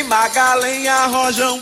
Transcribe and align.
Vem 0.00 0.08
Magalenha 0.08 0.98
Rojão, 1.14 1.60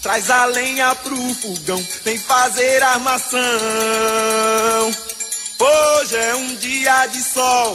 traz 0.00 0.30
a 0.30 0.44
lenha 0.56 0.94
pro 1.02 1.16
fogão, 1.42 1.82
vem 2.04 2.18
fazer 2.18 2.82
armação. 2.94 3.40
Hoje 5.70 6.16
é 6.30 6.34
um 6.42 6.54
dia 6.64 7.06
de 7.12 7.20
sol, 7.34 7.70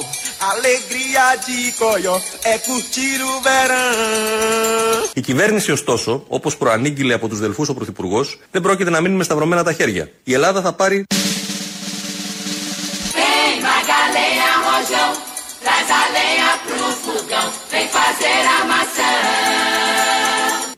alegria 0.52 1.26
de 1.46 1.72
coió, 1.80 2.16
é 2.44 2.58
curtir 2.68 3.20
o 3.32 3.42
verão. 3.42 5.10
Η 5.14 5.22
κυβέρνηση, 5.22 5.72
ωστόσο, 5.72 6.24
όπως 6.28 6.58
προανήγγειλε 6.58 7.14
από 7.14 7.28
τους 7.28 7.40
Δελφούς 7.40 7.70
ο 7.70 7.74
Πρωθυπουργός, 7.74 8.40
δεν 8.52 8.62
πρόκειται 8.62 8.90
να 8.90 9.02
μείνει 9.02 9.16
με 9.16 9.24
σταυρωμένα 9.24 9.64
τα 9.64 9.74
χέρια. 9.74 10.10
Η 10.24 10.34
Ελλάδα 10.34 10.62
θα 10.62 10.74
πάρει. 10.74 11.06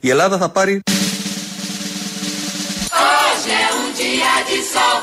Η 0.07 0.09
Ελλάδα 0.09 0.37
θα 0.37 0.49
πάρει. 0.49 0.83
Hoje 3.03 3.51
é 3.63 3.67
um 3.79 3.87
dia 3.99 4.33
de 4.49 4.59
sol, 4.73 4.99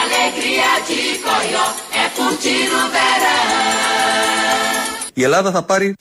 alegria 0.00 0.72
de 0.88 1.00
coió, 1.26 1.64
é 2.02 2.04
curtir 2.16 2.66
o 2.80 2.82
verão. 2.94 3.42
Η 5.14 5.22
Ελλάδα 5.22 5.50
θα 5.50 5.62
πάρει. 5.62 5.96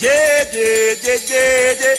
Yeah, 0.00 0.08
yeah, 0.54 1.06
yeah, 1.06 1.20
yeah, 1.30 1.82
yeah. 1.82 1.98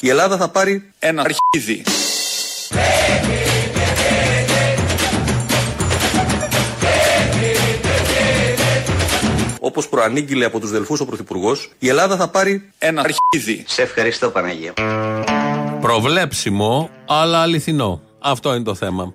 Η 0.00 0.08
Ελλάδα 0.08 0.36
θα 0.36 0.48
πάρει. 0.48 0.92
Ένα 0.98 1.22
αρχίδι. 1.22 1.82
Όπως 9.70 9.88
προανήγγειλε 9.88 10.44
από 10.44 10.60
τους 10.60 10.70
Δελφούς 10.70 11.00
ο 11.00 11.04
Πρωθυπουργός, 11.04 11.70
η 11.78 11.88
Ελλάδα 11.88 12.16
θα 12.16 12.28
πάρει. 12.28 12.70
Ένα 12.78 13.02
αρχίδι. 13.02 13.64
Σε 13.66 13.82
ευχαριστώ 13.82 14.30
Παναγία. 14.30 14.72
Προβλέψιμο, 15.80 16.90
αλλά 17.06 17.38
αληθινό. 17.38 18.00
Αυτό 18.18 18.54
είναι 18.54 18.64
το 18.64 18.74
θέμα. 18.74 19.12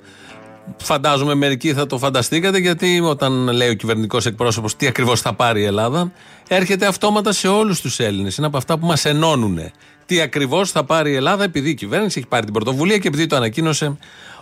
Φαντάζομαι 0.77 1.33
μερικοί 1.33 1.73
θα 1.73 1.85
το 1.85 1.97
φανταστήκατε 1.97 2.57
γιατί 2.57 2.99
όταν 3.03 3.49
λέει 3.49 3.69
ο 3.69 3.73
κυβερνητικός 3.73 4.25
εκπρόσωπος 4.25 4.75
τι 4.75 4.87
ακριβώς 4.87 5.21
θα 5.21 5.33
πάρει 5.33 5.61
η 5.61 5.65
Ελλάδα, 5.65 6.11
έρχεται 6.47 6.85
αυτόματα 6.85 7.31
σε 7.31 7.47
όλους 7.47 7.81
τους 7.81 7.99
Έλληνες. 7.99 8.37
Είναι 8.37 8.47
από 8.47 8.57
αυτά 8.57 8.77
που 8.77 8.85
μας 8.85 9.05
ενώνουν. 9.05 9.59
Τι 10.05 10.21
ακριβώς 10.21 10.71
θα 10.71 10.83
πάρει 10.83 11.11
η 11.11 11.15
Ελλάδα 11.15 11.43
επειδή 11.43 11.69
η 11.69 11.73
κυβέρνηση 11.73 12.19
έχει 12.19 12.27
πάρει 12.27 12.43
την 12.43 12.53
πρωτοβουλία 12.53 12.97
και 12.97 13.07
επειδή 13.07 13.27
το 13.27 13.35
ανακοίνωσε 13.35 13.97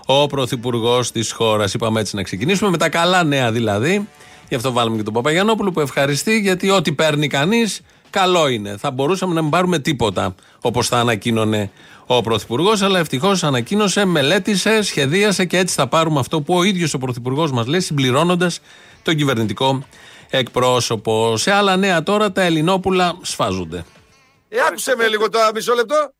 ο 0.05 0.27
πρωθυπουργός 0.27 1.11
της 1.11 1.31
χώρας. 1.31 1.73
Είπαμε 1.73 2.00
έτσι 2.00 2.16
να 2.16 2.23
ξεκινήσουμε 2.23 2.70
με 2.70 2.77
τα 2.77 2.89
καλά 2.89 3.23
νέα 3.23 3.52
δηλαδή. 3.52 4.08
Γι' 4.49 4.55
αυτό 4.55 4.72
βάλουμε 4.72 4.97
και 4.97 5.03
τον 5.03 5.13
Παπαγιανόπουλο 5.13 5.72
που 5.72 5.80
ευχαριστεί 5.80 6.39
γιατί 6.39 6.69
ό,τι 6.69 6.94
παίρνει 6.94 7.27
κανείς 7.27 7.81
καλό 8.09 8.47
είναι. 8.47 8.77
Θα 8.77 8.91
μπορούσαμε 8.91 9.33
να 9.33 9.41
μην 9.41 9.52
πάρουμε 9.52 9.80
τίποτα 9.80 10.36
όπως 10.61 10.88
θα 10.88 10.99
ανακοίνωνε 10.99 11.72
ο 12.05 12.22
Πρωθυπουργός, 12.22 12.81
αλλά 12.81 12.99
ευτυχώς 12.99 13.44
ανακοίνωσε, 13.44 14.05
μελέτησε, 14.05 14.81
σχεδίασε 14.81 15.45
και 15.45 15.58
έτσι 15.58 15.75
θα 15.75 15.88
πάρουμε 15.88 16.19
αυτό 16.19 16.41
που 16.41 16.53
ο 16.53 16.64
ίδιος 16.64 16.94
ο 16.94 16.97
Πρωθυπουργός 16.97 17.52
μας 17.52 17.67
λέει, 17.67 17.80
συμπληρώνοντας 17.80 18.59
τον 19.03 19.16
κυβερνητικό 19.16 19.83
εκπρόσωπο. 20.30 21.38
Σε 21.38 21.52
άλλα 21.52 21.77
νέα 21.77 22.03
τώρα 22.03 22.31
τα 22.31 22.41
Ελληνόπουλα 22.41 23.17
σφάζονται. 23.21 23.86
Ε, 24.49 24.58
άκουσε 24.67 24.95
με 24.95 25.08
λίγο 25.08 25.30
τώρα, 25.30 25.52
μισό 25.53 25.73
λεπτό. 25.73 26.14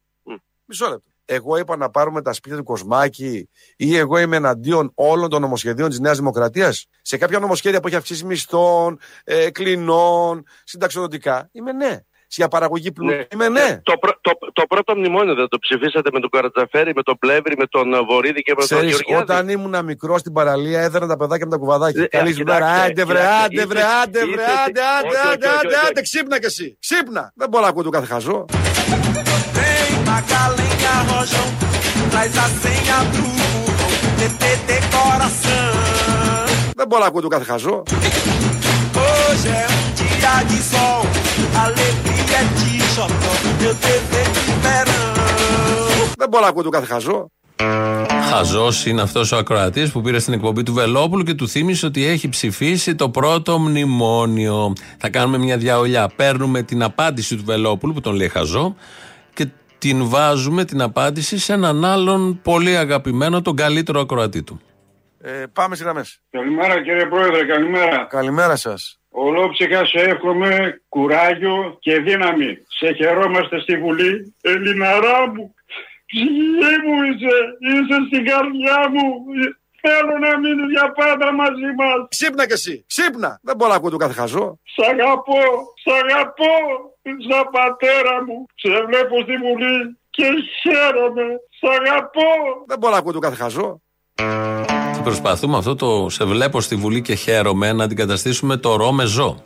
Μισό 0.66 0.89
λεπτό. 0.89 1.12
Εγώ 1.25 1.57
είπα 1.57 1.77
να 1.77 1.89
πάρουμε 1.89 2.21
τα 2.21 2.33
σπίτια 2.33 2.57
του 2.57 2.63
Κοσμάκη 2.63 3.49
ή 3.77 3.97
εγώ 3.97 4.17
είμαι 4.17 4.35
εναντίον 4.35 4.91
όλων 4.95 5.29
των 5.29 5.41
νομοσχεδίων 5.41 5.89
της 5.89 5.99
Νέας 5.99 6.17
Δημοκρατίας. 6.17 6.85
Σε 7.02 7.17
κάποια 7.17 7.39
νομοσχέδια 7.39 7.79
που 7.79 7.88
έχει 7.88 7.95
αυξήσει 7.95 8.25
μισθών, 8.25 9.00
ε, 9.23 9.50
κλινών, 9.50 10.44
συνταξιδοτικά. 10.63 11.50
Είμαι 11.51 11.72
ναι. 11.72 11.97
Για 12.35 12.47
παραγωγή 12.47 12.91
πλούτου. 12.91 13.16
Ναι. 13.16 13.25
Είμαι 13.33 13.50
ναι. 13.50 13.79
Το, 13.83 13.97
πρω- 13.97 14.17
το, 14.22 14.31
το 14.53 14.63
πρώτο 14.67 14.95
μνημόνιο 14.95 15.35
δεν 15.35 15.47
το 15.47 15.57
ψηφίσατε 15.59 16.09
με 16.13 16.19
τον 16.19 16.29
Καρατζαφέρη, 16.29 16.91
με 16.95 17.01
τον 17.03 17.17
Πλεύρη, 17.19 17.56
με 17.57 17.66
τον 17.66 17.94
ε, 17.94 18.01
Βορύδη 18.01 18.41
και 18.41 18.51
με 18.51 18.56
τον 18.56 18.66
Ξέρεις, 18.66 18.89
Γεωργιάδη; 18.89 19.23
όταν 19.23 19.50
ήμουν 19.50 19.85
μικρός 19.85 20.19
στην 20.19 20.33
παραλία, 20.33 20.81
έδερα 20.81 21.07
τα 21.07 21.17
παιδάκια 21.17 21.45
με 21.45 21.51
τα 21.51 21.57
κουβαδάκια. 21.57 22.03
Ε, 22.03 22.07
Καλή 22.07 22.33
κοιτάξτε, 22.33 22.66
μέρα, 22.66 22.81
άντε 22.81 23.06
βρε, 23.06 23.17
κοιτάξτε, 23.19 23.44
άντε 23.44 23.66
βρε, 23.66 23.79
είστε- 23.79 23.91
άντε 24.03 24.19
βρε, 24.19 24.29
είστε- 24.29 24.44
άντε, 24.67 24.81
άντε, 24.97 25.07
όχι, 25.07 25.17
άντε, 25.17 25.47
όχι, 25.47 25.56
άντε, 25.57 25.67
όχι, 25.67 25.75
άντε, 25.75 25.91
όχι. 25.95 26.01
ξύπνα 26.01 26.39
κι 26.39 26.45
εσύ. 26.45 26.78
Ξύπνα. 26.79 27.31
Δεν 27.35 27.50
μπορώ 27.50 27.63
να 27.63 27.69
ακούω 27.69 27.83
το 27.83 27.89
κάθε 27.89 28.06
χαζό. 28.06 28.45
Vem 31.23 31.29
Magalenha 31.29 31.29
Rojão, 31.29 31.47
traz 32.11 32.38
a 32.38 32.50
senha 32.50 32.97
pro 33.11 33.23
fogão, 33.23 33.91
TTT 34.17 34.69
coração. 34.91 35.73
Δεν 36.75 36.88
μπορώ 36.88 37.01
να 37.01 37.07
ακούω 37.07 37.22
το 37.22 37.28
κάθε 37.28 37.44
χαζό. 37.44 37.84
Hoje 38.95 39.47
é 39.47 39.66
um 39.78 39.85
dia 40.00 40.35
de 40.50 40.59
sol, 40.72 41.03
alegria 41.63 42.41
de 42.57 42.72
xodó, 42.94 43.33
meu 43.62 43.73
desejo 43.73 44.41
de 44.47 44.56
verão. 44.63 45.13
Δεν 46.17 46.29
μπορώ 46.29 46.44
να 46.44 46.50
ακούω 46.50 46.63
το 46.63 46.69
κάθε 46.69 46.85
χαζό. 46.85 47.31
Χαζός 48.29 48.85
είναι 48.85 49.01
αυτός 49.01 49.31
ο 49.31 49.38
ακροατής 49.38 49.91
που 49.91 50.01
πήρε 50.01 50.19
στην 50.19 50.33
εκπομπή 50.33 50.63
του 50.63 50.73
Βελόπουλου 50.73 51.23
και 51.23 51.33
του 51.33 51.47
θύμισε 51.47 51.85
ότι 51.85 52.06
έχει 52.06 52.29
ψηφίσει 52.29 52.95
το 52.95 53.09
πρώτο 53.09 53.59
μνημόνιο. 53.59 54.73
Θα 54.97 55.09
κάνουμε 55.09 55.38
μια 55.38 55.57
διαολιά. 55.57 56.12
Παίρνουμε 56.16 56.62
την 56.63 56.83
απάντηση 56.83 57.35
του 57.35 57.44
Βελόπουλου 57.45 57.94
που 57.94 58.01
τον 58.01 58.16
λέει 58.16 58.29
χαζό 58.29 58.75
και 58.75 59.12
την 59.83 60.09
βάζουμε 60.09 60.66
την 60.66 60.81
απάντηση 60.81 61.38
σε 61.38 61.53
έναν 61.53 61.85
άλλον 61.85 62.41
πολύ 62.41 62.77
αγαπημένο, 62.77 63.41
τον 63.41 63.55
καλύτερο 63.55 63.99
ακροατή 63.99 64.44
του. 64.44 64.61
Ε, 65.21 65.44
πάμε 65.53 65.75
στις 65.75 65.85
γραμμές. 65.88 66.21
Καλημέρα 66.29 66.83
κύριε 66.83 67.05
Πρόεδρε, 67.05 67.45
καλημέρα. 67.45 68.07
Καλημέρα 68.09 68.55
σας. 68.55 68.99
Ολόψυχα 69.09 69.85
σε 69.85 69.99
εύχομαι 69.99 70.81
κουράγιο 70.89 71.77
και 71.79 71.99
δύναμη. 71.99 72.51
Σε 72.67 72.94
χαιρόμαστε 72.94 73.59
στη 73.59 73.77
Βουλή. 73.77 74.35
Ελληναρά 74.41 75.19
μου, 75.33 75.53
ψυχή 76.05 76.73
μου 76.85 76.95
είσαι, 77.09 77.35
είσαι 77.69 77.97
στην 78.07 78.25
καρδιά 78.25 78.79
μου. 78.94 79.05
Θέλω 79.85 80.16
να 80.25 80.31
μείνεις 80.39 80.69
για 80.75 80.88
πάντα 80.99 81.27
μαζί 81.41 81.69
μας. 81.79 81.99
Ξύπνα 82.16 82.44
κι 82.47 82.53
εσύ. 82.59 82.75
Ξύπνα. 82.88 83.39
Δεν 83.47 83.55
μπορώ 83.55 83.69
να 83.71 83.77
ακούω 83.77 83.89
το 83.89 83.97
κάθε 83.97 84.13
χαζό. 84.13 84.59
Σ' 84.75 84.83
αγαπώ, 84.91 85.41
σ' 85.83 85.94
αγαπώ, 86.01 86.53
σαν 87.27 87.45
πατέρα 87.55 88.16
μου. 88.25 88.45
Σε 88.61 88.69
βλέπω 88.89 89.16
στη 89.25 89.35
Βουλή 89.44 89.97
και 90.09 90.27
χαίρομαι. 90.61 91.27
Σ' 91.59 91.69
αγαπώ. 91.79 92.29
Δεν 92.67 92.77
μπορώ 92.79 92.94
να 92.94 92.99
ακούω 92.99 93.11
το 93.11 93.19
κάθε 93.19 93.35
χαζό. 93.35 93.81
Και 94.94 95.01
προσπαθούμε 95.03 95.57
αυτό 95.57 95.75
το 95.75 96.09
σε 96.09 96.25
βλέπω 96.25 96.61
στη 96.61 96.75
Βουλή 96.75 97.01
και 97.01 97.15
χαίρομαι 97.15 97.73
να 97.73 97.83
αντικαταστήσουμε 97.83 98.57
το 98.57 98.75
ρο 98.75 98.91
με 98.91 99.05
ζω. 99.05 99.44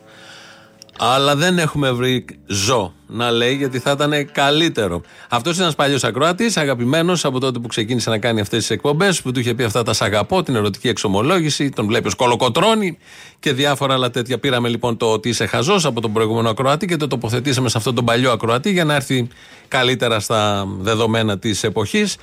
Αλλά 1.00 1.36
δεν 1.36 1.58
έχουμε 1.58 1.90
βρει 1.90 2.24
ζω 2.46 2.92
να 3.06 3.30
λέει 3.30 3.54
γιατί 3.54 3.78
θα 3.78 3.90
ήταν 3.90 4.32
καλύτερο. 4.32 5.00
Αυτός 5.28 5.54
είναι 5.54 5.62
ένας 5.62 5.74
παλιός 5.74 6.04
ακροατής, 6.04 6.56
αγαπημένος 6.56 7.24
από 7.24 7.40
τότε 7.40 7.58
που 7.58 7.68
ξεκίνησε 7.68 8.10
να 8.10 8.18
κάνει 8.18 8.40
αυτές 8.40 8.58
τις 8.58 8.70
εκπομπές, 8.70 9.22
που 9.22 9.32
του 9.32 9.40
είχε 9.40 9.54
πει 9.54 9.62
αυτά 9.62 9.82
τα 9.82 9.92
σ' 9.92 10.02
αγαπώ, 10.02 10.42
την 10.42 10.54
ερωτική 10.54 10.88
εξομολόγηση, 10.88 11.70
τον 11.70 11.86
βλέπεις 11.86 12.12
ω 12.12 12.16
κολοκοτρόνη 12.16 12.98
και 13.38 13.52
διάφορα 13.52 13.94
άλλα 13.94 14.10
τέτοια. 14.10 14.38
Πήραμε 14.38 14.68
λοιπόν 14.68 14.96
το 14.96 15.12
ότι 15.12 15.28
είσαι 15.28 15.46
χαζός 15.46 15.84
από 15.84 16.00
τον 16.00 16.12
προηγούμενο 16.12 16.48
ακροατή 16.48 16.86
και 16.86 16.96
το 16.96 17.06
τοποθετήσαμε 17.06 17.68
σε 17.68 17.78
αυτόν 17.78 17.94
τον 17.94 18.04
παλιό 18.04 18.32
ακροατή 18.32 18.70
για 18.70 18.84
να 18.84 18.94
έρθει 18.94 19.28
καλύτερα 19.68 20.20
στα 20.20 20.68
δεδομένα 20.78 21.38
της 21.38 21.64
εποχής. 21.64 22.16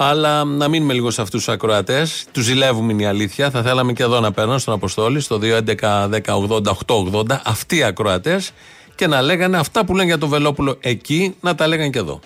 Αλλά 0.00 0.44
να 0.44 0.68
μείνουμε 0.68 0.92
λίγο 0.92 1.10
σε 1.10 1.22
αυτούς 1.22 1.44
τους 1.44 1.54
ακροατές. 1.54 2.26
Τους 2.32 2.44
ζηλεύουμε 2.44 2.92
είναι 2.92 3.02
η 3.02 3.06
αλήθεια. 3.06 3.50
Θα 3.50 3.62
θέλαμε 3.62 3.92
και 3.92 4.02
εδώ 4.02 4.20
να 4.20 4.32
παίρνουν 4.32 4.58
στον 4.58 4.74
Αποστόλη, 4.74 5.20
στο 5.20 5.38
2.11.10.80.880, 5.42 7.40
αυτοί 7.44 7.76
οι 7.76 7.82
ακροατές 7.82 8.52
και 8.94 9.06
να 9.06 9.22
λέγανε 9.22 9.58
αυτά 9.58 9.84
που 9.84 9.94
λένε 9.94 10.06
για 10.08 10.18
το 10.18 10.28
Βελόπουλο 10.28 10.76
εκεί, 10.80 11.36
να 11.40 11.54
τα 11.54 11.66
λέγανε 11.66 11.90
και 11.90 11.98
εδώ. 11.98 12.20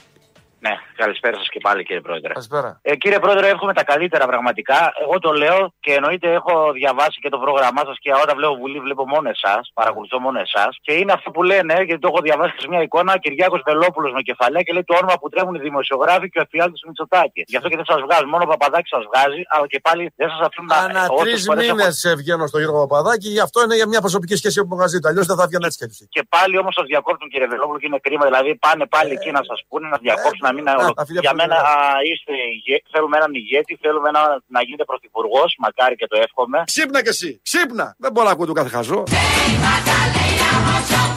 Ναι, 0.60 0.70
καλησπέρα 1.04 1.36
σας 1.40 1.48
και 1.54 1.60
πάλι 1.66 1.80
κύριε 1.86 2.00
Πρόεδρε. 2.06 2.32
Καλησπέρα. 2.32 2.70
Ε, 2.82 2.96
κύριε 3.02 3.18
Πρόεδρε, 3.24 3.46
εύχομαι 3.54 3.74
τα 3.80 3.84
καλύτερα 3.92 4.24
πραγματικά. 4.32 4.78
Εγώ 5.04 5.16
το 5.18 5.30
λέω 5.42 5.58
και 5.84 5.92
εννοείται 5.98 6.28
έχω 6.38 6.54
διαβάσει 6.80 7.18
και 7.22 7.28
το 7.34 7.38
πρόγραμμά 7.44 7.82
σας 7.88 7.96
και 8.02 8.10
όταν 8.22 8.34
βλέπω 8.38 8.54
Βουλή 8.62 8.78
βλέπω 8.86 9.02
μόνο 9.14 9.28
εσάς, 9.36 9.62
παρακολουθώ 9.74 10.16
μόνο 10.26 10.38
εσάς. 10.46 10.72
Και 10.86 10.92
είναι 11.00 11.12
αυτό 11.18 11.28
που 11.34 11.42
λένε, 11.50 11.74
γιατί 11.88 12.00
το 12.04 12.08
έχω 12.12 12.20
διαβάσει 12.28 12.54
σε 12.62 12.68
μια 12.72 12.82
εικόνα, 12.86 13.12
Κυριάκος 13.24 13.60
Βελόπουλος 13.68 14.12
με 14.16 14.22
κεφαλαία 14.28 14.62
και 14.66 14.72
λέει 14.72 14.84
το 14.90 14.94
όνομα 15.00 15.14
που 15.20 15.28
τρέχουν 15.32 15.54
οι 15.54 15.62
δημοσιογράφοι 15.68 16.26
και 16.32 16.38
ο 16.38 16.42
εφιάλτης 16.46 16.80
του 16.80 16.88
Μητσοτάκης. 16.88 17.44
Γι' 17.52 17.56
αυτό 17.58 17.68
και 17.70 17.76
δεν 17.80 17.86
σας 17.92 18.00
βγάζουν. 18.06 18.28
Μόνο 18.34 18.42
ο 18.46 18.50
Παπαδάκης 18.54 18.90
σας 18.96 19.04
βγάζει, 19.10 19.42
αλλά 19.54 19.66
και 19.72 19.80
πάλι 19.86 20.02
δεν 20.20 20.28
σας 20.32 20.40
αφήνουν 20.46 20.68
να 20.72 20.76
Ανά 20.76 21.02
όσες 21.10 21.22
τρεις 21.32 21.44
φορές 21.48 21.64
έχω- 21.66 21.76
μήνες 21.76 22.14
βγαίνω 22.20 22.44
στο 22.50 22.58
Γιώργο 22.62 22.78
Παπαδάκη, 22.86 23.28
γι' 23.36 23.44
αυτό 23.46 23.58
είναι 23.64 23.76
για 23.80 23.88
μια 23.92 24.00
προσωπική 24.06 24.34
σχέση 24.40 24.56
που 24.66 24.76
μαζί 24.82 24.98
του. 25.00 25.08
Αλλιώς 25.10 25.26
δεν 25.30 25.36
θα 25.40 25.46
βγαίνει 25.48 25.64
έτσι 25.68 25.78
κι 25.80 25.84
έτσι. 25.90 26.02
Και 26.14 26.22
πάλι 26.34 26.54
όμως 26.62 26.74
σας 26.78 26.86
διακόπτουν 26.92 27.28
κύριε 27.32 27.48
Βελόπουλο 27.52 27.78
και 27.80 27.86
είναι 27.90 28.00
κρίμα. 28.06 28.24
Δηλαδή 28.30 28.50
πάνε 28.66 28.84
πάλι 28.94 29.10
εκεί 29.18 29.30
να 29.30 29.42
σας 29.48 29.58
πούνε 29.68 29.86
να 29.88 29.98
διακόψουν, 30.04 30.44
να 30.48 30.52
μην. 30.52 30.64
Ε, 30.92 30.94
ολο- 30.94 31.00
τα 31.00 31.04
φιλιά 31.08 31.20
Για 31.24 31.30
που 31.34 31.40
μένα 31.40 31.56
είναι. 31.58 31.68
α, 31.72 31.74
είστε 32.10 32.32
ηγέ- 32.56 32.84
θέλουμε 32.92 33.16
έναν 33.20 33.32
ηγέτη, 33.42 33.72
θέλουμε 33.84 34.08
ένα, 34.12 34.22
να 34.56 34.60
γίνετε 34.66 34.84
πρωθυπουργός, 34.90 35.50
μακάρι 35.64 35.94
και 36.00 36.06
το 36.12 36.16
εύχομαι. 36.26 36.58
Ξύπνα 36.72 36.98
κι 37.04 37.12
εσύ. 37.16 37.30
Ξύπνα. 37.48 37.86
Δεν 38.02 38.10
μπορώ 38.12 38.26
να 38.28 38.32
ακούω 38.34 38.46
το 38.52 38.56
κάθε 38.58 38.70
χαζό. 38.76 39.00
Vem 39.14 39.52
Magalenha 39.66 40.50
Rojão, 40.66 41.08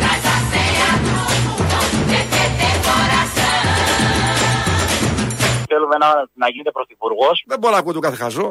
traz 0.00 0.24
a 0.34 0.36
senha 0.50 0.90
pro 1.04 1.18
fogão, 1.56 1.86
TTT 2.10 2.60
coração. 2.86 3.52
Θέλουμε 5.72 5.94
ένα, 6.00 6.28
να 6.42 6.48
γίνετε 6.48 6.70
πρωθυπουργός. 6.70 7.36
Δεν 7.46 7.58
μπορώ 7.58 7.72
να 7.74 7.80
ακούω 7.80 7.92
το 7.92 8.00
κάθε 8.00 8.16
χαζό. 8.16 8.48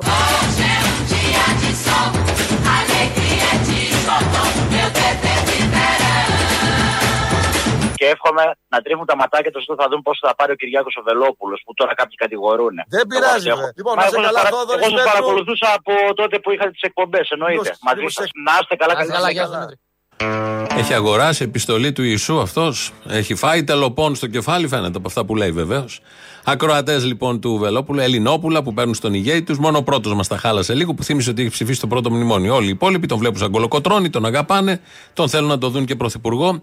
Και 8.03 8.09
εύχομαι 8.15 8.43
να 8.73 8.77
τρίβουν 8.85 9.05
τα 9.11 9.15
ματάκια 9.21 9.51
τους 9.53 9.63
όταν 9.67 9.77
θα 9.81 9.87
δουν 9.91 10.01
πώ 10.07 10.11
θα 10.25 10.31
πάρει 10.39 10.51
ο 10.55 10.57
Κυριάκος 10.61 10.93
ο 10.99 11.01
Βελόπουλο 11.09 11.55
που 11.65 11.71
τώρα 11.79 11.93
κάποιοι 11.99 12.15
κατηγορούν. 12.23 12.75
Δεν 12.95 13.03
πειράζει, 13.11 13.49
Εγώ- 13.53 13.59
ρε. 13.63 13.69
Λοιπόν, 13.79 13.93
Μα 13.97 14.01
να 14.01 14.07
εγώ 14.07 14.15
είσαι 14.19 14.25
καλά, 14.29 14.39
παρα- 14.43 14.51
Θόδωρη 14.55 14.79
Εγώ 14.81 14.89
σας 14.89 14.97
Πέτρου. 14.97 15.09
παρακολουθούσα 15.11 15.67
από 15.79 15.93
τότε 16.21 16.35
που 16.41 16.49
είχατε 16.53 16.71
τις 16.75 16.85
εκπομπές, 16.89 17.25
εννοείται. 17.35 17.61
Δημοσ- 17.67 17.83
Μαζί 17.87 17.97
δημοσια- 18.01 18.21
σας. 18.23 18.31
Να 18.47 18.53
είστε 18.61 18.75
καλά, 18.81 18.93
Να 18.93 19.01
είστε 19.01 19.13
καλά, 19.17 19.29
γεια 19.35 19.45
σου, 19.49 19.53
Δημήτρη. 19.57 19.77
Έχει 20.77 20.93
αγοράσει 20.93 21.43
επιστολή 21.43 21.91
του 21.91 22.03
Ιησού 22.03 22.39
αυτός. 22.39 22.91
Έχει 23.09 23.35
φάει 23.35 23.63
τελοπών 23.63 24.15
στο 24.15 24.27
κεφάλι, 24.27 24.67
φαίνεται 24.67 24.97
από 24.97 25.07
αυτά 25.07 25.25
που 25.25 25.35
λέει 25.35 25.51
βεβαίως. 25.51 25.99
Ακροατές 26.45 27.05
λοιπόν 27.05 27.39
του 27.41 27.57
Βελόπουλου, 27.57 27.99
Ελληνόπουλα 27.99 28.63
που 28.63 28.73
παίρνουν 28.73 28.93
στον 28.93 29.13
ηγέτη 29.13 29.41
τους. 29.43 29.57
Μόνο 29.59 29.77
ο 29.77 29.83
πρώτος 29.83 30.13
μας 30.13 30.27
τα 30.27 30.37
χάλασε 30.37 30.73
λίγο 30.73 30.93
που 30.93 31.03
θύμισε 31.03 31.29
ότι 31.29 31.41
έχει 31.41 31.51
ψηφίσει 31.51 31.79
το 31.79 31.87
πρώτο 31.87 32.11
μνημόνιο. 32.11 32.55
Όλοι 32.55 32.65
οι 32.65 32.69
υπόλοιποι 32.69 33.07
τον 33.07 33.17
βλέπουν 33.17 33.37
σαν 33.39 33.51
κολοκοτρόνη, 33.51 34.09
τον 34.09 34.25
αγαπάνε, 34.25 34.81
τον 35.13 35.29
θέλουν 35.29 35.49
να 35.49 35.57
το 35.57 35.69
δουν 35.69 35.85
και 35.85 35.95
πρωθυπουργό. 35.95 36.61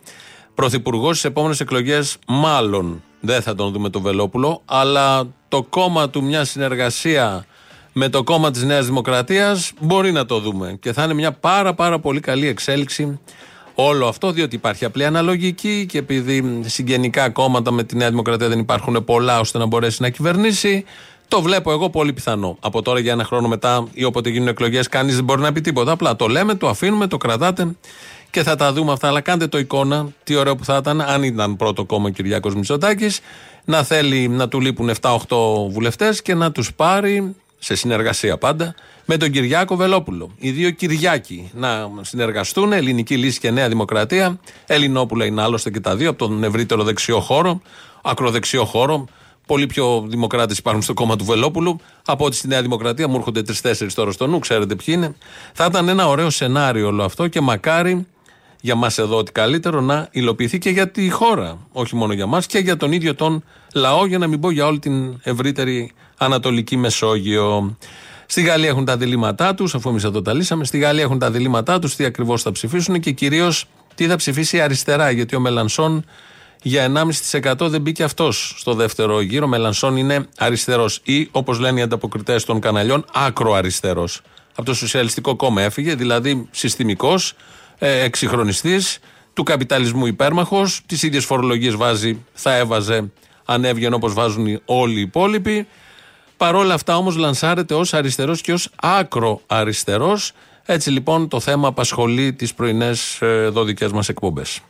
Πρωθυπουργός 0.55 1.19
στις 1.19 1.31
επόμενες 1.31 1.61
εκλογές, 1.61 2.17
μάλλον 2.27 3.03
δεν 3.21 3.43
θα 3.43 3.55
τον 3.55 3.73
δούμε 3.73 3.91
τον 3.91 4.03
Βελόπουλο, 4.03 4.63
αλλά 4.65 5.27
το 5.49 5.63
κόμμα 5.63 6.11
του 6.11 6.23
μια 6.23 6.45
συνεργασία 6.45 7.47
με 7.93 8.09
το 8.09 8.23
κόμμα 8.23 8.51
της 8.51 8.63
Νέας 8.63 8.87
Δημοκρατίας 8.87 9.73
μπορεί 9.81 10.13
να 10.13 10.27
το 10.27 10.39
δούμε 10.41 10.77
και 10.81 10.93
θα 10.93 11.05
είναι 11.05 11.15
μια 11.15 11.33
πάρα 11.33 11.75
πάρα 11.75 11.99
πολύ 11.99 12.21
καλή 12.21 12.47
εξέλιξη 12.47 13.21
όλο 13.75 14.09
αυτό 14.09 14.33
διότι 14.33 14.57
υπάρχει 14.57 14.85
απλή 14.85 15.05
αναλογική 15.05 15.87
και 15.89 15.99
επειδή 15.99 16.61
συγγενικά 16.65 17.31
κόμματα 17.31 17.71
με 17.71 17.85
τη 17.85 17.97
Νέα 17.97 18.11
Δημοκρατία 18.11 18.49
δεν 18.49 18.59
υπάρχουν 18.59 19.05
πολλά 19.05 19.41
ώστε 19.41 19.59
να 19.59 19.67
μπορέσει 19.67 20.03
να 20.03 20.09
κυβερνήσει 20.09 20.85
το 21.31 21.43
βλέπω 21.43 21.73
εγώ 21.73 21.91
πολύ 21.91 22.13
πιθανό. 22.13 22.57
Από 22.61 22.83
τώρα 22.83 22.99
για 22.99 23.13
ένα 23.13 23.25
χρόνο 23.25 23.49
μετά 23.49 23.87
ή 23.93 24.05
όποτε 24.05 24.31
γίνουν 24.31 24.49
εκλογές 24.49 24.89
κανείς 24.89 25.15
δεν 25.15 25.25
μπορεί 25.25 25.41
να 25.41 25.53
πει 25.53 25.61
τίποτα. 25.61 25.93
Απλά 25.93 26.17
το 26.17 26.27
λέμε, 26.27 26.55
το 26.55 26.69
αφήνουμε, 26.69 27.07
το 27.07 27.17
κρατάτε 27.17 27.77
και 28.31 28.43
θα 28.43 28.57
τα 28.57 28.73
δούμε 28.73 28.93
αυτά. 28.93 29.09
Αλλά 29.09 29.21
κάντε 29.21 29.47
το 29.47 29.59
εικόνα, 29.59 30.09
τι 30.25 30.35
ωραίο 30.35 30.57
που 30.57 30.65
θα 30.65 30.77
ήταν 30.77 31.01
αν 31.01 31.23
ήταν 31.23 31.57
πρώτο 31.57 31.85
κόμμα 31.85 32.07
ο 32.07 32.11
Κυριάκος 32.11 32.55
Μητσοτάκης 32.55 33.21
να 33.65 33.83
θέλει 33.83 34.29
να 34.29 34.49
του 34.49 34.61
λείπουν 34.61 34.91
7-8 35.01 35.17
βουλευτές 35.71 36.23
και 36.23 36.35
να 36.35 36.53
τους 36.53 36.75
πάρει 36.75 37.35
σε 37.59 37.75
συνεργασία 37.75 38.39
πάντα, 38.39 38.75
με 39.05 39.17
τον 39.17 39.31
Κυριάκο 39.31 39.77
Βελόπουλο. 39.77 40.31
Οι 40.39 40.51
δύο 40.51 40.71
Κυριάκοι 40.71 41.51
να 41.55 41.91
συνεργαστούν, 42.01 42.73
Ελληνική 42.73 43.17
Λύση 43.17 43.39
και 43.39 43.51
Νέα 43.51 43.69
Δημοκρατία. 43.69 44.41
Ελληνόπουλα 44.67 45.25
είναι 45.25 45.43
άλλωστε 45.43 45.71
και 45.71 45.81
τα 45.81 45.97
δύο, 45.97 46.11
από 46.11 46.19
τον 46.19 46.45
ευρύτερο 46.45 46.83
δεξιό 46.83 47.21
χώρο, 47.21 47.61
ακροδεξιό 48.03 48.65
χώρο. 48.65 49.05
Πολύ 49.47 49.67
πιο 49.67 50.05
δημοκράτες 50.09 50.59
υπάρχουν 50.59 50.83
στο 50.83 50.95
κόμμα 50.95 51.17
του 51.17 51.25
Βελόπουλου 51.25 51.81
από 52.07 52.25
ότι 52.25 52.37
στη 52.37 52.49
Νέα 52.49 52.63
Δημοκρατία. 52.63 53.09
Μου 53.09 53.17
έρχονται 53.17 53.43
τρει-τέσσερι 53.43 53.93
τώρα 53.93 54.13
στο 54.13 54.27
νου, 54.27 54.39
ξέρετε 54.39 54.75
ποιοι 54.75 54.95
είναι. 54.99 55.15
Θα 55.53 55.65
ήταν 55.65 55.89
ένα 55.89 56.09
ωραίο 56.09 56.31
σενάριο 56.31 56.87
όλο 56.87 57.05
αυτό 57.05 57.29
και 57.29 57.41
μακάρι 57.41 58.07
για 58.61 58.75
μας 58.75 58.99
εδώ 58.99 59.17
ότι 59.17 59.33
καλύτερο 59.33 59.81
να 59.81 60.09
υλοποιηθεί 60.11 60.59
και 60.59 60.71
για 60.71 60.91
τη 60.91 61.11
χώρα. 61.11 61.59
Όχι 61.73 61.97
μόνο 61.97 62.13
για 62.13 62.27
μας 62.27 62.47
και 62.47 62.59
για 62.59 62.77
τον 62.77 62.93
ίδιο 62.93 63.15
τον 63.15 63.45
λαό, 63.75 64.07
για 64.07 64.19
να 64.19 64.27
μην 64.27 64.41
πω 64.41 64.51
για 64.51 64.67
όλη 64.67 64.79
την 64.79 65.21
ευρύτερη 65.23 65.93
Ανατολική 66.17 66.77
Μεσόγειο. 66.77 67.77
Στη 68.27 68.43
Γαλλία 68.43 68.69
έχουν 68.69 68.85
τα 68.85 68.97
διλήμματά 68.97 69.55
τους, 69.55 69.75
αφού 69.75 69.89
εμείς 69.89 70.05
εδώ 70.05 70.23
τα 70.23 70.35
λύσαμε. 70.35 70.65
Στη 70.65 70.79
Γαλλία 70.79 71.03
έχουν 71.03 71.19
τα 71.19 71.31
διλήμματά 71.31 71.79
τους, 71.79 71.97
τι 71.97 72.05
ακριβώς 72.05 72.43
θα 72.43 72.53
ψηφίσουν 72.53 73.01
και 73.01 73.11
κυρίως 73.11 73.67
τι 73.95 74.07
θα 74.07 74.17
ψηφίσει 74.17 74.57
η 74.57 74.61
αριστερά. 74.61 75.11
Γιατί 75.11 75.37
ο 75.37 75.41
Μελανσόν 75.41 76.05
για 76.63 76.93
1,5% 77.31 77.69
δεν 77.69 77.81
μπήκε 77.81 78.03
αυτός 78.03 78.55
στο 78.59 78.75
δεύτερο 78.75 79.21
γύρο. 79.21 79.45
Ο 79.45 79.49
Μελανσόν 79.49 79.97
είναι 79.97 80.27
αριστερός 80.39 81.01
ή 81.03 81.29
όπως 81.31 81.59
λένε 81.59 81.81
οι 81.81 81.83
ανταποκριτές 81.83 82.45
των 82.45 82.61
καναλιών, 82.61 83.05
άκρο 83.13 83.53
αριστερό. 83.53 84.09
Από 84.55 84.65
το 84.65 84.75
Σοσιαλιστικό 84.75 85.37
Κόμμα 85.37 85.63
έφυγε, 85.63 85.95
δηλαδή 85.95 86.49
συστημικός, 86.51 87.35
ε, 87.83 88.01
εξυγχρονιστής, 88.01 88.99
του 89.33 89.43
καπιταλισμού 89.43 90.07
υπέρμαχος, 90.07 90.81
τις 90.87 91.03
ίδιες 91.03 91.25
φορολογίες 91.25 91.77
βάζει, 91.77 92.25
θα 92.33 92.57
έβαζε 92.57 93.11
αν 93.45 93.65
έβγαινε 93.65 93.95
όπως 93.95 94.13
βάζουν 94.13 94.61
όλοι 94.65 94.99
οι 94.99 95.01
υπόλοιποι. 95.01 95.67
Παρόλα 96.37 96.75
αυτά 96.75 96.97
όμως 96.97 97.17
λανσάρεται 97.17 97.75
ως 97.75 97.95
αριστερός 97.95 98.41
και 98.41 98.53
ως 98.53 98.69
άκρο 98.77 99.41
αριστερός. 99.47 100.33
Έτσι 100.65 100.91
λοιπόν 100.91 101.29
το 101.29 101.41
θέμα 101.41 101.69
απασχολεί 101.69 102.33
τις 102.33 102.55
πρωινές 102.55 103.19
δωδικές 103.51 103.93
μας 103.93 104.09
εκπομπές. 104.09 104.61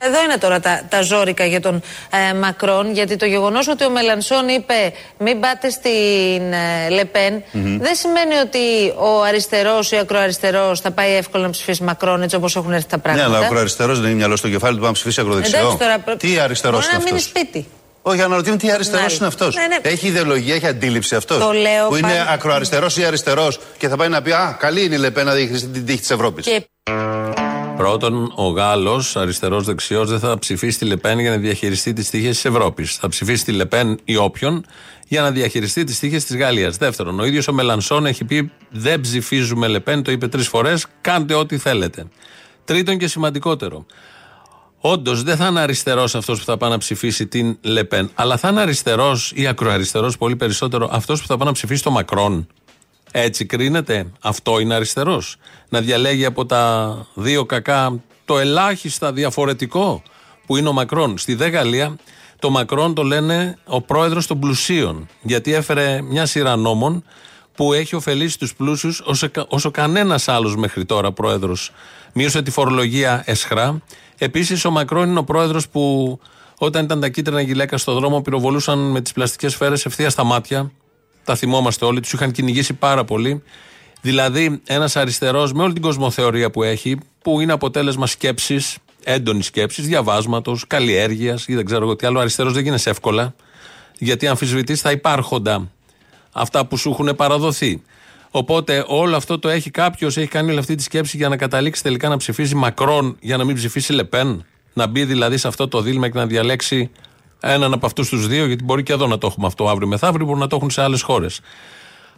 Εδώ 0.00 0.22
είναι 0.24 0.36
τώρα 0.38 0.60
τα, 0.60 0.82
τα 0.88 1.02
ζώρικα 1.02 1.44
για 1.44 1.60
τον 1.60 1.82
ε, 2.30 2.34
Μακρόν, 2.34 2.92
γιατί 2.92 3.16
το 3.16 3.26
γεγονός 3.26 3.68
ότι 3.68 3.84
ο 3.84 3.90
Μελανσόν 3.90 4.48
είπε 4.48 4.92
μην 5.18 5.40
πάτε 5.40 5.70
στην 5.70 6.52
ε, 6.52 6.88
Λεπέν 6.90 7.42
δεν 7.80 7.94
σημαίνει 7.94 8.34
ότι 8.44 8.58
ο 8.98 9.22
αριστερός 9.22 9.90
ή 9.92 9.94
ο 9.94 9.98
ακροαριστερός 9.98 10.80
θα 10.80 10.90
πάει 10.90 11.12
εύκολα 11.14 11.44
να 11.44 11.50
ψηφίσει 11.50 11.82
Μακρόν 11.82 12.22
έτσι 12.22 12.36
όπως 12.36 12.56
έχουν 12.56 12.72
έρθει 12.72 12.86
τα 12.88 12.96
Ναι, 12.96 13.02
πράγματα. 13.02 13.26
αλλά 13.28 13.38
ο 13.38 13.44
ακροαριστερός 13.44 13.98
δεν 14.00 14.06
είναι 14.08 14.16
μυαλό 14.18 14.36
στο 14.36 14.48
κεφάλι 14.48 14.72
του, 14.72 14.76
πάμε 14.78 14.86
να 14.88 14.92
ψηφίσει 14.94 15.20
ακροδεξιό. 15.20 15.58
Εντάξει, 15.58 15.76
τώρα, 15.76 15.98
προ- 15.98 16.16
Τι 16.16 16.38
αριστερός 16.38 16.80
μπορεί 16.80 16.94
είναι 16.94 16.98
να 16.98 17.04
μείνει 17.12 17.16
αυτός; 17.26 17.42
σπίτι. 17.42 17.66
Όχι, 18.02 18.20
αναρωτιέμαι 18.22 18.58
τι 18.58 18.70
αριστερός 18.70 19.00
Μάλιστα. 19.00 19.24
είναι 19.24 19.34
αυτός. 19.34 19.54
Ναι, 19.54 19.66
ναι. 19.66 19.76
Έχει 19.82 20.06
ιδεολογία, 20.06 20.54
έχει 20.54 20.66
αντίληψη 20.66 21.14
αυτός; 21.14 21.38
Το 21.38 21.52
λέω 21.52 21.88
Που 21.88 21.96
είναι 21.96 22.08
πάντα. 22.08 22.30
ακροαριστερός 22.30 22.96
ή 22.96 23.04
αριστερός 23.04 23.60
και 23.78 23.88
θα 23.88 23.96
πάει 23.96 24.08
να 24.08 24.22
πει 24.22 24.30
Α, 24.32 24.56
καλή 24.60 24.84
είναι 24.84 24.94
η 24.94 24.98
Λεπέ 24.98 25.22
να 25.24 25.32
διαχειριστεί 25.32 25.68
την 25.68 25.86
τύχη 25.86 25.98
της 26.00 26.10
Ευρώπης. 26.10 26.44
Και 26.44 26.62
Πρώτον, 27.78 28.32
ο 28.34 28.48
Γάλλος, 28.48 29.16
αριστερό-δεξιό, 29.16 30.04
δεν 30.04 30.18
θα 30.18 30.38
ψηφίσει 30.38 30.78
τη 30.78 30.84
Λεπέν 30.84 31.18
για 31.18 31.30
να 31.30 31.36
διαχειριστεί 31.36 31.92
τις 31.92 32.10
τύχε 32.10 32.28
της 32.28 32.44
Ευρώπης. 32.44 32.96
Θα 32.96 33.08
ψηφίσει 33.08 33.44
τη 33.44 33.52
Λεπέν 33.52 33.98
ή 34.04 34.16
όποιον 34.16 34.64
για 35.08 35.22
να 35.22 35.30
διαχειριστεί 35.30 35.84
τις 35.84 35.98
τύχε 35.98 36.16
της 36.16 36.36
Γαλλίας. 36.36 36.76
Δεύτερον, 36.76 37.20
ο 37.20 37.24
ίδιος 37.24 37.48
ο 37.48 37.52
Μελανσόν 37.52 38.06
έχει 38.06 38.24
πει: 38.24 38.52
Δεν 38.70 39.00
ψηφίζουμε 39.00 39.68
Λεπέν, 39.68 40.02
το 40.02 40.10
είπε 40.10 40.28
τρεις 40.28 40.48
φορές, 40.48 40.86
κάντε 41.00 41.34
ό,τι 41.34 41.58
θέλετε. 41.58 42.06
Τρίτον 42.64 42.98
και 42.98 43.06
σημαντικότερο, 43.06 43.86
Όντως 44.80 45.22
δεν 45.22 45.36
θα 45.36 45.46
είναι 45.46 45.60
αριστερός 45.60 46.14
αυτός 46.14 46.38
που 46.38 46.44
θα 46.44 46.56
πάει 46.56 46.70
να 46.70 46.78
ψηφίσει 46.78 47.26
την 47.26 47.58
Λεπέν, 47.60 48.10
αλλά 48.14 48.36
θα 48.36 48.48
είναι 48.48 48.60
αριστερός 48.60 49.32
ή 49.34 49.46
ακροαριστερός 49.46 50.16
πολύ 50.18 50.36
περισσότερο 50.36 50.88
αυτός 50.92 51.20
που 51.20 51.26
θα 51.26 51.36
πάει 51.36 51.46
να 51.46 51.52
ψηφίσει 51.52 51.82
το 51.82 51.90
Μακρόν. 51.90 52.46
Έτσι 53.10 53.46
κρίνεται. 53.46 54.12
Αυτό 54.20 54.58
είναι 54.58 54.74
αριστερός. 54.74 55.36
Να 55.68 55.80
διαλέγει 55.80 56.24
από 56.24 56.46
τα 56.46 56.94
δύο 57.14 57.44
κακά 57.44 58.00
το 58.24 58.38
ελάχιστα 58.38 59.12
διαφορετικό 59.12 60.02
που 60.46 60.56
είναι 60.56 60.68
ο 60.68 60.72
Μακρόν. 60.72 61.18
Στη 61.18 61.34
Δε 61.34 61.48
Γαλλία 61.48 61.96
το 62.38 62.50
Μακρόν 62.50 62.94
το 62.94 63.02
λένε 63.02 63.58
ο 63.64 63.80
πρόεδρος 63.80 64.26
των 64.26 64.40
πλουσίων. 64.40 65.08
Γιατί 65.22 65.52
έφερε 65.54 66.02
μια 66.02 66.26
σειρά 66.26 66.56
νόμων 66.56 67.04
που 67.54 67.72
έχει 67.72 67.94
ωφελήσει 67.94 68.38
τους 68.38 68.54
πλούσιους 68.54 69.00
όσο, 69.00 69.28
όσο 69.48 69.70
κανένας 69.70 70.28
άλλος 70.28 70.56
μέχρι 70.56 70.84
τώρα 70.84 71.12
πρόεδρος. 71.12 71.70
Μείωσε 72.12 72.42
τη 72.42 72.50
φορολογία 72.50 73.22
εσχρά. 73.26 73.82
Επίσης, 74.18 74.64
ο 74.64 74.70
Μακρόν 74.70 75.08
είναι 75.08 75.18
ο 75.18 75.24
πρόεδρος 75.24 75.68
που 75.68 76.18
όταν 76.58 76.84
ήταν 76.84 77.00
τα 77.00 77.08
κίτρινα 77.08 77.40
γυλαίκα 77.40 77.78
στο 77.78 77.94
δρόμο 77.94 78.20
πυροβολούσαν 78.20 78.78
με 78.78 79.00
τις 79.00 79.12
πλαστικές 79.12 79.52
σφαίρες 79.52 79.84
ευθεία 79.84 80.10
στα 80.10 80.24
μάτια. 80.24 80.70
Τα 81.28 81.34
θυμόμαστε 81.36 81.84
όλοι, 81.84 82.00
τους 82.00 82.12
είχαν 82.12 82.32
κυνηγήσει 82.32 82.74
πάρα 82.74 83.04
πολύ. 83.04 83.42
Δηλαδή, 84.00 84.60
ένας 84.66 84.96
αριστερός 84.96 85.52
με 85.52 85.62
όλη 85.62 85.72
την 85.72 85.82
κοσμοθεωρία 85.82 86.50
που 86.50 86.62
έχει, 86.62 86.98
που 87.22 87.40
είναι 87.40 87.52
αποτέλεσμα 87.52 88.06
σκέψης, 88.06 88.76
έντονης 89.04 89.46
σκέψης, 89.46 89.86
διαβάσματος, 89.86 90.66
καλλιέργειας 90.66 91.46
ή 91.46 91.54
δεν 91.54 91.64
ξέρω 91.64 91.84
εγώ 91.84 91.96
τι 91.96 92.06
άλλο. 92.06 92.18
Αριστερός 92.20 92.52
δεν 92.52 92.62
γίνεσαι 92.62 92.90
εύκολα, 92.90 93.34
γιατί 93.98 94.26
αμφισβητείς 94.26 94.82
τα 94.82 94.90
υπάρχοντα, 94.90 95.70
αυτά 96.32 96.66
που 96.66 96.76
σου 96.76 96.90
έχουν 96.90 97.16
παραδοθεί. 97.16 97.82
Οπότε 98.30 98.84
όλο 98.86 99.16
αυτό 99.16 99.38
το 99.38 99.48
έχει 99.48 99.70
κάποιος, 99.70 100.16
έχει 100.16 100.28
κάνει 100.28 100.50
όλη 100.50 100.58
αυτή 100.58 100.74
τη 100.74 100.82
σκέψη 100.82 101.16
για 101.16 101.28
να 101.28 101.36
καταλήξει 101.36 101.82
τελικά 101.82 102.08
να 102.08 102.16
ψηφίσει 102.16 102.54
Μακρόν 102.54 103.16
για 103.20 103.36
να 103.36 103.44
μην 103.44 103.54
ψηφίσει 103.54 103.92
Λεπέν. 103.92 104.44
Να 104.72 104.86
μπει 104.86 105.04
δηλαδή 105.04 105.36
σε 105.36 105.48
αυτό 105.48 105.68
το 105.68 105.80
δίλημα 105.80 106.08
και 106.08 106.18
να 106.18 106.26
διαλέξει 106.26 106.90
έναν 107.40 107.72
από 107.72 107.86
αυτούς 107.86 108.08
τους 108.08 108.26
δύο, 108.26 108.46
γιατί 108.46 108.64
μπορεί 108.64 108.82
και 108.82 108.92
εδώ 108.92 109.06
να 109.06 109.18
το 109.18 109.26
έχουμε 109.26 109.46
αυτό 109.46 109.68
αύριο 109.68 109.88
μεθαύριο, 109.88 110.26
μπορεί 110.26 110.38
να 110.38 110.46
το 110.46 110.56
έχουν 110.56 110.70
σε 110.70 110.82
άλλες 110.82 111.02
χώρες. 111.02 111.40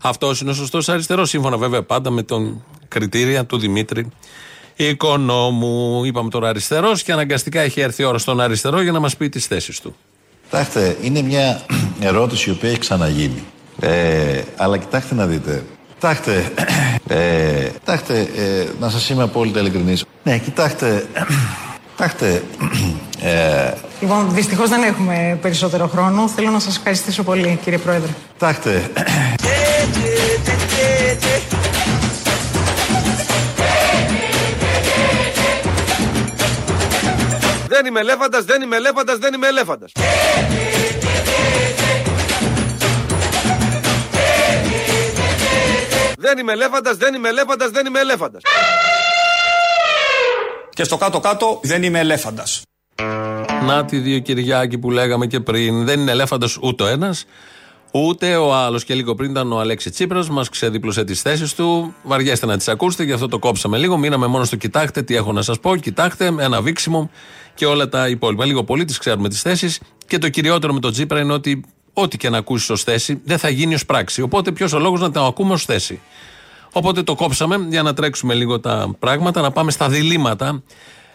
Αυτός 0.02 0.40
είναι 0.40 0.50
ο 0.50 0.54
σωστός 0.54 0.88
αριστερός, 0.88 1.28
σύμφωνα 1.28 1.56
βέβαια 1.56 1.82
πάντα 1.82 2.10
με 2.10 2.22
τον 2.22 2.64
κριτήρια 2.88 3.44
του 3.44 3.58
Δημήτρη 3.58 4.08
Οικονόμου. 4.76 6.04
Είπαμε 6.04 6.30
τώρα 6.30 6.48
αριστερός 6.48 7.02
και 7.02 7.12
αναγκαστικά 7.12 7.60
έχει 7.60 7.80
έρθει 7.80 8.02
η 8.02 8.04
ώρα 8.04 8.18
στον 8.18 8.40
αριστερό 8.40 8.80
για 8.82 8.92
να 8.92 9.00
μας 9.00 9.16
πει 9.16 9.28
τις 9.28 9.46
θέσεις 9.46 9.80
του. 9.80 9.96
Κοιτάξτε, 10.44 10.96
είναι 11.02 11.22
μια 11.22 11.62
ερώτηση 12.00 12.50
η 12.50 12.52
οποία 12.52 12.68
έχει 12.68 12.78
ξαναγίνει. 12.78 13.42
Ε, 13.80 14.42
αλλά 14.56 14.78
κοιτάξτε 14.78 15.14
να 15.14 15.26
δείτε. 15.26 15.64
Κοιτάξτε, 15.94 16.52
ε, 17.08 17.68
κοιτάξτε 17.72 18.20
ε, 18.36 18.66
να 18.80 18.90
σας 18.90 19.08
είμαι 19.08 19.22
απόλυτα 19.22 19.60
ειλικρινής. 19.60 20.04
Ναι, 20.22 20.38
κοιτάξτε, 20.38 21.06
κοιτάξτε, 22.00 22.42
ε, 23.30 23.73
Λοιπόν, 24.00 24.35
δυστυχώς 24.35 24.69
δεν 24.69 24.83
έχουμε 24.83 25.38
περισσότερο 25.42 25.87
χρόνο. 25.87 26.28
Θέλω 26.28 26.50
να 26.50 26.59
σας 26.59 26.76
ευχαριστήσω 26.76 27.23
πολύ, 27.23 27.59
κύριε 27.62 27.78
Πρόεδρε. 27.78 28.11
κοιτάξτε, 28.33 28.90
Δεν 37.69 37.87
είμαι 37.87 38.00
ελέφαντας, 38.00 38.45
δεν 38.45 38.62
είμαι 38.62 38.76
ελέφαντας, 38.76 39.19
δεν 39.19 39.35
είμαι 39.35 39.47
ελέφαντας. 39.47 39.92
Δεν 46.23 46.38
είμαι 46.38 46.52
ελέφαντας, 46.52 46.97
δεν 46.97 47.14
είμαι 47.14 47.28
ελέφαντας, 47.28 47.71
δεν 47.71 47.87
είμαι 47.87 48.00
ελέφαντας. 48.00 48.42
Και 50.74 50.84
στο 50.84 50.96
κάτω-κάτω 50.96 51.60
δεν 51.62 51.82
είμαι 51.82 51.98
ελέφαντας. 51.98 52.62
Να 53.66 53.84
τη 53.84 53.98
δύο 53.98 54.18
Κυριάκη 54.18 54.78
που 54.78 54.90
λέγαμε 54.90 55.26
και 55.26 55.40
πριν. 55.40 55.84
Δεν 55.84 56.00
είναι 56.00 56.10
ελέφαντα 56.10 56.48
ούτε 56.60 56.82
ο 56.82 56.86
ένας, 56.86 57.24
ούτε 57.92 58.36
ο 58.36 58.54
άλλος. 58.54 58.84
Και 58.84 58.94
λίγο 58.94 59.14
πριν 59.14 59.30
ήταν 59.30 59.52
ο 59.52 59.58
Αλέξης 59.58 59.92
Τσίπρας, 59.92 60.28
μας 60.28 60.48
ξεδίπλωσε 60.48 61.04
τις 61.04 61.22
θέσεις 61.22 61.54
του. 61.54 61.94
Βαριέστε 62.02 62.46
να 62.46 62.56
τις 62.56 62.68
ακούσετε, 62.68 63.02
γι' 63.02 63.12
αυτό 63.12 63.28
το 63.28 63.38
κόψαμε 63.38 63.78
λίγο. 63.78 63.96
Μείναμε 63.96 64.26
μόνο 64.26 64.44
στο 64.44 64.56
κοιτάξτε 64.56 65.02
τι 65.02 65.16
έχω 65.16 65.32
να 65.32 65.42
σας 65.42 65.60
πω. 65.60 65.76
Κοιτάξτε, 65.76 66.26
ένα 66.38 66.62
βήξιμο 66.62 67.10
και 67.54 67.66
όλα 67.66 67.88
τα 67.88 68.08
υπόλοιπα. 68.08 68.44
Λίγο 68.44 68.64
πολύ 68.64 68.84
τις 68.84 68.98
ξέρουμε 68.98 69.28
τις 69.28 69.42
θέσεις. 69.42 69.80
Και 70.06 70.18
το 70.18 70.28
κυριότερο 70.28 70.72
με 70.72 70.80
τον 70.80 70.92
Τσίπρα 70.92 71.20
είναι 71.20 71.32
ότι 71.32 71.64
ό,τι 71.92 72.16
και 72.16 72.28
να 72.28 72.38
ακούσεις 72.38 72.70
ως 72.70 72.82
θέση 72.82 73.20
δεν 73.24 73.38
θα 73.38 73.48
γίνει 73.48 73.74
ως 73.74 73.86
πράξη. 73.86 74.22
Οπότε 74.22 74.52
ποιος 74.52 74.72
ο 74.72 74.78
λόγος 74.78 75.00
να 75.00 75.10
το 75.10 75.24
ακούμε 75.24 75.52
ως 75.52 75.64
θέση. 75.64 76.00
Οπότε 76.72 77.02
το 77.02 77.14
κόψαμε 77.14 77.66
για 77.68 77.82
να 77.82 77.94
τρέξουμε 77.94 78.34
λίγο 78.34 78.60
τα 78.60 78.94
πράγματα, 78.98 79.40
να 79.40 79.50
πάμε 79.50 79.70
στα 79.70 79.88
διλήμματα. 79.88 80.62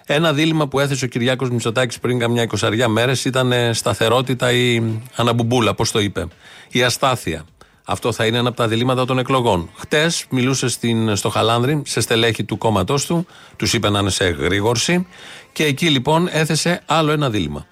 Ένα 0.05 0.33
δίλημα 0.33 0.67
που 0.67 0.79
έθεσε 0.79 1.05
ο 1.05 1.07
Κυριάκος 1.07 1.49
Μητσοτάκης 1.49 1.99
πριν 1.99 2.19
καμιά 2.19 2.41
εικοσαριά 2.41 2.87
μέρες 2.87 3.25
ήταν 3.25 3.51
ε, 3.51 3.73
σταθερότητα 3.73 4.51
ή 4.51 4.81
αναμπουμπούλα, 5.15 5.73
πώς 5.73 5.91
το 5.91 5.99
είπε. 5.99 6.27
Η 6.69 6.83
αστάθεια. 6.83 7.45
Αυτό 7.85 8.11
θα 8.11 8.25
είναι 8.25 8.37
ένα 8.37 8.47
από 8.47 8.57
τα 8.57 8.67
διλήμματα 8.67 9.05
των 9.05 9.19
εκλογών. 9.19 9.69
Χτες 9.75 10.25
μιλούσε 10.29 10.67
στην, 10.67 11.15
στο 11.15 11.29
Χαλάνδρη, 11.29 11.81
σε 11.85 12.01
στελέχη 12.01 12.43
του 12.43 12.57
κόμματός 12.57 13.05
του, 13.05 13.27
τους 13.55 13.73
είπε 13.73 13.89
να 13.89 13.99
είναι 13.99 14.09
σε 14.09 14.25
γρήγορση 14.25 15.07
και 15.51 15.63
εκεί 15.63 15.89
λοιπόν 15.89 16.29
έθεσε 16.31 16.81
άλλο 16.85 17.11
ένα 17.11 17.29
δίλημα. 17.29 17.65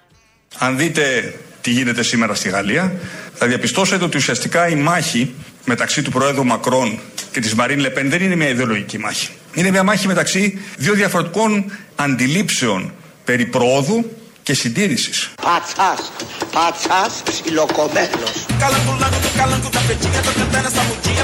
Αν 0.58 0.78
δείτε 0.78 1.36
τι 1.62 1.72
γίνεται 1.72 2.04
σήμερα 2.04 2.34
στη 2.36 2.50
Γαλλία, 2.50 2.94
θα 3.34 3.48
διαπιστώσετε 3.48 4.04
ότι 4.04 4.18
ουσιαστικά 4.18 4.68
η 4.68 4.76
μάχη 4.76 5.34
μεταξύ 5.66 6.02
του 6.02 6.12
Προέδρου 6.12 6.46
Μακρόν 6.46 7.00
και 7.32 7.40
της 7.40 7.54
Μαρίν 7.54 7.80
Λεπέν 7.80 8.10
δεν 8.10 8.22
είναι 8.22 8.36
μια 8.36 8.50
ιδεολογική 8.50 8.98
μάχη. 8.98 9.30
Είναι 9.54 9.72
μια 9.72 9.84
μάχη 9.84 10.08
μεταξύ 10.08 10.62
δύο 10.78 10.94
διαφορετικών 10.94 11.72
αντιλήψεων 11.96 12.94
περί 13.26 13.46
προόδου 13.46 14.18
και 14.44 14.54
συντήρησης. 14.54 15.30
Πατσάς, 15.42 16.12
πατσάς 16.52 17.22
ψιλοκομμένος. 17.24 18.32
Calango, 18.64 18.94
calango 19.40 19.70
da 19.76 19.82
pretinha, 19.88 20.20
tô 20.28 20.32
cantando 20.40 20.68
essa 20.72 20.84
mudinha 20.90 21.24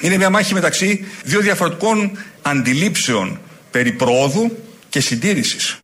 Είναι 0.00 0.16
μια 0.16 0.30
μάχη 0.30 0.54
μεταξύ 0.54 1.04
δύο 1.24 1.40
διαφορετικών 1.40 2.18
αντιλήψεων 2.42 3.38
περί 3.70 3.92
προόδου 3.92 4.56
και 4.88 5.00
συντήρησης. 5.00 5.78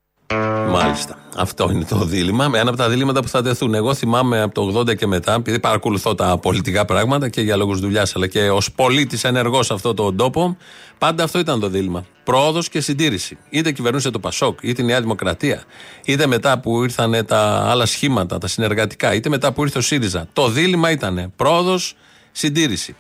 Μάλιστα. 0.71 1.19
Αυτό 1.37 1.71
είναι 1.73 1.85
το 1.85 2.05
δίλημα. 2.05 2.45
Ένα 2.45 2.69
από 2.69 2.77
τα 2.77 2.89
δίληματα 2.89 3.21
που 3.21 3.29
θα 3.29 3.43
τεθούν. 3.43 3.75
Εγώ 3.75 3.95
θυμάμαι 3.95 4.41
από 4.43 4.55
το 4.55 4.79
80 4.81 4.97
και 4.97 5.07
μετά, 5.07 5.35
επειδή 5.35 5.59
παρακολουθώ 5.61 6.15
τα 6.15 6.39
πολιτικά 6.39 6.85
πράγματα 6.85 7.29
και 7.29 7.41
για 7.41 7.57
λόγους 7.57 7.81
δουλειάς, 7.81 8.17
αλλά 8.17 8.27
και 8.27 8.51
ως 8.51 8.73
πολίτης 8.73 9.25
ενεργός 9.25 9.67
σε 9.67 9.75
αυτόν 9.75 9.97
τον 9.97 10.17
τόπο, 10.17 10.57
πάντα 10.99 11.25
αυτό 11.25 11.39
ήταν 11.39 11.61
το 11.61 11.69
δίλημα. 11.69 12.05
Πρόοδο 12.25 12.63
και 12.71 12.81
συντήρηση. 12.81 13.39
Είτε 13.51 13.73
κυβερνούσε 13.73 14.11
το 14.11 14.19
Πασόκ, 14.19 14.59
είτε 14.63 14.83
η 14.83 14.85
Νέα 14.85 15.01
Δημοκρατία, 15.01 15.63
είτε 16.05 16.27
μετά 16.27 16.59
που 16.59 16.83
ήρθαν 16.83 17.25
τα 17.27 17.67
άλλα 17.69 17.87
σχήματα, 17.87 18.39
τα 18.39 18.47
συνεργατικά, 18.47 19.15
είτε 19.15 19.29
μετά 19.29 19.53
που 19.53 19.63
ήρθε 19.63 19.79
ο 19.79 19.81
ΣΥΡΙΖΑ. 19.81 20.29
Το 20.33 20.49
δίλημα 20.49 20.91
ήταν 20.91 21.33
πρόοδο, 21.37 21.79
συντήρηση. 22.33 22.97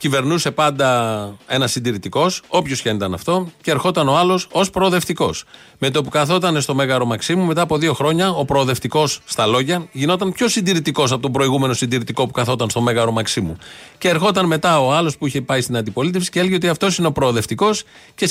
Κυβερνούσε 0.00 0.50
πάντα 0.50 1.36
ένα 1.46 1.66
συντηρητικός, 1.66 2.42
όποιος 2.48 2.82
και 2.82 2.88
αν 2.88 2.96
ήταν 2.96 3.14
αυτό, 3.14 3.50
και 3.62 3.70
ερχόταν 3.70 4.08
ο 4.08 4.16
άλλος 4.16 4.46
ως 4.52 4.70
προοδευτικός. 4.70 5.44
Με 5.78 5.90
το 5.90 6.02
που 6.02 6.08
καθόταν 6.08 6.60
στο 6.60 6.74
Μέγαρο 6.74 7.04
Μαξίμου, 7.04 7.44
μετά 7.44 7.62
από 7.62 7.78
δύο 7.78 7.94
χρόνια, 7.94 8.30
ο 8.30 8.44
προοδευτικός 8.44 9.20
στα 9.24 9.46
λόγια 9.46 9.88
γινόταν 9.92 10.32
πιο 10.32 10.48
συντηρητικός 10.48 11.12
από 11.12 11.22
τον 11.22 11.32
προηγούμενο 11.32 11.72
συντηρητικό 11.72 12.26
που 12.26 12.32
καθόταν 12.32 12.70
στο 12.70 12.80
Μέγαρο 12.80 13.12
Μαξίμου. 13.12 13.56
Και 13.98 14.08
ερχόταν 14.08 14.46
μετά 14.46 14.80
ο 14.80 14.92
άλλος 14.92 15.16
που 15.18 15.26
είχε 15.26 15.40
πάει 15.40 15.60
στην 15.60 15.76
αντιπολίτευση 15.76 16.30
και 16.30 16.38
έλεγε 16.38 16.54
ότι 16.54 16.68
αυτός 16.68 16.98
είναι 16.98 17.06
ο 17.06 17.12
προοδευτικός 17.12 17.84
και 18.14 18.28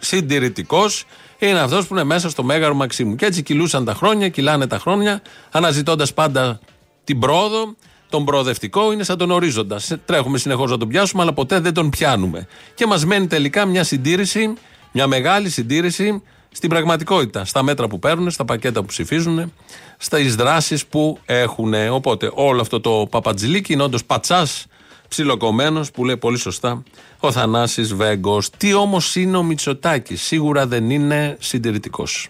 συντηρητικός 0.00 1.04
είναι 1.38 1.58
αυτός 1.58 1.86
που 1.86 1.94
είναι 1.94 2.04
μέσα 2.04 2.30
στο 2.30 2.42
Μέγαρο 2.42 2.74
Μαξίμου. 2.74 3.14
Και 3.14 3.26
έτσι 3.26 3.42
κυλούσαν 3.42 3.84
τα 3.84 3.94
χρόνια, 3.94 4.28
κυλάνε 4.28 4.66
τα 4.66 4.78
χρόνια, 4.78 5.22
αναζητώντας 5.50 6.14
πάντα 6.14 6.60
την 7.04 7.18
πρόοδο 7.18 7.74
τον 8.10 8.24
προοδευτικό 8.24 8.92
είναι 8.92 9.02
σαν 9.04 9.18
τον 9.18 9.30
ορίζοντα. 9.30 9.78
Σε- 9.78 9.96
Τρέχουμε 9.96 10.38
συνεχώς 10.38 10.70
να 10.70 10.76
τον 10.76 10.88
πιάσουμε, 10.88 11.22
αλλά 11.22 11.32
ποτέ 11.32 11.60
δεν 11.60 11.74
τον 11.74 11.90
πιάνουμε. 11.90 12.46
Και 12.74 12.86
μας 12.86 13.04
μένει 13.04 13.26
τελικά 13.26 13.64
μια 13.66 13.84
συντήρηση, 13.84 14.52
μια 14.92 15.06
μεγάλη 15.06 15.50
συντήρηση 15.50 16.22
στην 16.52 16.68
πραγματικότητα. 16.68 17.44
Στα 17.44 17.62
μέτρα 17.62 17.88
που 17.88 17.98
παίρνουν, 17.98 18.30
στα 18.30 18.44
πακέτα 18.44 18.80
που 18.80 18.86
ψηφίζουν, 18.86 19.52
στις 19.96 20.34
δράσεις 20.36 20.86
που 20.86 21.18
έχουν. 21.26 21.74
Οπότε 21.90 22.30
όλο 22.34 22.60
αυτό 22.60 22.80
το 22.80 23.06
παπατζηλίκι 23.10 23.72
είναι 23.72 23.82
όντως 23.82 24.04
πατσάς 24.04 24.66
ψιλοκομμένος 25.08 25.90
που 25.90 26.04
λέει 26.04 26.16
πολύ 26.16 26.38
σωστά 26.38 26.82
ο 27.20 27.32
Θανάσης 27.32 27.94
Βέγκος. 27.94 28.50
Τι 28.56 28.74
όμως 28.74 29.16
είναι 29.16 29.36
ο 29.36 29.42
Μητσοτάκης, 29.42 30.22
σίγουρα 30.22 30.66
δεν 30.66 30.90
είναι 30.90 31.36
συντηρητικός. 31.40 32.28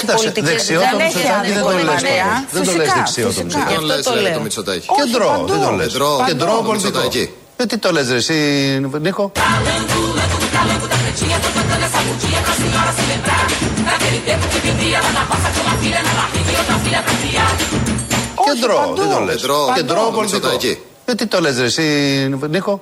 Κοίταξε, 0.00 0.30
πολιτικές 0.30 0.50
δεξιό 0.50 0.80
δεν 0.80 0.90
το 0.90 0.98
έχει 1.08 1.18
Μητσοτάκη 1.18 1.52
δεν 1.52 1.62
το 1.62 1.68
άδικο, 1.68 1.84
λες 1.88 2.02
βέβαια. 2.02 2.24
τώρα. 2.24 2.46
Δεν 2.50 2.64
το 2.64 2.72
λες 2.72 2.86
Φυσικά, 2.86 2.94
δεξιό 3.00 3.26
το 3.26 3.32
φυσικά. 3.32 3.44
Μητσοτάκη. 3.44 3.76
Γι' 3.76 3.92
αυτό 3.92 4.10
το 4.10 4.20
λέω. 4.24 4.38
Κεντρό, 5.00 5.28
παντού. 5.30 5.46
δεν 5.52 5.60
το 5.66 5.70
λες. 5.78 5.86
Κεντρό, 5.92 6.10
Κεντρό 6.26 6.52
παντού. 6.52 6.66
πολιτικό. 6.68 7.00
Γιατί 7.56 7.78
το 7.78 7.90
λες 7.92 8.08
ρε 8.08 8.16
εσύ 8.16 8.34
Νίκο; 9.00 9.32
Κεντρό, 18.46 18.94
δεν 18.96 19.10
το 19.10 19.20
λες. 19.20 19.40
Κεντρό 19.74 20.10
πολιτικό. 20.14 20.48
Γιατί 21.06 21.26
το 21.26 21.40
λες 21.40 21.58
ρε 21.58 21.64
εσύ 21.64 21.82
Νίκο; 22.48 22.80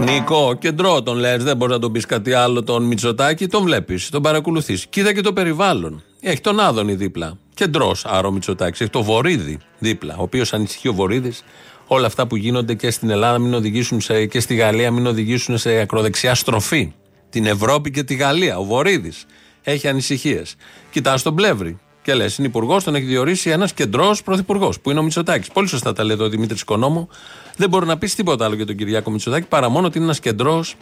Νικό, 0.00 0.54
κεντρό 0.54 1.02
τον 1.02 1.16
λες, 1.16 1.44
δεν 1.44 1.56
μπορείς 1.56 1.74
να 1.74 1.80
τον 1.80 1.92
πεις 1.92 2.06
κάτι 2.06 2.32
άλλο 2.32 2.62
τον 2.62 2.82
Μητσοτάκη, 2.82 3.46
τον 3.46 3.62
βλέπεις, 3.62 4.08
τον 4.08 4.22
παρακολουθείς. 4.22 4.86
Κοίτα 4.86 5.14
και 5.14 5.20
το 5.20 5.32
περιβάλλον. 5.32 6.02
Έχει 6.20 6.40
τον 6.40 6.60
Άδωνη 6.60 6.94
δίπλα. 6.94 7.38
Κεντρός, 7.54 8.04
άρα 8.04 8.28
ο 8.28 8.30
Μητσοτάκης. 8.30 8.80
Έχει 8.80 8.90
το 8.90 9.02
Βορύδη 9.02 9.58
δίπλα, 9.78 10.16
ο 10.18 10.22
οποίος 10.22 10.52
ανησυχεί 10.52 10.88
ο 10.88 10.92
Βορύδης. 10.92 11.44
Όλα 11.86 12.06
αυτά 12.06 12.26
που 12.26 12.36
γίνονται 12.36 12.74
και 12.74 12.90
στην 12.90 13.10
Ελλάδα 13.10 13.38
μην 13.38 13.54
οδηγήσουν 13.54 14.00
σε, 14.00 14.26
και 14.26 14.40
στη 14.40 14.54
Γαλλία 14.54 14.90
μην 14.90 15.06
οδηγήσουν 15.06 15.58
σε 15.58 15.78
ακροδεξιά 15.78 16.34
στροφή. 16.34 16.92
Την 17.30 17.46
Ευρώπη 17.46 17.90
και 17.90 18.02
τη 18.02 18.14
Γαλλία. 18.14 18.58
Ο 18.58 18.64
Βορύδης 18.64 19.26
έχει 19.62 19.88
ανησυχίες. 19.88 20.54
Κοιτάς 20.90 21.22
τον 21.22 21.34
Πλεύρη. 21.34 21.78
Και 22.02 22.14
λες, 22.14 22.38
είναι 22.38 22.46
υπουργός, 22.46 22.84
τον 22.84 22.94
έχει 22.94 23.04
διορίσει 23.04 23.50
ένας 23.50 23.72
κεντρός 23.72 24.22
πρωθυπουργός, 24.22 24.80
που 24.80 24.90
είναι 24.90 24.98
ο 24.98 25.02
Μητσοτάκης. 25.02 25.48
Πολύ 25.48 25.68
σωστά 25.68 25.92
τα 25.92 26.04
λέει 26.04 26.14
εδώ 26.14 26.24
ο 26.24 26.28
Δημήτρης 26.28 26.60
Οικονόμου. 26.60 27.08
Δεν 27.56 27.68
μπορεί 27.68 27.86
να 27.86 27.98
πεις 27.98 28.14
τίποτα 28.14 28.44
άλλο 28.44 28.54
για 28.54 28.66
τον 28.66 28.76
Κυριάκο 28.76 29.10
Μητσοτάκη 29.10 29.46
παρά 29.46 29.68
μόνο 29.68 29.86
ότι 29.86 29.96
είναι 29.96 30.06
ένας 30.06 30.20
κεντρός 30.20 30.74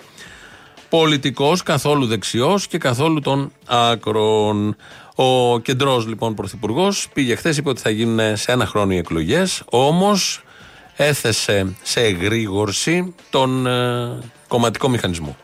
πολιτικός, 0.88 1.62
καθόλου 1.62 2.06
δεξιός 2.06 2.66
και 2.66 2.78
καθόλου 2.78 3.20
των 3.20 3.52
άκρων. 3.66 4.76
Ο 5.14 5.58
κεντρός 5.58 6.06
λοιπόν 6.06 6.34
πρωθυπουργός 6.34 7.08
πήγε 7.12 7.34
χθες, 7.34 7.56
είπε 7.56 7.68
ότι 7.68 7.80
θα 7.80 7.90
γίνουν 7.90 8.36
σε 8.36 8.52
ένα 8.52 8.66
χρόνο 8.66 8.92
οι 8.92 8.96
εκλογές, 8.96 9.62
όμως 9.70 10.42
έθεσε 10.96 11.76
σε 11.82 12.00
εγρήγορση 12.00 13.14
τον 13.30 13.66
ε, 13.66 14.18
κομματικό 14.48 14.88
μηχανισμό. 14.88 15.36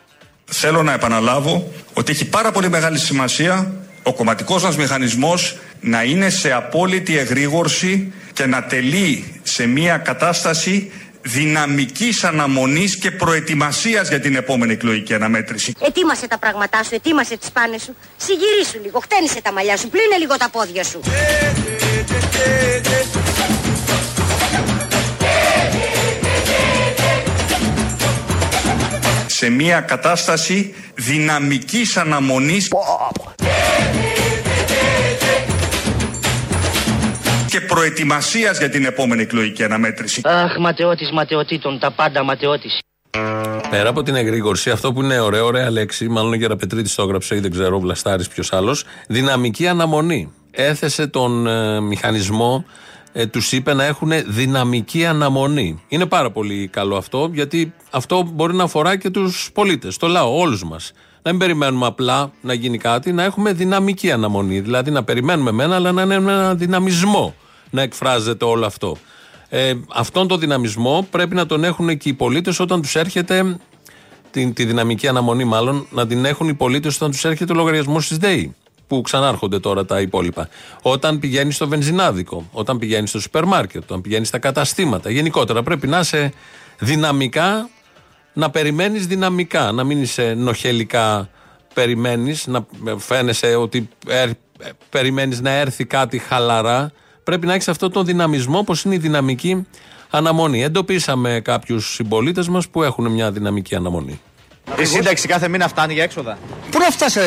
Θέλω 0.45 0.83
να 0.83 0.93
επαναλάβω 0.93 1.71
ότι 1.93 2.11
έχει 2.11 2.29
πάρα 2.29 2.51
πολύ 2.51 2.69
μεγάλη 2.69 2.99
σημασία 2.99 3.71
ο 4.03 4.13
κομματικός 4.13 4.63
μας 4.63 4.77
μηχανισμός 4.77 5.57
να 5.79 6.03
είναι 6.03 6.29
σε 6.29 6.51
απόλυτη 6.51 7.17
εγρήγορση 7.17 8.13
και 8.33 8.45
να 8.45 8.63
τελεί 8.63 9.41
σε 9.43 9.65
μια 9.65 9.97
κατάσταση 9.97 10.91
δυναμικής 11.21 12.23
αναμονής 12.23 12.97
και 12.97 13.11
προετοιμασίας 13.11 14.09
για 14.09 14.19
την 14.19 14.35
επόμενη 14.35 14.73
εκλογική 14.73 15.13
αναμέτρηση. 15.13 15.73
Ετοίμασε 15.79 16.27
τα 16.27 16.37
πράγματά 16.37 16.83
σου, 16.83 16.95
ετοίμασε 16.95 17.37
τις 17.37 17.49
πάνες 17.49 17.81
σου. 17.81 17.95
Συγυρίσου 18.17 18.79
λίγο, 18.83 18.99
χτένισε 18.99 19.41
τα 19.41 19.51
μαλλιά 19.51 19.77
σου, 19.77 19.89
πλύνε 19.89 20.17
λίγο 20.17 20.37
τα 20.37 20.49
πόδια 20.49 20.83
σου. 20.83 20.99
Σε 29.27 29.49
μια 29.49 29.79
κατάσταση 29.79 30.73
δυναμικής 30.95 31.97
αναμονής 31.97 32.67
και 37.47 37.61
προετοιμασίας 37.61 38.57
για 38.57 38.69
την 38.69 38.85
επόμενη 38.85 39.21
εκλογική 39.21 39.63
αναμέτρηση. 39.63 40.21
Αχ, 40.23 40.57
ματαιώτης 40.57 41.11
ματαιωτήτων, 41.11 41.79
τα 41.79 41.91
πάντα 41.91 42.23
ματαιώτης. 42.23 42.79
Πέρα 43.69 43.89
από 43.89 44.03
την 44.03 44.15
εγρήγορση, 44.15 44.69
αυτό 44.69 44.93
που 44.93 45.01
είναι 45.01 45.19
ωραίο, 45.19 45.45
ωραία 45.45 45.71
λέξη, 45.71 46.07
μάλλον 46.07 46.31
ο 46.31 46.35
Γεραπετρίτη 46.35 46.95
το 46.95 47.03
έγραψε 47.03 47.35
ή 47.35 47.39
δεν 47.39 47.51
ξέρω, 47.51 47.75
ο 47.75 47.79
Βλαστάρης 47.79 48.27
ποιος 48.27 48.53
άλλος, 48.53 48.85
δυναμική 49.07 49.67
αναμονή. 49.67 50.33
Έθεσε 50.51 51.07
τον 51.07 51.47
ε, 51.47 51.79
μηχανισμό, 51.81 52.65
ε, 53.13 53.25
τους 53.25 53.51
είπε 53.51 53.73
να 53.73 53.83
έχουν 53.83 54.11
δυναμική 54.27 55.05
αναμονή. 55.05 55.83
Είναι 55.87 56.05
πάρα 56.05 56.31
πολύ 56.31 56.67
καλό 56.67 56.95
αυτό, 56.95 57.29
γιατί 57.33 57.73
αυτό 57.91 58.29
μπορεί 58.33 58.53
να 58.53 58.63
αφορά 58.63 58.97
και 58.97 59.09
τους 59.09 59.49
πολίτες, 59.53 59.97
το 59.97 60.07
λαό, 60.07 60.39
όλους 60.39 60.63
μας. 60.63 60.91
Να 61.27 61.33
μην 61.33 61.41
περιμένουμε 61.41 61.85
απλά 61.85 62.31
να 62.41 62.53
γίνει 62.53 62.77
κάτι, 62.77 63.11
να 63.11 63.23
έχουμε 63.23 63.53
δυναμική 63.53 64.11
αναμονή. 64.11 64.59
Δηλαδή 64.59 64.91
να 64.91 65.03
περιμένουμε 65.03 65.51
μένα, 65.51 65.75
αλλά 65.75 65.91
να 65.91 66.01
είναι 66.01 66.13
ένα 66.13 66.55
δυναμισμό 66.55 67.35
να 67.69 67.81
εκφράζεται 67.81 68.45
όλο 68.45 68.65
αυτό. 68.65 68.97
Ε, 69.49 69.73
αυτόν 69.93 70.27
τον 70.27 70.39
δυναμισμό 70.39 71.07
πρέπει 71.11 71.35
να 71.35 71.45
τον 71.45 71.63
έχουν 71.63 71.97
και 71.97 72.09
οι 72.09 72.13
πολίτες 72.13 72.59
όταν 72.59 72.81
τους 72.81 72.95
έρχεται. 72.95 73.57
Την, 74.31 74.53
τη 74.53 74.65
δυναμική 74.65 75.07
αναμονή, 75.07 75.43
μάλλον, 75.43 75.87
να 75.91 76.07
την 76.07 76.25
έχουν 76.25 76.47
οι 76.47 76.53
πολίτες 76.53 76.95
όταν 76.95 77.11
τους 77.11 77.25
έρχεται 77.25 77.51
ο 77.51 77.55
λογαριασμός 77.55 78.07
της 78.07 78.17
ΔΕΗ. 78.17 78.55
Που 78.87 79.01
ξανάρχονται 79.01 79.59
τώρα 79.59 79.85
τα 79.85 80.01
υπόλοιπα. 80.01 80.49
Όταν 80.81 81.19
πηγαίνει 81.19 81.51
στο 81.51 81.67
βενζινάδικο, 81.67 82.49
όταν 82.51 82.77
πηγαίνει 82.77 83.07
στο 83.07 83.19
σούπερ 83.19 83.45
μάρκετ, 83.45 83.83
όταν 83.83 84.01
πηγαίνει 84.01 84.25
στα 84.25 84.37
καταστήματα. 84.37 85.09
Γενικότερα 85.09 85.63
πρέπει 85.63 85.87
να 85.87 85.99
είσαι 85.99 86.33
δυναμικά, 86.79 87.69
να 88.37 88.49
περιμένεις 88.49 89.07
δυναμικά, 89.07 89.71
να 89.71 89.83
μην 89.83 90.01
είσαι 90.01 90.33
νοχελικά 90.37 91.29
περιμένεις, 91.73 92.47
να 92.47 92.65
φαίνεσαι 92.97 93.55
ότι 93.55 93.89
ε, 94.07 94.25
περιμένεις 94.89 95.41
να 95.41 95.49
έρθει 95.49 95.85
κάτι 95.85 96.17
χαλαρά 96.17 96.91
πρέπει 97.23 97.45
να 97.47 97.53
έχεις 97.53 97.67
αυτό 97.67 97.89
τον 97.89 98.05
δυναμισμό, 98.05 98.57
όπως 98.57 98.83
είναι 98.83 98.95
η 98.95 98.97
δυναμική 98.97 99.67
αναμονή. 100.09 100.63
Εντοπίσαμε 100.63 101.41
κάποιους 101.43 101.93
συμπολίτες 101.93 102.47
μας 102.47 102.67
που 102.67 102.83
έχουν 102.83 103.11
μια 103.11 103.31
δυναμική 103.31 103.75
αναμονή. 103.75 104.21
Η 104.79 104.85
σύνταξη 104.85 105.27
κάθε 105.27 105.47
μήνα 105.47 105.67
φτάνει 105.67 105.93
για 105.93 106.03
έξοδα; 106.03 106.37
Πού 106.71 106.79
να 106.79 106.91
φτάσει, 106.91 107.19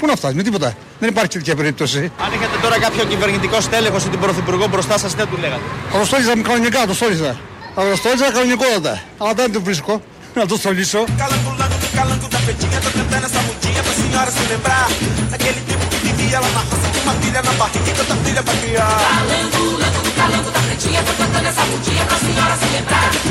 πού 0.00 0.06
να 0.06 0.16
φτάσει, 0.16 0.34
με 0.34 0.42
τίποτα. 0.42 0.76
Δεν 0.98 1.08
υπάρχει 1.08 1.28
τέτοια 1.28 1.56
περίπτωση. 1.56 1.98
Αν 1.98 2.32
είχατε 2.32 2.58
τώρα 2.62 2.78
κάποιο 2.78 3.04
κυβερνητικό 3.04 3.60
στέλεχο 3.60 3.96
ή 3.96 4.08
την 4.08 4.20
πρωθυπουργό 4.20 4.68
μπροστά 4.68 4.98
σας, 4.98 5.12
τι 5.12 5.18
θα 5.20 5.26
του 5.26 5.36
λέγατε. 5.40 5.62
Θα 5.90 5.98
το 5.98 6.04
στόλιζα 6.04 6.36
με 6.36 6.42
κανονικά, 6.42 6.86
το 6.86 6.94
στόλιζα. 6.94 7.40
Θα 7.74 7.90
το 7.90 7.96
στόλιζα 7.96 8.32
κανονικότατα. 8.32 9.02
Αλλά 9.18 9.34
δεν 9.34 9.52
το 9.52 9.60
βρίσκω. 9.60 10.02
Να 10.34 10.46
το 10.46 10.58
αλξίω. 10.64 11.04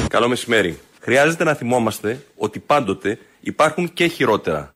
Καλό 0.07 0.27
μεσημέρι. 0.27 0.79
Χρειάζεται 0.99 1.43
να 1.43 1.53
θυμόμαστε 1.53 2.25
ότι 2.37 2.59
πάντοτε 2.59 3.17
υπάρχουν 3.39 3.93
και 3.93 4.07
χειρότερα 4.07 4.73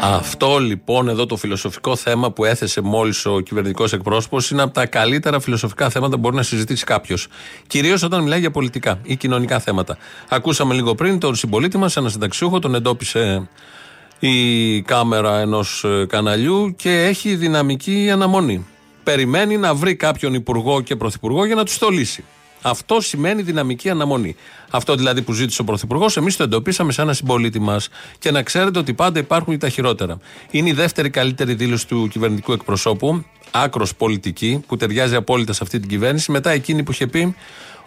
αυτό 0.00 0.58
λοιπόν 0.58 1.08
εδώ 1.08 1.26
το 1.26 1.36
φιλοσοφικό 1.36 1.96
θέμα 1.96 2.30
που 2.30 2.44
έθεσε 2.44 2.80
μόλις 2.80 3.26
ο 3.26 3.40
κυβερνητικός 3.40 3.92
εκπρόσωπος 3.92 4.50
είναι 4.50 4.62
από 4.62 4.74
τα 4.74 4.86
καλύτερα 4.86 5.40
φιλοσοφικά 5.40 5.90
θέματα 5.90 6.14
που 6.14 6.20
μπορεί 6.20 6.36
να 6.36 6.42
συζητήσει 6.42 6.84
κάποιος. 6.84 7.28
Κυρίως 7.66 8.02
όταν 8.02 8.22
μιλάει 8.22 8.40
για 8.40 8.50
πολιτικά 8.50 8.98
ή 9.02 9.16
κοινωνικά 9.16 9.58
θέματα. 9.58 9.96
Ακούσαμε 10.28 10.74
λίγο 10.74 10.94
πριν 10.94 11.18
τον 11.18 11.34
συμπολίτη 11.34 11.78
μας, 11.78 11.96
ένα 11.96 12.08
συνταξιούχο, 12.08 12.58
τον 12.58 12.74
εντόπισε 12.74 13.48
η 14.18 14.82
κάμερα 14.82 15.38
ενός 15.38 15.84
καναλιού 16.08 16.74
και 16.76 17.04
έχει 17.04 17.34
δυναμική 17.34 18.10
αναμονή. 18.12 18.66
Περιμένει 19.04 19.56
να 19.56 19.74
βρει 19.74 19.96
κάποιον 19.96 20.34
υπουργό 20.34 20.80
και 20.80 20.96
πρωθυπουργό 20.96 21.44
για 21.44 21.54
να 21.54 21.64
τους 21.64 21.74
στολίσει. 21.74 22.24
Αυτό 22.68 23.00
σημαίνει 23.00 23.42
δυναμική 23.42 23.90
αναμονή. 23.90 24.36
Αυτό 24.70 24.94
δηλαδή 24.94 25.22
που 25.22 25.32
ζήτησε 25.32 25.60
ο 25.60 25.64
Πρωθυπουργός, 25.64 26.16
εμείς 26.16 26.36
το 26.36 26.42
εντοπίσαμε 26.42 26.92
σε 26.92 27.02
ένα 27.02 27.12
συμπολίτη 27.12 27.58
μας. 27.58 27.88
Και 28.18 28.30
να 28.30 28.42
ξέρετε 28.42 28.78
ότι 28.78 28.94
πάντα 28.94 29.18
υπάρχουν 29.18 29.58
τα 29.58 29.68
χειρότερα. 29.68 30.18
Είναι 30.50 30.68
η 30.68 30.72
δεύτερη 30.72 31.10
καλύτερη 31.10 31.54
δήλωση 31.54 31.86
του 31.86 32.08
κυβερνητικού 32.08 32.52
εκπροσώπου, 32.52 33.24
άκρος 33.50 33.94
πολιτική, 33.94 34.64
που 34.66 34.76
ταιριάζει 34.76 35.14
απόλυτα 35.14 35.52
σε 35.52 35.58
αυτή 35.62 35.80
την 35.80 35.88
κυβέρνηση, 35.88 36.30
μετά 36.30 36.50
εκείνη 36.50 36.82
που 36.82 36.90
είχε 36.90 37.06
πει 37.06 37.34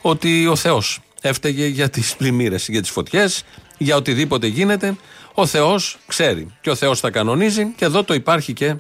ότι 0.02 0.48
ο 0.48 0.56
Θεός 0.56 1.00
έφταιγε 1.22 1.66
για 1.66 1.90
τις 1.90 2.16
πλημμύρες, 2.16 2.68
για 2.68 2.82
τις 2.82 2.90
φωτιές, 2.90 3.44
για 3.78 3.96
οτιδήποτε 3.96 4.48
γίνεται. 4.48 4.96
Ο 5.34 5.46
Θεός 5.46 5.98
ξέρει. 6.08 6.48
Και 6.62 6.70
ο 6.70 6.76
Θεός 6.76 7.00
θα 7.00 7.10
κανονίζει. 7.10 7.74
Και 7.76 7.86
εδώ 7.86 8.04
το 8.04 8.14
υπάρχει 8.14 8.54
και 8.54 8.76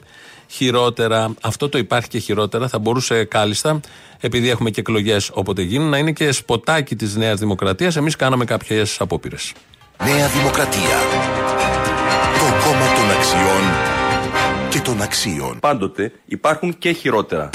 χειρότερα. 0.50 1.34
Αυτό 1.42 1.70
το 1.70 1.78
υπάρχει 1.78 2.08
και 2.08 2.20
χειρότερα. 2.20 2.68
Θα 2.68 2.80
μπορούσε 2.80 3.24
κάλλιστα, 3.24 3.80
επειδή 4.20 4.50
έχουμε 4.50 4.70
και 4.70 4.80
εκλογέ 4.80 5.18
όποτε 5.32 5.62
γίνουν, 5.62 5.90
να 5.90 5.98
είναι 5.98 6.12
και 6.12 6.32
σποτάκι 6.32 6.96
τη 6.96 7.18
Νέα 7.18 7.36
Δημοκρατία. 7.36 7.92
Εμεί 7.98 8.12
κάναμε 8.12 8.46
κάποιε 8.46 8.84
απόπειρε. 9.00 9.36
Νέα 10.04 10.28
Δημοκρατία. 10.28 10.98
Το 12.34 12.66
κόμμα 12.66 12.94
των 12.96 13.12
αξιών 13.18 13.90
και 14.70 14.80
των 14.80 15.02
αξίων. 15.02 15.60
Πάντοτε 15.60 16.12
υπάρχουν 16.26 16.78
και 16.78 16.92
χειρότερα. 16.92 17.50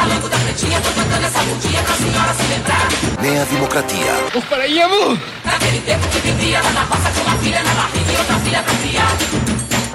Calango, 0.00 0.12
lango 0.12 0.26
do 0.26 0.28
calango 0.28 0.28
da 0.28 0.38
pretinha, 0.44 0.78
tô 0.80 0.90
cantando 0.98 1.24
essa 1.30 1.42
mudinha 1.48 1.82
pra 1.86 1.94
senhora 2.02 2.32
se 2.38 2.46
lembrar. 2.52 2.86
Νέα 3.24 3.44
Δημοκρατία. 3.52 4.14
Uf, 4.36 4.46
Paraíba! 4.50 5.00
Naquele 5.44 5.80
tempo 5.88 6.04
que 6.12 6.20
vivia 6.26 6.58
lá 6.64 6.72
na 6.78 6.84
roça, 6.90 7.08
com 7.14 7.22
uma 7.26 7.36
filha 7.42 7.60
na 7.66 7.72
barriga 7.80 8.10
e 8.12 8.16
outra 8.22 8.36
filha 8.44 8.60
pra 8.66 8.74
criar. 8.82 9.12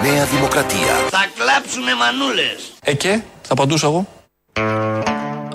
Νέα 0.02 0.26
Δημοκρατία. 0.26 0.96
Θα 1.10 1.26
κλάψουνε 1.38 1.96
μανούλες. 1.96 2.60
Ε 2.84 2.94
και, 2.94 3.22
θα 3.42 3.54
απαντούσα 3.54 3.88
εγώ. 3.88 4.08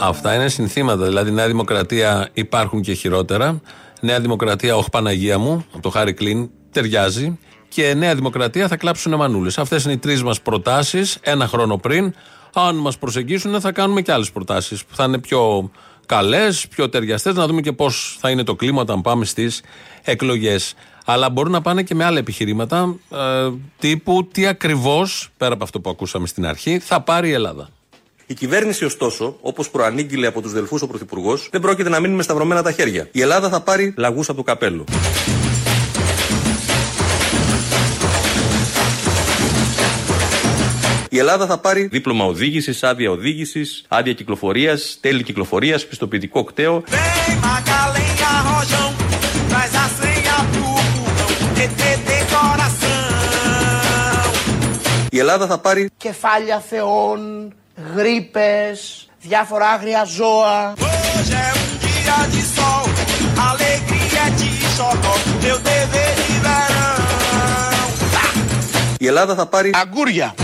Αυτά 0.00 0.34
είναι 0.34 0.48
συνθήματα. 0.48 1.04
Δηλαδή, 1.04 1.30
Νέα 1.30 1.46
Δημοκρατία 1.46 2.28
υπάρχουν 2.32 2.80
και 2.80 2.92
χειρότερα. 2.92 3.60
Νέα 4.00 4.20
Δημοκρατία, 4.20 4.76
όχι 4.76 4.90
Παναγία 4.90 5.38
μου, 5.38 5.64
από 5.72 5.82
το 5.82 5.90
Χάρη 5.90 6.12
Κλίν, 6.12 6.50
ταιριάζει. 6.72 7.38
Και 7.68 7.94
Νέα 7.94 8.14
Δημοκρατία 8.14 8.68
θα 8.68 8.76
κλάψουν 8.76 9.14
μανούλες. 9.14 9.58
Αυτές 9.58 9.84
είναι 9.84 9.92
οι 9.92 9.98
τρεις 9.98 10.22
μας 10.22 10.40
προτάσεις 10.40 11.18
ένα 11.20 11.46
χρόνο 11.46 11.76
πριν. 11.76 12.14
Αν 12.52 12.76
μας 12.76 12.98
προσεγγίσουν, 12.98 13.60
θα 13.60 13.72
κάνουμε 13.72 14.02
και 14.02 14.12
άλλες 14.12 14.30
προτάσεις 14.30 14.84
που 14.84 14.94
θα 14.94 15.04
είναι 15.04 15.18
πιο 15.18 15.70
καλές, 16.06 16.68
πιο 16.68 16.88
ταιριαστές, 16.88 17.34
να 17.34 17.46
δούμε 17.46 17.60
και 17.60 17.72
πώς 17.72 18.16
θα 18.20 18.30
είναι 18.30 18.44
το 18.44 18.54
κλίμα 18.54 18.80
όταν 18.80 19.00
πάμε 19.00 19.24
στις 19.24 19.62
εκλογές. 20.02 20.74
Αλλά 21.04 21.30
μπορούν 21.30 21.52
να 21.52 21.60
πάνε 21.60 21.82
και 21.82 21.94
με 21.94 22.04
άλλα 22.04 22.18
επιχειρήματα, 22.18 22.96
ε, 23.10 23.50
τύπου 23.78 24.28
τι 24.32 24.46
ακριβώς, 24.46 25.28
πέρα 25.36 25.54
από 25.54 25.64
αυτό 25.64 25.80
που 25.80 25.90
ακούσαμε 25.90 26.26
στην 26.26 26.46
αρχή, 26.46 26.78
θα 26.78 27.00
πάρει 27.00 27.28
η 27.28 27.32
Ελλάδα. 27.32 27.68
Η 28.26 28.34
κυβέρνηση, 28.34 28.84
ωστόσο, 28.84 29.36
όπως 29.40 29.70
προανήγγειλε 29.70 30.26
από 30.26 30.40
τους 30.40 30.52
Δελφούς 30.52 30.82
ο 30.82 30.86
Πρωθυπουργός, 30.86 31.48
δεν 31.52 31.60
πρόκειται 31.60 31.88
να 31.88 32.00
μείνει 32.00 32.14
με 32.14 32.22
σταυρωμένα 32.22 32.62
τα 32.62 32.72
χέρια. 32.72 33.08
Η 33.12 33.20
Ελλάδα 33.20 33.48
θα 33.48 33.60
πάρει 33.60 33.94
λαγούς 33.96 34.28
από 34.28 34.36
το 34.36 34.44
καπέλο. 34.44 34.84
Η 41.12 41.18
Ελλάδα 41.18 41.46
θα 41.46 41.58
πάρει 41.58 41.88
δίπλωμα 41.92 42.24
οδήγησης, 42.24 42.82
άδεια 42.82 43.10
οδήγησης, 43.10 43.84
άδεια 43.88 44.12
κυκλοφορίας, 44.12 44.98
τέλη 45.00 45.22
κυκλοφορίας, 45.22 45.86
πιστοποιητικό 45.86 46.44
κταίο. 46.44 46.82
Vem 46.86 47.34
Macalenha 47.44 48.32
Rojão, 48.48 48.90
traz 49.50 49.72
a 49.82 49.86
senha 49.98 50.36
pro 50.52 50.70
burrão, 50.92 51.30
TT 51.56 51.80
decoração. 52.10 52.90
Η 55.10 55.18
Ελλάδα 55.18 55.46
θα 55.46 55.58
πάρει 55.58 55.90
Κεφάλια 55.96 56.62
θεών, 56.68 57.52
γρίπες, 57.96 59.08
διάφορα 59.20 59.68
άγρια 59.68 60.04
ζώα. 60.04 60.74
Hoje 60.76 61.34
é 61.44 61.50
um 61.60 61.70
dia 61.84 62.18
de 62.34 62.42
sol, 62.56 62.84
alegria 63.50 64.24
de 64.38 64.48
xodó, 64.74 65.14
meu 65.42 65.58
dever 65.58 66.14
de 66.28 66.36
verão. 66.44 67.04
Η 68.98 69.06
Ελλάδα 69.06 69.34
θα 69.34 69.46
πάρει 69.46 69.70
Αγκούρια. 69.74 70.34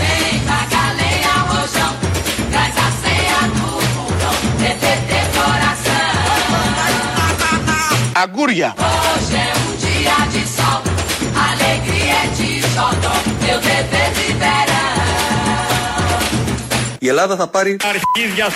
Fundão, 4.57 4.77
TT 4.77 4.85
decoração. 5.07 6.07
Αγκούρια. 8.15 8.73
Hoje 8.77 9.35
é 9.35 9.53
um 9.65 9.75
dia 9.77 10.17
de 10.31 10.43
sol, 10.47 10.81
alegria 11.49 12.21
de 12.35 12.61
xodó, 12.61 13.15
meu 13.41 13.59
dever 13.59 14.09
de 14.13 14.33
verão. 14.33 14.77
Η 16.99 17.07
Ελλάδα 17.07 17.35
θα 17.35 17.47
πάρει 17.47 17.77
Αρχίδια. 17.83 18.47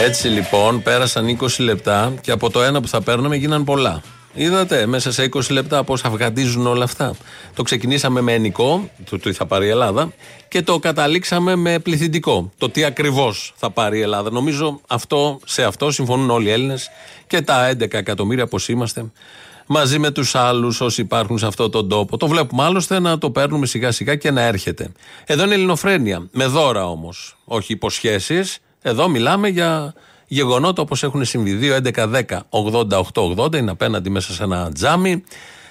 Έτσι 0.00 0.28
λοιπόν 0.28 0.82
πέρασαν 0.82 1.38
20 1.40 1.46
λεπτά 1.58 2.14
και 2.20 2.30
από 2.30 2.50
το 2.50 2.62
ένα 2.62 2.80
που 2.80 2.88
θα 2.88 3.02
παίρναμε 3.02 3.36
γίναν 3.36 3.64
πολλά. 3.64 4.02
Είδατε 4.34 4.86
μέσα 4.86 5.12
σε 5.12 5.28
20 5.32 5.50
λεπτά 5.50 5.84
πώς 5.84 6.04
αυγαντίζουν 6.04 6.66
όλα 6.66 6.84
αυτά. 6.84 7.14
Το 7.54 7.62
ξεκινήσαμε 7.62 8.20
με 8.20 8.32
ενικό, 8.32 8.90
το 9.10 9.18
τι 9.18 9.32
θα 9.32 9.46
πάρει 9.46 9.66
η 9.66 9.68
Ελλάδα, 9.68 10.12
και 10.48 10.62
το 10.62 10.78
καταλήξαμε 10.78 11.56
με 11.56 11.78
πληθυντικό. 11.78 12.52
Το 12.58 12.70
τι 12.70 12.84
ακριβώς 12.84 13.52
θα 13.56 13.70
πάρει 13.70 13.98
η 13.98 14.00
Ελλάδα. 14.00 14.30
Νομίζω 14.30 14.80
αυτό, 14.86 15.40
σε 15.44 15.64
αυτό 15.64 15.90
συμφωνούν 15.90 16.30
όλοι 16.30 16.48
οι 16.48 16.50
Έλληνες 16.50 16.90
και 17.26 17.42
τα 17.42 17.70
11 17.70 17.94
εκατομμύρια 17.94 18.46
πώ 18.46 18.58
είμαστε 18.68 19.04
μαζί 19.66 19.98
με 19.98 20.10
τους 20.10 20.34
άλλους 20.34 20.80
όσοι 20.80 21.00
υπάρχουν 21.00 21.38
σε 21.38 21.46
αυτόν 21.46 21.70
τον 21.70 21.88
τόπο. 21.88 22.16
Το 22.16 22.28
βλέπουμε 22.28 22.62
άλλωστε 22.62 22.98
να 22.98 23.18
το 23.18 23.30
παίρνουμε 23.30 23.66
σιγά 23.66 23.92
σιγά 23.92 24.14
και 24.14 24.30
να 24.30 24.40
έρχεται. 24.42 24.92
Εδώ 25.26 25.44
είναι 25.44 25.54
ελληνοφρένεια. 25.54 26.28
Με 26.32 26.46
δώρα 26.46 26.88
όμως. 26.88 27.36
Όχι 27.44 27.72
υποσχέσεις. 27.72 28.58
Εδώ 28.82 29.08
μιλάμε 29.08 29.48
για 29.48 29.94
γεγονότα 30.26 30.82
όπως 30.82 31.02
έχουν 31.02 31.24
συμβεί. 31.24 31.58
2, 31.60 31.76
11, 31.76 32.06
10, 32.08 32.38
80, 32.50 32.98
8, 33.14 33.44
80 33.44 33.54
είναι 33.56 33.70
απέναντι 33.70 34.10
μέσα 34.10 34.32
σε 34.32 34.42
ένα 34.42 34.72
τζάμι. 34.72 35.22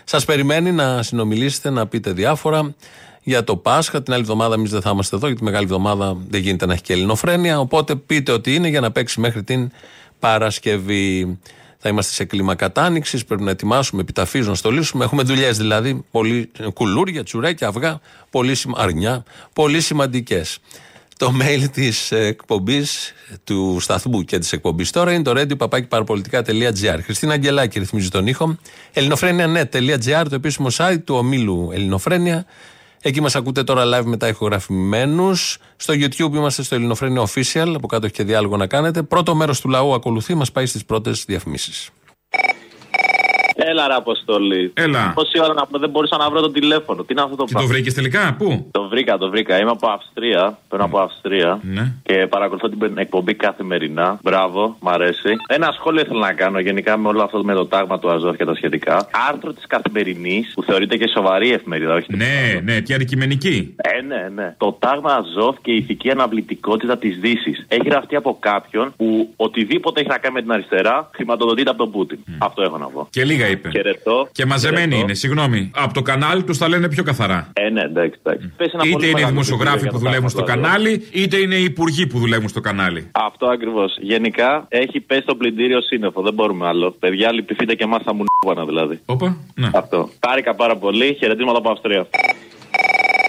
Σας 0.04 0.26
περιμένει 0.26 0.72
να 0.72 1.04
συνομιλήσετε, 1.04 1.70
να 1.70 1.88
πείτε 1.88 2.12
διάφορα 2.12 2.76
για 3.24 3.44
το 3.44 3.56
Πάσχα. 3.56 4.04
Την 4.04 4.14
άλλη 4.14 4.22
εβδομάδα 4.22 4.56
εμείς 4.56 4.72
δεν 4.72 4.82
θα 4.82 4.90
είμαστε 4.90 5.16
εδώ, 5.16 5.26
γιατί 5.26 5.42
τη 5.42 5.48
μεγάλη 5.48 5.66
εβδομάδα 5.66 6.18
δεν 6.30 6.42
γίνεται 6.42 6.66
να 6.66 6.74
έχει 6.74 6.82
και 6.82 6.94
ελληνοφρένεια. 6.94 7.60
Οπότε 7.60 7.96
πείτε 7.96 8.32
ότι 8.32 8.56
είναι 8.56 8.68
για 8.68 8.82
να 8.82 8.92
παίξει 8.92 9.20
μέχρι 9.20 9.44
την 9.44 9.72
Παρασκευή. 10.20 11.40
Θα 11.78 11.90
είμαστε 11.90 12.14
σε 12.14 12.26
κλίμα 12.26 12.56
κατάνοιξη, 12.56 13.26
πρέπει 13.26 13.44
να 13.44 13.52
ετοιμάσουμε 13.52 14.02
επιταφείς, 14.02 14.48
να 14.48 14.56
στολίσουμε. 14.56 15.04
Έχουμε 15.04 15.24
δουλειές 15.24 15.58
δηλαδή, 15.58 16.06
πολύ, 16.12 16.52
κουλούρια, 16.74 17.24
τσουρέκια, 17.24 17.68
αυγά, 17.68 18.00
πολύ, 18.30 18.56
σημα- 18.56 18.80
αρνιά, 18.80 19.24
πολύ 19.54 19.82
σημαντικές. 19.82 20.58
Το 21.22 21.34
mail 21.42 21.70
της 21.72 22.12
εκπομπής, 22.12 23.14
του 23.44 23.78
σταθμού 23.80 24.22
και 24.22 24.38
της 24.40 24.52
εκπομπής 24.52 24.92
τώρα 24.92 25.14
είναι 25.14 25.24
το 25.24 25.34
radio.parapolitica.gr. 25.36 27.00
Χριστίνα 27.04 27.34
Αγγελάκη 27.34 27.80
ρυθμίζει 27.80 28.10
τον 28.10 28.28
ήχο. 28.28 28.58
ελληνοφρένια.net.gr, 28.94 30.26
το 30.30 30.36
επίσημο 30.36 30.68
site 30.78 30.98
του 31.04 31.16
ομίλου 31.16 31.70
Ελληνοφρένια. 31.74 32.46
Εκεί 33.02 33.22
μας 33.22 33.36
ακούτε 33.36 33.64
τώρα 33.64 33.84
live 33.86 34.06
μετά 34.06 34.28
ηχογραφημένους. 34.28 35.58
Στο 35.76 35.94
YouTube 35.94 36.34
είμαστε 36.34 36.64
στο 36.64 36.76
Ελληνοφρένια 36.76 37.28
Official. 37.28 37.74
Από 37.76 37.88
κάτω 37.88 38.06
έχει 38.06 38.16
και 38.16 38.24
διάλογο 38.24 38.58
να 38.58 38.68
κάνετε. 38.68 39.02
Πρώτο 39.02 39.36
μέρος 39.36 39.62
του 39.62 39.70
λαού 39.70 39.94
ακολουθεί, 39.94 40.36
μας 40.36 40.52
πάει 40.52 40.66
στις 40.66 40.86
πρώτες 40.86 41.24
διαφημίσεις. 41.28 41.90
Έλα, 43.56 43.88
ρε 43.88 43.94
Αποστολή. 43.94 44.72
Έλα. 44.74 45.12
Πόση 45.16 45.40
ώρα 45.44 45.54
να 45.54 45.66
πω, 45.66 45.80
δεν 45.80 45.90
μπορούσα 45.90 46.18
να 46.18 46.30
βρω 46.30 46.42
το 46.42 46.52
τηλέφωνο. 46.52 47.04
Τι 47.04 47.14
είναι 47.14 47.22
αυτό 47.22 47.36
το 47.36 47.44
Και 47.44 47.54
το 47.54 47.68
βρήκες 47.68 47.94
τελικά, 47.94 48.36
πού; 48.38 48.68
Το 48.72 48.88
βρήκα, 48.88 49.18
το 49.18 49.30
βρήκα. 49.30 49.60
Είμαι 49.60 49.70
από 49.72 49.88
Αυστρία. 49.88 50.58
Παίρνω 50.70 50.86
από 50.86 51.00
Αυστρία. 51.00 51.60
Ναι. 51.64 51.94
Και 52.04 52.28
παρακολουθώ 52.30 52.70
την 52.70 52.98
εκπομπή 52.98 53.34
καθημερινά. 53.34 54.20
Μπράβο, 54.24 54.78
μ' 54.80 54.90
αρέσει. 54.90 55.30
Ένα 55.48 55.72
σχόλιο 55.80 56.02
ήθελα 56.02 56.20
να 56.20 56.34
κάνω 56.34 56.60
γενικά 56.60 56.98
με 56.98 57.08
όλο 57.08 57.24
αυτό 57.24 57.44
με 57.44 57.54
το 57.54 57.66
τάγμα 57.66 58.00
του 58.00 58.10
Αζόφ 58.12 58.36
και 58.36 58.46
τα 58.46 58.56
σχετικά. 58.56 59.08
Άρθρο 59.30 59.54
της 59.54 59.68
καθημερινής 59.68 60.52
που 60.54 60.64
θεωρείται 60.64 60.98
και 60.98 61.08
σοβαρή 61.16 61.52
εφημερίδα, 61.52 61.94
όχι 61.96 62.16
Ναι, 62.16 62.60
ναι, 62.64 62.80
και 62.82 62.94
αντικειμενική. 62.94 63.76
ε, 63.78 64.02
ναι, 64.02 64.30
ναι. 64.36 64.56
Το 64.58 64.78
τάγμα 64.80 65.14
Αζόφ 65.14 65.56
και 65.62 65.72
η 65.72 65.76
ηθική 65.76 66.12
αναβλητικότητα 66.12 66.98
της 66.98 67.18
Δύσης. 67.20 67.66
Έχει 67.68 67.88
γραφτεί 67.90 68.16
από 68.16 68.38
κάποιον 68.40 68.94
που 68.98 69.34
οτιδήποτε 69.36 70.00
έχει 70.00 70.10
να 70.10 70.18
κάνει 70.18 70.36
με 70.36 70.42
την 70.42 70.52
αριστερά 70.52 71.10
χρηματοδοτείται 71.14 71.70
από 71.70 71.80
τον 71.80 71.92
Πούτιν. 71.92 72.20
Αυτό 72.38 72.62
έχω 72.62 72.78
να 72.78 72.86
πω. 72.88 73.08
Και 73.10 73.26
λίγα 73.26 73.41
είπε. 73.48 73.70
Χαιρετώ. 73.70 74.30
Και 74.32 74.46
μαζεμένοι 74.46 74.82
Χαιρετώ. 74.86 75.02
είναι, 75.04 75.14
συγγνώμη. 75.14 75.72
Από 75.76 75.94
το 75.94 76.02
κανάλι 76.02 76.44
τους 76.44 76.58
τα 76.58 76.68
λένε 76.70 76.88
πιο 76.90 77.04
καθαρά. 77.04 77.50
Ε, 77.54 77.70
ναι, 77.70 77.82
εντάξει, 77.82 78.20
εντάξει. 78.24 78.54
Πες 78.58 78.74
ένα 78.74 78.84
Είτε 78.84 78.92
πολύ 78.94 79.04
είναι 79.06 79.12
οι 79.12 79.14
μεγάλο 79.14 79.32
δημοσιογράφοι 79.32 79.78
για 79.78 79.88
που 79.88 79.94
το 79.94 79.98
δουλεύουν 80.00 80.14
τάγμα 80.14 80.30
στο 80.30 80.44
του 80.44 80.52
Αζόφ. 80.52 80.62
κανάλι, 80.62 81.08
είτε 81.12 81.38
είναι 81.38 81.56
οι 81.56 81.64
υπουργοί 81.64 82.08
που 82.08 82.20
δουλεύουν 82.20 82.50
στο 82.50 82.60
κανάλι. 82.62 83.10
Αυτό 83.12 83.46
ακριβώς. 83.48 83.98
Γενικά 84.02 84.66
έχει 84.70 85.00
πέσει 85.00 85.24
το 85.26 85.36
πλυντήριο 85.36 85.82
σύννεφο. 85.82 86.22
Δεν 86.22 86.34
μπορούμε 86.34 86.68
άλλο. 86.68 86.92
Παιδιά, 87.00 87.32
λυπηθείτε 87.32 87.74
και 87.76 87.84
εμά 87.84 88.00
θα 88.06 88.14
μου 88.14 88.24
νύχωνα 88.44 88.66
δηλαδή. 88.66 89.00
Όπα, 89.06 89.38
ναι. 89.56 89.70
Αυτό. 89.74 90.10
Χάρηκα 90.28 90.56
πάρα 90.56 90.76
πολύ. 90.78 91.16
Χαιρετίσματα 91.20 91.58
από 91.58 91.70
Αυστρία. 91.72 92.08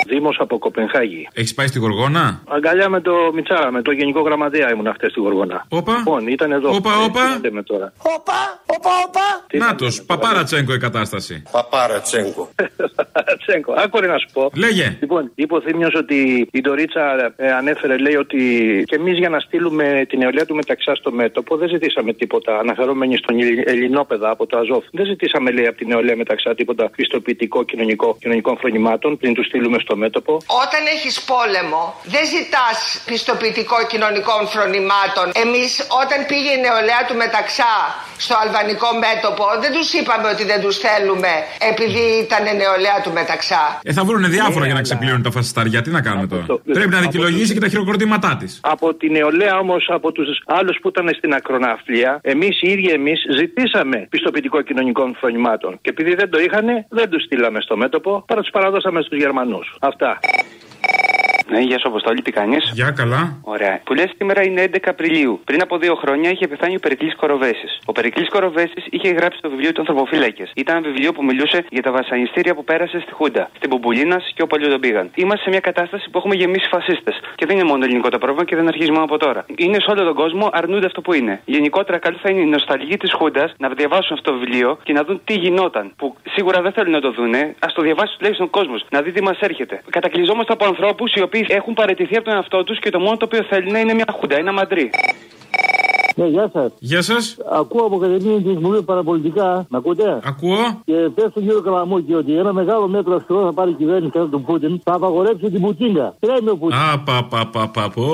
Δήμος 0.06 0.36
από 0.40 0.58
Κοπενχάγη. 0.58 1.28
Έχεις 1.32 1.54
πάει 1.54 1.66
στη 1.66 1.78
Γοργόνα; 1.78 2.42
Αγκαλιά 2.48 2.88
με 2.88 3.00
το 3.00 3.12
Μιτσάρα, 3.34 3.72
με 3.72 3.82
το 3.82 3.90
γενικό 3.92 4.20
γραμματέα 4.20 4.72
ήμουν 4.72 4.92
χτες 4.94 5.10
στη 5.10 5.20
Γοργόνα. 5.20 5.66
Όπα. 5.68 5.96
Λοιπόν, 5.96 6.26
ήταν 6.26 6.52
εδώ. 6.52 6.74
Όπα, 6.74 6.90
Ε, 7.00 7.04
όπα. 7.04 7.26
τι 7.26 7.32
λέτε 7.32 7.50
με 7.50 7.62
τώρα. 7.62 7.92
Όπα, 8.16 8.61
όπα, 8.76 8.90
όπα. 9.06 9.26
Νάτο, 9.66 9.86
Παπάρατσέγκο 10.06 10.72
η 10.74 10.78
κατάσταση. 10.78 11.42
Παπάρατσέγκο. 11.50 12.48
Τσέγκο. 13.46 13.72
Άκουρε 13.84 14.06
να 14.06 14.18
σου 14.18 14.28
πω. 14.32 14.50
Λέγε. 14.54 14.96
Λοιπόν, 15.00 15.30
είπε 15.34 15.54
ο 15.54 15.60
Θήμιος 15.60 15.94
ότι 15.94 16.48
η 16.52 16.60
Ντορίτσα 16.60 17.04
ε, 17.36 17.52
ανέφερε, 17.52 17.96
λέει 17.98 18.16
ότι 18.16 18.38
και 18.86 18.96
εμείς 18.96 19.18
για 19.18 19.28
να 19.28 19.40
στείλουμε 19.40 20.04
την 20.08 20.18
νεολαία 20.18 20.46
του 20.46 20.54
μεταξά 20.54 20.94
στο 20.94 21.10
μέτωπο 21.12 21.56
δεν 21.56 21.68
ζητήσαμε 21.68 22.12
τίποτα. 22.12 22.58
Αναφερόμενοι 22.58 23.16
στον 23.16 23.40
Ελλη- 23.40 23.68
Ελληνόπαιδα 23.68 24.30
από 24.30 24.46
το 24.46 24.58
Αζόφ. 24.58 24.84
Δεν 24.92 25.06
ζητήσαμε, 25.06 25.50
λέει, 25.50 25.66
από 25.66 25.76
την 25.76 25.88
νεολαία 25.88 26.16
μεταξά 26.16 26.54
τίποτα 26.54 26.90
πιστοποιητικό 26.96 27.64
κοινωνικό, 27.64 28.16
κοινωνικών 28.20 28.56
φρονημάτων 28.58 29.16
πριν 29.18 29.34
τους 29.34 29.46
στείλουμε 29.46 29.78
στο 29.78 29.96
μέτωπο. 29.96 30.32
Όταν 30.64 30.82
έχεις 30.94 31.14
πόλεμο, 31.22 31.82
δεν 32.04 32.24
ζητάς 32.36 33.02
πιστοποιητικό 33.06 33.76
κοινωνικών 33.92 34.40
φρονημάτων. 34.54 35.26
Εμείς 35.44 35.70
όταν 36.02 36.18
πήγε 36.30 36.50
η 36.56 36.60
νεολαία 36.66 37.02
του 37.08 37.16
Μεταξά 37.24 37.74
στο 38.24 38.34
αλβανικό 38.62 38.88
μέτωπο, 39.06 39.44
δεν 39.62 39.72
τους 39.76 39.88
είπαμε 39.98 40.26
ότι 40.34 40.44
δεν 40.44 40.60
τους 40.64 40.76
θέλουμε 40.86 41.32
επειδή 41.70 42.04
ήταν 42.24 42.44
νεολαία 42.62 42.98
του 43.04 43.12
Μεταξά. 43.20 43.62
Ε, 43.82 43.92
θα 43.92 44.04
βρουν 44.04 44.24
διάφορα 44.36 44.64
για 44.68 44.74
να 44.74 44.82
ξεπλύνουν 44.86 45.22
τα 45.22 45.30
φασισταριά. 45.30 45.82
Τι 45.82 45.90
να 45.90 46.00
κάνουμε 46.06 46.26
τώρα; 46.26 46.44
Πρέπει 46.78 46.94
να 46.98 47.00
δικαιολογήσει 47.06 47.52
και 47.54 47.60
τα 47.60 47.68
χειροκροτήματά 47.68 48.36
της. 48.40 48.60
Από 48.74 48.94
τη 48.94 49.06
νεολαία 49.10 49.58
όμως, 49.58 49.82
από 49.98 50.12
τους 50.12 50.28
άλλους 50.46 50.76
που 50.80 50.88
ήταν 50.88 51.06
στην 51.18 51.34
ακροναύλια, 51.34 52.20
εμείς 52.22 52.62
οι 52.62 52.68
ίδιοι 52.70 52.90
εμείς 52.98 53.18
ζητήσαμε 53.38 54.06
πιστοποιητικό 54.10 54.60
κοινωνικών 54.62 55.16
φρονημάτων. 55.20 55.78
Και 55.82 55.90
επειδή 55.90 56.14
δεν 56.14 56.30
το 56.30 56.38
είχαν, 56.40 56.66
δεν 56.88 57.08
τους 57.10 57.22
στείλαμε 57.22 57.60
στο 57.60 57.76
μέτωπο, 57.76 58.24
παρά 58.26 58.40
τους 58.40 58.50
παραδώσαμε 58.50 59.00
στους 59.02 59.18
Γερμανούς. 59.18 59.76
Αυτά. 59.80 60.18
Ναι, 61.50 61.60
γεια 61.60 61.78
σου, 61.78 61.88
Αποστόλη, 61.88 62.22
τι 62.22 62.32
κάνεις; 62.32 62.70
Γεια, 62.74 62.90
καλά. 62.90 63.38
Ωραία. 63.42 63.80
Που 63.84 63.94
λες 63.94 64.10
σήμερα 64.16 64.42
είναι 64.44 64.62
11 64.62 64.76
Απριλίου. 64.86 65.40
Πριν 65.44 65.62
από 65.62 65.78
δύο 65.78 65.94
χρόνια 65.94 66.30
είχε 66.30 66.46
πεθάνει 66.48 66.74
ο 66.76 66.78
Περικλής 66.78 67.16
Κοροβέσης. 67.16 67.78
Ο 67.84 67.92
Περικλής 67.92 68.28
Κοροβέσης 68.28 68.84
είχε 68.90 69.08
γράψει 69.08 69.40
το 69.40 69.48
βιβλίο 69.50 69.72
του 69.72 69.80
Ανθρωποφύλακες. 69.80 70.50
Ήταν 70.54 70.76
ένα 70.76 70.86
βιβλίο 70.88 71.12
που 71.12 71.24
μιλούσε 71.24 71.64
για 71.70 71.82
τα 71.82 71.92
βασανιστήρια 71.92 72.54
που 72.54 72.64
πέρασε 72.64 73.00
στη 73.00 73.12
Χούντα, 73.12 73.50
στην 73.56 73.70
Πουμπουλίνα 73.70 74.20
και 74.34 74.42
όπου 74.42 74.56
αλλού 74.56 74.68
τον 74.68 74.80
πήγαν. 74.80 75.10
Είμαστε 75.14 75.42
σε 75.42 75.50
μια 75.50 75.60
κατάσταση 75.60 76.10
που 76.10 76.18
έχουμε 76.18 76.34
γεμίσει 76.34 76.68
φασίστες. 76.68 77.20
Και 77.34 77.46
δεν 77.46 77.56
είναι 77.56 77.64
μόνο 77.64 77.84
ελληνικό 77.84 78.08
το 78.08 78.18
πρόβλημα 78.18 78.44
και 78.44 78.56
δεν 78.56 78.68
αρχίζει 78.68 78.90
μόνο 78.90 79.04
από 79.04 79.18
τώρα. 79.18 79.44
Είναι 79.56 79.78
σε 79.80 79.90
όλο 79.90 80.02
τον 80.04 80.14
κόσμο, 80.14 80.48
αρνούνται 80.52 80.86
αυτό 80.86 81.00
που 81.00 81.12
είναι. 81.12 81.40
Γενικότερα, 81.44 81.98
καλή 81.98 82.18
θα 82.22 82.30
είναι 82.30 82.40
οι 82.40 82.46
νοσταλγοί 82.46 82.96
της 82.96 83.12
Χούντας 83.12 83.54
να 83.58 83.68
διαβάσουν 83.68 84.12
αυτό 84.16 84.30
το 84.30 84.38
βιβλίο 84.38 84.78
και 84.82 84.92
να 84.92 85.04
δουν 85.04 85.20
τι 85.24 85.34
γινόταν. 85.34 85.92
Που 85.96 86.16
σίγουρα 86.34 86.62
δεν 86.62 86.72
θέλουν 86.72 86.92
να 86.92 87.00
το 87.00 87.10
δούνε. 87.12 87.38
Α 87.38 87.66
το 87.74 87.82
διαβάσει 87.82 88.16
τουλάχιστον 88.16 88.46
ο 88.46 88.50
κόσμος, 88.50 88.86
να 88.90 89.02
δει 89.02 89.12
τι 89.12 89.22
μας 89.22 89.38
έρχεται. 89.40 89.82
Κατακλυζόμαστε 89.90 90.52
από 90.52 90.64
ανθρώπους 90.64 91.14
οι 91.14 91.20
οποίοι 91.32 91.46
έχουν 91.48 91.74
παραιτηθεί 91.74 92.16
από 92.16 92.24
τον 92.24 92.34
εαυτό 92.34 92.64
τους 92.64 92.78
και 92.78 92.90
το 92.90 92.98
μόνο 92.98 93.16
το 93.16 93.24
οποίο 93.24 93.42
θέλουν 93.50 93.74
είναι 93.74 93.94
μια 93.94 94.08
Χούντα, 94.18 94.36
ένα 94.36 94.52
μαντρί. 94.52 94.90
Ναι, 96.16 96.26
γεια 96.26 96.50
σας. 96.52 96.72
Γεια 96.78 97.02
σας. 97.02 97.36
Ακούω 97.52 97.84
από 97.84 97.96
Ακαδημία 97.96 98.40
τη 98.42 98.52
Βουλή 98.52 98.82
Παραπολιτικά. 98.82 99.66
Με 99.68 99.78
ακούτε; 99.78 100.20
Ακούω. 100.24 100.82
Και 100.84 100.92
πε 101.14 101.22
στον 101.30 101.42
κύριο 101.42 101.60
Καλαμούκη 101.60 102.14
ότι 102.14 102.32
ένα 102.36 102.52
μεγάλο 102.52 102.88
μέτρο 102.88 103.14
αυστηρό 103.14 103.44
θα 103.44 103.52
πάρει 103.52 103.70
η 103.70 103.74
κυβέρνηση 103.74 104.10
κατά 104.12 104.28
τον 104.28 104.44
Πούτιν. 104.44 104.80
Θα 104.84 104.92
απαγορέψει 104.92 105.50
την 105.50 105.60
Πουτίνκα. 105.60 106.14
Τρέμει 106.20 106.48
ο 106.48 106.56
Πούτιν; 106.56 106.78
Α, 106.78 106.98
πα, 107.04 107.26
πα, 107.30 107.46
πα, 107.46 107.68
πα, 107.68 107.90
πω, 107.90 108.04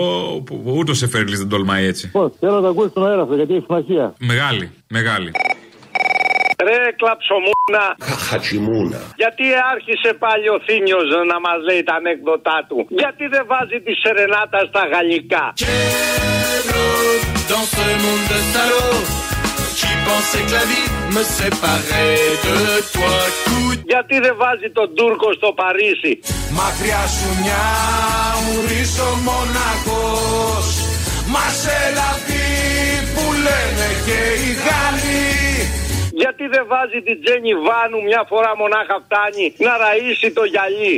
πω, 0.45 0.73
Ούτε 0.77 0.91
ο 0.91 0.95
Σεφέρλη 0.95 1.37
δεν 1.37 1.49
τολμάει 1.49 1.85
έτσι. 1.87 2.11
Πώς, 2.11 2.33
θέλω 2.41 2.55
να 2.55 2.61
το 2.61 2.69
ακούσει 2.69 2.89
στον 2.89 3.07
αέρα 3.07 3.23
αυτό 3.23 3.35
γιατί 3.35 3.55
έχει 3.55 3.65
σημασία. 3.67 4.15
Μεγάλη, 4.19 4.71
μεγάλη. 4.89 5.31
Ρε 6.67 6.79
κλαψομούνα. 7.01 7.85
Χατσιμούνα. 8.27 9.01
Γιατί 9.23 9.45
άρχισε 9.73 10.11
πάλι 10.25 10.47
ο 10.57 10.59
Θήμιος 10.67 11.07
να 11.31 11.39
μας 11.45 11.59
λέει 11.69 11.83
τα 11.89 11.95
ανέκδοτά 12.01 12.59
του; 12.69 12.79
Γιατί 13.03 13.25
δεν 13.35 13.45
βάζει 13.53 13.79
τη 13.87 13.93
σερενάτα 14.03 14.61
στα 14.71 14.83
γαλλικά; 14.93 15.45
Dans 17.53 17.67
ce 17.75 17.87
monde 18.03 18.27
de 18.33 18.41
salauds, 18.53 19.07
qui 19.79 19.93
pensait 20.07 20.45
que 20.49 20.55
la 20.61 20.67
vie 20.71 20.89
me 21.17 21.23
séparait 21.39 22.27
de 22.47 22.57
toi. 22.95 23.17
Coup 23.47 23.69
Γιατί 23.91 24.17
δεν 24.25 24.35
βάζει 24.43 24.69
τον 24.79 24.89
Τούρκο 24.97 25.29
στο 25.39 25.53
Παρίσι; 25.61 26.13
Μακριά 26.59 27.03
σου 27.15 27.29
μια 27.43 27.67
ουρίσω 28.49 29.09
μοναχός 29.27 30.69
Μας 31.33 31.55
σε 31.63 31.79
λαβή 31.99 32.49
που 33.15 33.25
λένε 33.47 33.89
και 34.07 34.21
οι 34.43 34.51
Γάλλοι 34.65 35.29
Γιατί 36.23 36.45
δεν 36.55 36.65
βάζει 36.73 36.99
την 37.07 37.17
Τζένι 37.23 37.53
Βάνου 37.67 38.01
μια 38.09 38.23
φορά 38.31 38.53
μονάχα 38.61 38.97
φτάνει 39.05 39.47
να 39.67 39.73
ραΐσει 39.83 40.29
το 40.39 40.45
γυαλί; 40.53 40.95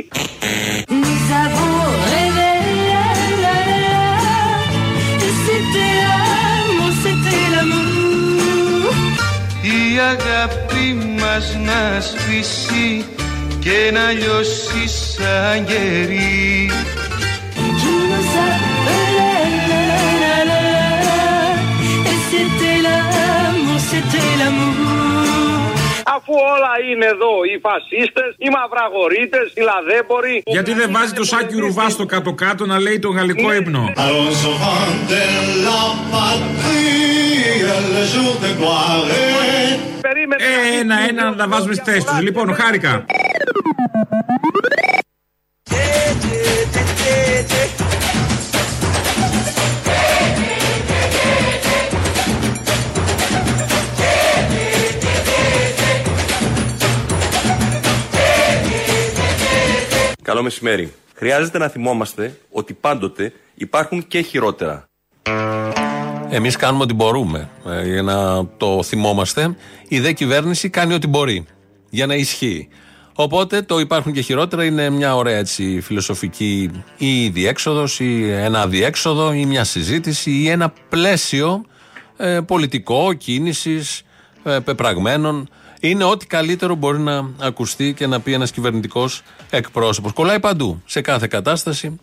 Nous 1.01 1.23
avons 1.45 1.81
rêvé, 2.11 2.53
la, 2.91 3.07
la, 3.45 3.57
la, 3.73 3.89
et 5.25 5.33
c'était 5.43 5.93
l'amour, 6.01 6.91
c'était 7.03 7.47
l'amour. 7.53 7.81
Η 9.61 9.99
αγάπη 9.99 10.85
μας 11.19 11.57
να 11.65 11.99
σβήσει 11.99 13.05
και 13.59 13.91
να 13.93 14.11
λιώσει 14.11 14.87
σαν 14.87 15.65
γερί 15.67 16.71
Αφού 26.15 26.33
όλα 26.53 26.73
είναι 26.89 27.05
εδώ, 27.05 27.33
οι 27.49 27.55
φασίστες, 27.65 28.29
οι 28.37 28.49
μαυραγορείτες, 28.57 29.45
οι 29.55 29.61
λαδέμποροι. 29.69 30.41
Γιατί 30.45 30.73
δεν 30.73 30.91
βάζει 30.91 31.13
το 31.13 31.23
σάκι 31.23 31.55
ρουβά 31.59 31.89
στο 31.89 32.05
κάτω-κάτω 32.05 32.65
να 32.65 32.79
λέει 32.79 32.99
το 32.99 33.09
γαλλικό 33.09 33.53
ύμνο. 33.53 33.93
Ε, 40.37 40.79
ένα-ένα 40.79 41.23
να 41.29 41.35
τα 41.35 41.47
βάζουμε 41.47 41.73
στη 41.73 41.91
θέση 41.91 42.05
τους. 42.05 42.21
Λοιπόν, 42.21 42.53
χάρηκα. 42.53 43.05
Καλό 60.31 60.43
μεσημέρι. 60.43 60.93
Χρειάζεται 61.13 61.57
να 61.57 61.67
θυμόμαστε 61.67 62.39
ότι 62.51 62.73
πάντοτε 62.73 63.33
υπάρχουν 63.53 64.07
και 64.07 64.21
χειρότερα. 64.21 64.85
Εμείς 66.29 66.55
κάνουμε 66.55 66.83
ό,τι 66.83 66.93
μπορούμε 66.93 67.49
ε, 67.67 67.87
για 67.87 68.01
να 68.01 68.47
το 68.47 68.83
θυμόμαστε. 68.83 69.55
Η 69.87 69.99
δε 69.99 70.11
κυβέρνηση 70.11 70.69
κάνει 70.69 70.93
ό,τι 70.93 71.07
μπορεί 71.07 71.45
για 71.89 72.05
να 72.05 72.15
ισχύει. 72.15 72.67
Οπότε 73.15 73.61
το 73.61 73.79
υπάρχουν 73.79 74.13
και 74.13 74.21
χειρότερα 74.21 74.63
είναι 74.63 74.89
μια 74.89 75.15
ωραία 75.15 75.37
έτσι 75.37 75.79
φιλοσοφική 75.81 76.71
ή 76.97 77.29
διέξοδος 77.29 77.99
ή 77.99 78.29
ένα 78.31 78.61
αδιέξοδο 78.61 79.33
ή 79.33 79.45
μια 79.45 79.63
συζήτηση 79.63 80.31
ή 80.31 80.49
ένα 80.49 80.73
πλαίσιο 80.89 81.65
ε, 82.17 82.39
πολιτικό 82.47 83.13
κίνησης 83.13 84.01
ε, 84.43 84.59
πεπραγμένων. 84.59 85.49
Είναι 85.83 86.03
ό,τι 86.03 86.25
καλύτερο 86.27 86.75
μπορεί 86.75 86.99
να 86.99 87.29
ακουστεί 87.39 87.93
και 87.93 88.07
να 88.07 88.19
πει 88.19 88.33
ένας 88.33 88.51
κυβερνητικός 88.51 89.21
εκπρόσωπος. 89.49 90.11
Κολλάει 90.13 90.39
παντού, 90.39 90.81
σε 90.85 91.01
κάθε 91.01 91.27
κατάσταση. 91.27 91.99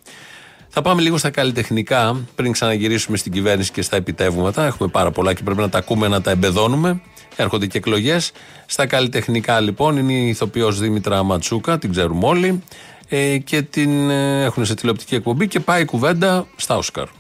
Θα 0.68 0.82
πάμε 0.82 1.02
λίγο 1.02 1.16
στα 1.16 1.30
καλλιτεχνικά 1.30 2.20
πριν 2.34 2.52
ξαναγυρίσουμε 2.52 3.16
στην 3.16 3.32
κυβέρνηση 3.32 3.72
και 3.72 3.82
στα 3.82 3.96
επιτεύγματα. 3.96 4.64
Έχουμε 4.64 4.88
πάρα 4.88 5.10
πολλά 5.10 5.34
και 5.34 5.42
πρέπει 5.42 5.60
να 5.60 5.68
τα 5.68 5.78
ακούμε, 5.78 6.08
να 6.08 6.20
τα 6.20 6.30
εμπεδώνουμε. 6.30 7.00
Έρχονται 7.36 7.66
και 7.66 7.78
εκλογές. 7.78 8.32
Στα 8.66 8.86
καλλιτεχνικά 8.86 9.60
λοιπόν 9.60 9.96
είναι 9.96 10.12
η 10.12 10.28
ηθοποιός 10.28 10.78
Δήμητρα 10.78 11.22
Ματσούκα, 11.22 11.78
την 11.78 11.90
ξέρουμε 11.90 12.26
όλοι. 12.26 12.62
Ε, 13.08 13.38
και 13.38 13.62
την 13.62 14.10
ε, 14.10 14.44
έχουν 14.44 14.64
σε 14.64 14.74
τηλεοπτική 14.74 15.14
εκπομπή 15.14 15.48
και 15.48 15.60
πάει 15.60 15.82
η 15.82 15.84
κουβέντα 15.84 16.46
στα 16.56 16.76
Όσκαρ. 16.76 17.17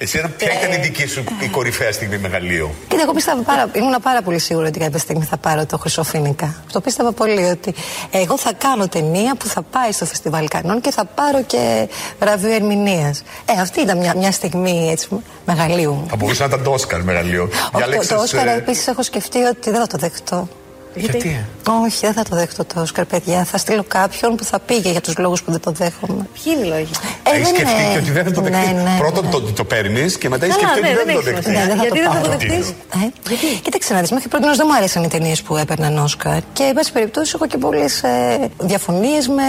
Εσένα 0.00 0.28
ποια 0.28 0.52
ήταν 0.58 0.72
η 0.72 0.82
δική 0.82 1.06
σου 1.06 1.24
η 1.40 1.48
κορυφαία 1.48 1.92
στιγμή 1.92 2.18
μεγαλείο. 2.18 2.74
Κοίτα, 2.88 3.02
εγώ 3.02 3.12
πίστευα 3.12 3.42
πάρα, 3.42 3.70
ήμουν 3.72 3.94
πάρα 4.02 4.22
πολύ 4.22 4.38
σίγουρη 4.38 4.66
ότι 4.66 4.78
κάποια 4.78 4.98
στιγμή 4.98 5.24
θα 5.24 5.36
πάρω 5.36 5.66
το 5.66 5.78
Χρυσοφίνικα. 5.78 6.54
Το 6.72 6.80
πίστευα 6.80 7.12
πολύ 7.12 7.44
ότι 7.44 7.74
εγώ 8.10 8.38
θα 8.38 8.52
κάνω 8.58 8.88
ταινία 8.88 9.36
που 9.36 9.46
θα 9.46 9.62
πάει 9.62 9.92
στο 9.92 10.04
Φεστιβάλ 10.04 10.48
Κανών 10.48 10.80
και 10.80 10.90
θα 10.90 11.04
πάρω 11.04 11.42
και 11.42 11.88
βραβείο 12.20 12.54
ερμηνείας. 12.54 13.22
Ε, 13.44 13.60
αυτή 13.60 13.80
ήταν 13.80 13.98
μια, 13.98 14.14
μια 14.16 14.32
στιγμή 14.32 14.88
έτσι, 14.90 15.08
μεγαλείου 15.46 15.92
μου. 15.92 16.06
Θα 16.08 16.16
μπορούσε 16.16 16.42
να 16.42 16.48
ήταν 16.48 16.62
το 16.62 16.70
Όσκαρ 16.70 17.02
μεγαλείο. 17.02 17.42
Όχι, 17.42 17.70
το, 17.72 17.78
Διάλεξες, 17.78 18.08
το 18.08 18.22
Όσκαρ 18.22 18.46
ε, 18.46 18.54
επίσης 18.54 18.86
έχω 18.86 19.02
σκεφτεί 19.02 19.42
ότι 19.42 19.70
δεν 19.70 19.80
θα 19.80 19.86
το 19.86 19.98
δεχτώ. 19.98 20.48
Γιατί; 20.94 21.28
ε; 21.28 21.70
Όχι, 21.84 21.98
δεν 22.00 22.12
θα 22.12 22.22
το 22.22 22.36
δέχτω 22.36 22.64
το 22.64 22.80
Όσκαρ, 22.80 23.04
παιδιά. 23.04 23.44
Θα 23.44 23.58
στείλω 23.58 23.84
κάποιον 23.88 24.34
που 24.36 24.44
θα 24.44 24.58
πήγε 24.58 24.90
για 24.90 25.00
τους 25.00 25.18
λόγους 25.18 25.42
που 25.42 25.50
δεν 25.50 25.60
το 25.60 25.70
δέχομαι. 25.70 26.26
Ποιοι 26.34 26.52
είναι 26.56 26.66
οι 26.66 26.68
λόγοι; 26.68 26.90
Ε, 27.22 27.30
Έχει 27.30 27.42
δεν 27.42 27.46
σκεφτεί 27.54 27.82
είναι- 27.82 27.92
και 27.92 27.98
ότι 27.98 28.10
δεν 28.10 28.24
θα 28.24 28.30
το 28.30 28.40
δεχτεί. 28.40 28.72
Ναι, 28.74 28.82
ναι, 28.82 28.96
Πρώτον 28.98 29.24
ναι. 29.24 29.30
το, 29.30 29.40
το 29.40 29.64
παίρνεις 29.64 30.18
και 30.18 30.28
μετά 30.28 30.46
έχει 30.46 30.56
Καλά, 30.58 30.68
σκεφτεί 30.72 30.88
ναι, 30.92 30.98
ότι 31.00 31.04
δεν 31.04 31.14
δεν 31.14 31.14
θα 31.16 31.22
το 31.22 31.28
έχει 31.28 31.34
δεχτεί. 31.34 31.50
σημασία. 31.52 31.74
Ναι, 31.74 31.80
Γιατί 31.82 31.98
δεν 32.00 32.10
θα 32.12 32.20
το 32.20 32.28
πάρω. 32.28 32.38
δεχτείς; 32.38 32.68
Ε; 32.68 33.58
Κοίταξε 33.62 33.94
να 33.94 34.00
δεις, 34.00 34.10
μέχρι 34.10 34.28
πρώτη 34.28 34.44
δεν 34.56 34.66
μου 34.70 34.74
άρεσαν 34.76 35.02
οι 35.02 35.08
ταινίες 35.08 35.42
που 35.42 35.56
έπαιρναν 35.56 35.98
Όσκαρ. 35.98 36.38
Και, 36.52 36.62
εν 36.62 36.72
πάση 36.72 36.92
περιπτώσει, 36.92 37.32
έχω 37.34 37.46
και 37.46 37.58
πολλές 37.58 38.02
ε, 38.02 38.48
διαφωνίες 38.58 39.28
με, 39.28 39.42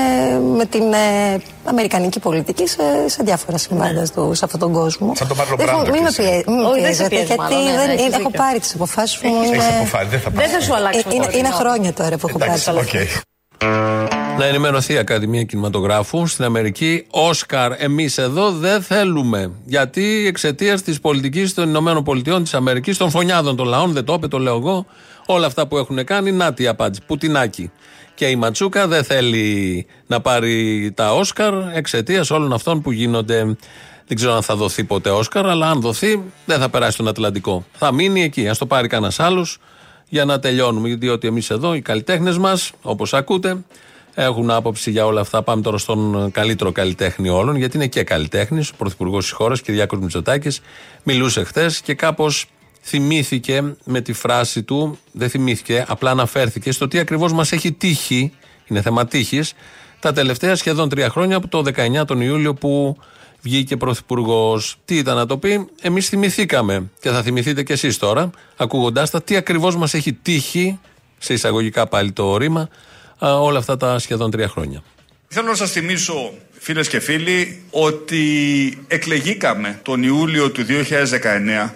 με 0.57 0.65
την 0.65 0.93
ε, 0.93 1.37
αμερικανική 1.65 2.19
πολιτική 2.19 2.67
σε, 2.67 2.81
σε 3.05 3.23
διάφορα 3.23 3.57
συμβάντα 3.57 4.03
του 4.15 4.31
σε 4.33 4.45
αυτόν 4.45 4.59
τον 4.59 4.71
κόσμο. 4.73 5.13
Σαν 5.15 5.27
τον 5.27 5.37
Μάρλον 5.37 5.57
Δεν 5.57 5.65
Μπράντο 5.65 5.81
έχω- 5.81 5.91
Μην 5.91 6.01
με 6.03 6.09
κι 6.09 6.21
εσύ. 6.21 6.29
πιέ- 6.31 6.47
μην 6.47 6.57
με 6.61 6.67
Όχι, 6.67 6.81
δεν 6.81 6.95
σε 6.95 7.03
πιέζετε, 7.07 7.09
πιέζει 7.15 7.25
γιατί 7.25 7.41
μάλλον, 7.41 7.63
ναι, 7.63 7.71
δεν, 7.79 7.87
ναι, 7.87 7.93
έχεις 7.93 8.05
είναι- 8.05 8.15
έχω 8.15 8.29
δίκιο. 8.29 8.43
πάρει 8.43 8.59
τις 8.59 8.73
αποφάσεις 8.77 9.19
μου. 9.23 9.31
Έχεις 9.43 9.49
είναι- 9.49 9.75
αποφάρει, 9.79 10.07
δεν 10.13 10.19
θα 10.19 10.29
Δεν 10.29 10.33
πάρεις. 10.39 10.51
θα 10.55 10.59
σου 10.65 10.73
αλλάξει 10.79 11.03
είναι, 11.37 11.47
ποτέ. 11.49 11.63
είναι 11.63 11.69
χρόνια 11.69 11.93
τώρα 11.93 12.17
που 12.17 12.27
έχω 12.27 12.37
πάρει. 12.37 12.51
Εντάξει, 12.51 12.69
οκ. 12.69 13.27
Να 14.39 14.45
ενημερωθεί 14.45 14.93
η 14.93 14.97
Ακαδημία 14.97 15.43
Κινηματογράφου 15.43 16.27
στην 16.27 16.45
Αμερική. 16.45 17.05
Όσκαρ, 17.09 17.71
εμείς 17.77 18.17
εδώ 18.17 18.51
δεν 18.51 18.81
θέλουμε. 18.81 19.51
Γιατί 19.65 20.25
εξαιτίας 20.27 20.81
της 20.81 20.99
πολιτικής 20.99 21.53
των 21.53 21.67
Ηνωμένων 21.67 22.03
Πολιτειών 22.03 22.43
της 22.43 22.53
Αμερικής, 22.53 22.97
των 22.97 23.09
φωνιάδων 23.09 23.55
των 23.55 23.67
λαών, 23.67 23.91
δεν 23.93 24.03
το 24.03 24.13
είπε, 24.13 24.27
το 24.27 24.37
λέω 24.37 24.55
εγώ, 24.55 24.85
όλα 25.25 25.45
αυτά 25.45 25.67
που 25.67 25.77
έχουν 25.77 26.03
κάνει, 26.03 26.31
να 26.31 26.53
τη 26.53 26.67
απάντηση. 26.67 27.01
Πουτινάκι. 27.07 27.71
Και 28.15 28.25
η 28.25 28.35
Ματσούκα 28.35 28.87
δεν 28.87 29.03
θέλει 29.03 29.85
να 30.07 30.21
πάρει 30.21 30.91
τα 30.95 31.13
Όσκαρ 31.13 31.53
εξαιτίας 31.73 32.31
όλων 32.31 32.53
αυτών 32.53 32.81
που 32.81 32.91
γίνονται. 32.91 33.43
Δεν 34.07 34.17
ξέρω 34.17 34.33
αν 34.33 34.41
θα 34.41 34.55
δοθεί 34.55 34.83
ποτέ 34.83 35.09
Όσκαρ, 35.09 35.49
αλλά 35.49 35.69
αν 35.69 35.81
δοθεί, 35.81 36.23
δεν 36.45 36.59
θα 36.59 36.69
περάσει 36.69 36.97
τον 36.97 37.07
Ατλαντικό. 37.07 37.65
Θα 37.73 37.91
μείνει 37.93 38.23
εκεί. 38.23 38.47
Α 38.47 38.55
το 38.55 38.65
πάρει 38.65 38.87
κανένας 38.87 39.19
άλλος 39.19 39.57
για 40.09 40.25
να 40.25 40.39
τελειώνουμε. 40.39 40.95
Διότι 40.95 41.27
εμείς 41.27 41.49
εδώ, 41.49 41.73
οι 41.73 41.81
καλλιτέχνες 41.81 42.37
μας, 42.37 42.71
όπως 42.81 43.13
ακούτε, 43.13 43.57
έχουν 44.13 44.49
άποψη 44.49 44.91
για 44.91 45.05
όλα 45.05 45.21
αυτά. 45.21 45.43
Πάμε 45.43 45.61
τώρα 45.61 45.77
στον 45.77 46.31
καλύτερο 46.31 46.71
καλλιτέχνη 46.71 47.29
όλων, 47.29 47.55
γιατί 47.55 47.77
είναι 47.77 47.87
και 47.87 48.03
καλλιτέχνης, 48.03 48.69
ο 48.69 48.73
Πρωθυπουργός 48.77 49.23
της 49.23 49.33
χώρας, 49.33 49.61
Κυριάκος 49.61 49.99
Μητσοτάκης. 49.99 50.61
Μιλούσε 51.03 51.43
χθες 51.43 51.81
και 51.81 51.93
κάπως 51.93 52.45
θυμήθηκε 52.81 53.75
με 53.83 54.01
τη 54.01 54.13
φράση 54.13 54.63
του, 54.63 54.97
δεν 55.11 55.29
θυμήθηκε, 55.29 55.85
απλά 55.87 56.11
αναφέρθηκε 56.11 56.71
στο 56.71 56.87
τι 56.87 56.99
ακριβώς 56.99 57.33
μας 57.33 57.51
έχει 57.51 57.71
τύχει, 57.71 58.33
είναι 58.67 58.81
θέμα 58.81 59.05
τύχης, 59.05 59.53
τα 59.99 60.13
τελευταία 60.13 60.55
σχεδόν 60.55 60.89
τρία 60.89 61.09
χρόνια 61.09 61.35
από 61.35 61.47
το 61.47 61.63
19 62.01 62.05
τον 62.05 62.21
Ιούλιο 62.21 62.53
που 62.53 62.97
βγήκε 63.41 63.77
πρωθυπουργός. 63.77 64.75
Τι 64.85 64.95
ήταν 64.95 65.15
να 65.15 65.25
το 65.25 65.37
πει, 65.37 65.67
εμείς 65.81 66.09
θυμηθήκαμε 66.09 66.89
και 66.99 67.09
θα 67.09 67.23
θυμηθείτε 67.23 67.63
κι 67.63 67.71
εσείς 67.71 67.97
τώρα, 67.97 68.29
ακούγοντάς 68.57 69.09
τα, 69.09 69.21
τι 69.21 69.35
ακριβώς 69.35 69.75
μας 69.75 69.93
έχει 69.93 70.13
τύχει, 70.13 70.79
σε 71.17 71.33
εισαγωγικά 71.33 71.87
πάλι 71.87 72.11
το 72.11 72.37
ρήμα, 72.37 72.69
α, 73.17 73.39
όλα 73.39 73.59
αυτά 73.59 73.77
τα 73.77 73.99
σχεδόν 73.99 74.31
τρία 74.31 74.47
χρόνια. 74.47 74.83
Θέλω 75.27 75.47
να 75.47 75.55
σας 75.55 75.71
θυμίσω, 75.71 76.33
φίλες 76.59 76.87
και 76.87 76.99
φίλοι, 76.99 77.63
ότι 77.69 78.23
εκλεγήκαμε 78.87 79.79
τον 79.83 80.03
Ιούλιο 80.03 80.51
του 80.51 80.65
2019 80.65 81.73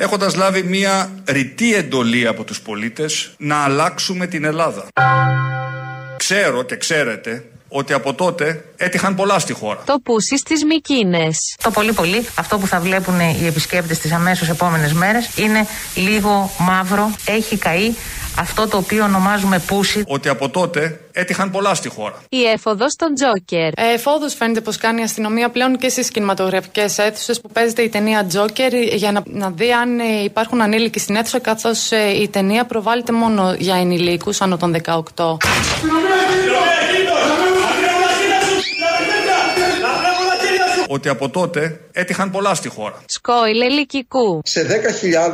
έχοντας 0.00 0.34
λάβει 0.34 0.62
μία 0.62 1.10
ρητή 1.28 1.74
εντολή 1.74 2.26
από 2.26 2.44
τους 2.44 2.60
πολίτες 2.60 3.34
να 3.38 3.56
αλλάξουμε 3.56 4.26
την 4.26 4.44
Ελλάδα. 4.44 4.86
Ξέρω 6.16 6.62
και 6.62 6.76
ξέρετε 6.76 7.44
ότι 7.70 7.92
από 7.92 8.14
τότε 8.14 8.64
έτυχαν 8.76 9.14
πολλά 9.14 9.38
στη 9.38 9.52
χώρα. 9.52 9.82
Το 9.86 9.98
πούσι 10.02 10.36
στις 10.36 10.64
Μικίνες. 10.64 11.56
Το 11.62 11.70
πολύ 11.70 11.92
πολύ 11.92 12.26
αυτό 12.34 12.58
που 12.58 12.66
θα 12.66 12.80
βλέπουν 12.80 13.20
οι 13.20 13.46
επισκέπτες 13.46 13.98
τις 13.98 14.12
αμέσως 14.12 14.48
επόμενες 14.48 14.92
μέρες 14.92 15.30
είναι 15.36 15.66
λίγο 15.94 16.50
μαύρο, 16.58 17.10
έχει 17.24 17.56
καεί 17.56 17.92
αυτό 18.38 18.68
το 18.68 18.76
οποίο 18.76 19.04
ονομάζουμε 19.04 19.58
πούσι. 19.58 20.04
Ότι 20.06 20.28
από 20.28 20.48
τότε 20.48 21.00
έτυχαν 21.12 21.50
πολλά 21.50 21.74
στη 21.74 21.88
χώρα. 21.88 22.14
Η 22.28 22.44
έφοδο 22.44 22.86
των 22.96 23.14
Τζόκερ. 23.14 23.66
Ε, 23.66 23.92
Εφόδου 23.94 24.30
φαίνεται 24.30 24.60
πω 24.60 24.72
κάνει 24.72 25.00
η 25.00 25.04
αστυνομία 25.04 25.48
πλέον 25.48 25.76
και 25.76 25.88
στι 25.88 26.10
κινηματογραφικέ 26.12 26.84
αίθουσε 26.96 27.40
που 27.40 27.48
παίζεται 27.52 27.82
η 27.82 27.88
ταινία 27.88 28.24
Τζόκερ 28.24 28.72
για 28.74 29.12
να, 29.12 29.22
να 29.26 29.50
δει 29.50 29.72
αν 29.72 29.98
ε, 29.98 30.22
υπάρχουν 30.24 30.60
ανήλικοι 30.60 30.98
στην 30.98 31.16
αίθουσα, 31.16 31.38
καθώ 31.38 31.70
η 32.20 32.28
ταινία 32.28 32.64
προβάλλεται 32.64 33.12
μόνο 33.12 33.54
για 33.58 33.74
ενηλίκου 33.74 34.32
άνω 34.38 34.56
των 34.56 34.76
18. 34.84 35.36
Ότι 40.96 41.08
από 41.08 41.26
τότε 41.38 41.60
έτυχαν 42.02 42.28
πολλά 42.30 42.52
στη 42.54 42.68
χώρα. 42.76 42.96
Σκόιλ 43.16 43.60
ελικικού. 43.70 44.40
σε 44.44 44.60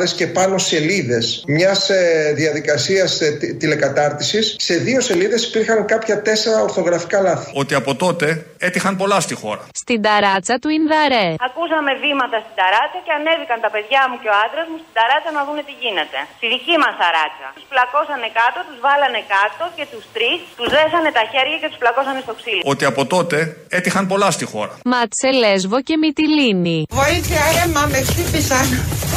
10.000 0.01 0.09
και 0.17 0.27
πάνω 0.27 0.59
σελίδες 0.59 1.45
μιας 1.57 1.91
ε, 1.91 2.33
διαδικασίας 2.41 3.21
ε, 3.21 3.31
τι- 3.41 3.55
τηλεκατάρτισης 3.61 4.45
σε 4.59 4.75
δύο 4.87 5.01
σελίδες 5.09 5.41
υπήρχαν 5.49 5.79
κάποια 5.87 6.23
τέσσερα 6.23 6.59
ορθογραφικά 6.63 7.19
λάθη. 7.21 7.51
Ότι 7.55 7.75
από 7.75 7.93
τότε 8.05 8.27
έτυχαν 8.69 8.95
πολλά 9.01 9.19
στη 9.27 9.35
χώρα. 9.43 9.63
Στην 9.83 9.99
ταράτσα 10.07 10.55
του 10.63 10.69
Ινδαρέ. 10.79 11.27
Ακούσαμε 11.49 11.91
βήματα 12.05 12.37
στην 12.45 12.55
ταράτσα 12.61 12.99
και 13.07 13.13
ανέβηκαν 13.19 13.59
τα 13.67 13.71
παιδιά 13.75 14.01
μου 14.09 14.17
και 14.23 14.29
ο 14.33 14.35
άντρας 14.45 14.67
μου 14.71 14.79
στην 14.83 14.93
ταράτσα 14.99 15.31
να 15.37 15.43
δούνε 15.47 15.63
τι 15.69 15.75
γίνεται. 15.83 16.19
Στη 16.39 16.47
δική 16.55 16.75
μας 16.83 16.95
ταράτσα. 17.03 17.47
Τους 17.59 17.67
πλακώσανε 17.73 18.29
κάτω, 18.41 18.59
τους 18.69 18.79
βάλανε 18.87 19.21
κάτω 19.37 19.65
και 19.79 19.85
τους 19.93 20.05
τρεις 20.17 20.39
τους 20.59 20.69
δέσανε 20.77 21.11
τα 21.19 21.25
χέρια 21.33 21.57
και 21.63 21.69
τους 21.73 21.81
πλακώσανε 21.83 22.21
στο 22.27 22.35
ξύλο. 22.41 22.63
Ότι 22.73 22.85
από 22.93 23.03
τότε 23.15 23.37
έτυχαν 23.79 24.05
πολλά 24.13 24.29
στη 24.37 24.45
χώρα. 24.53 24.73
Μάτσε 24.95 25.29
Λέσβο 25.47 25.83
και 25.83 25.97
Μυτιλίνη. 25.97 26.87
Βοήθεια, 26.91 27.43
αίμα, 27.65 27.87
με 27.91 28.01
χτύπησαν. 28.09 28.67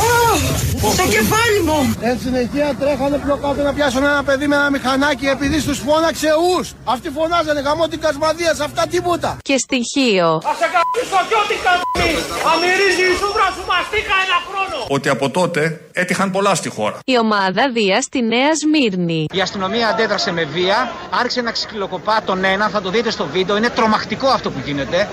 Ω, 0.08 0.92
στο 0.96 1.04
κεφάλι 1.16 1.60
μου. 1.68 1.96
Εν 2.02 2.20
συνεχεία 2.24 2.76
τρέχανε 2.80 3.18
πιο 3.26 3.36
κάτω 3.44 3.62
να 3.62 3.74
πιάσουν 3.74 4.04
ένα 4.04 4.24
παιδί 4.24 4.48
με 4.48 4.56
ένα 4.56 4.70
μηχανάκι 4.70 5.26
επειδή 5.26 5.62
του 5.62 5.74
φώναξε 5.76 6.30
ους. 6.58 6.74
Αυτοί 6.84 7.10
φωνάζανε 7.10 7.60
γαμό 7.60 7.88
την 7.88 8.00
κασμαδία 8.00 8.54
σε 8.54 8.64
αυτά 8.64 8.88
τίποτα. 8.88 9.38
Και 9.42 9.58
στοιχείο. 9.58 10.28
Θα 10.44 10.54
σε 10.60 10.68
καπίσω 10.76 11.20
κι 11.30 11.36
ό,τι 11.42 11.56
κάνεις. 11.66 12.20
Αμυρίζει 12.52 13.06
η 13.14 13.16
σούβρα 13.22 13.48
σου 13.56 13.64
μαστίκα 13.72 14.16
ένα 14.26 14.38
χρόνο. 14.48 14.78
Ότι 14.88 15.10
από 15.10 15.30
τότε 15.30 15.82
έτυχαν 15.94 16.32
πολλά 16.32 16.56
στη 16.56 16.70
χώρα. 16.70 17.00
Η 17.06 17.18
ομάδα 17.18 17.64
Δία 17.74 18.02
στη 18.02 18.20
Νέα 18.22 18.52
Σμύρνη. 18.62 19.26
Η 19.34 19.42
αστυνομία 19.42 19.88
αντέδρασε 19.88 20.32
με 20.32 20.44
βία, 20.44 20.92
άρχισε 21.20 21.42
να 21.42 21.52
ξυλοκοπά 21.52 22.22
τον 22.26 22.44
ένα, 22.44 22.70
θα 22.70 22.82
το 22.82 22.90
δείτε 22.90 23.10
στο 23.12 23.26
βίντεο, 23.26 23.58
είναι 23.58 23.70
τρομακτικό 23.70 24.28
αυτό 24.28 24.50
που 24.52 24.60
γίνεται. 24.66 25.10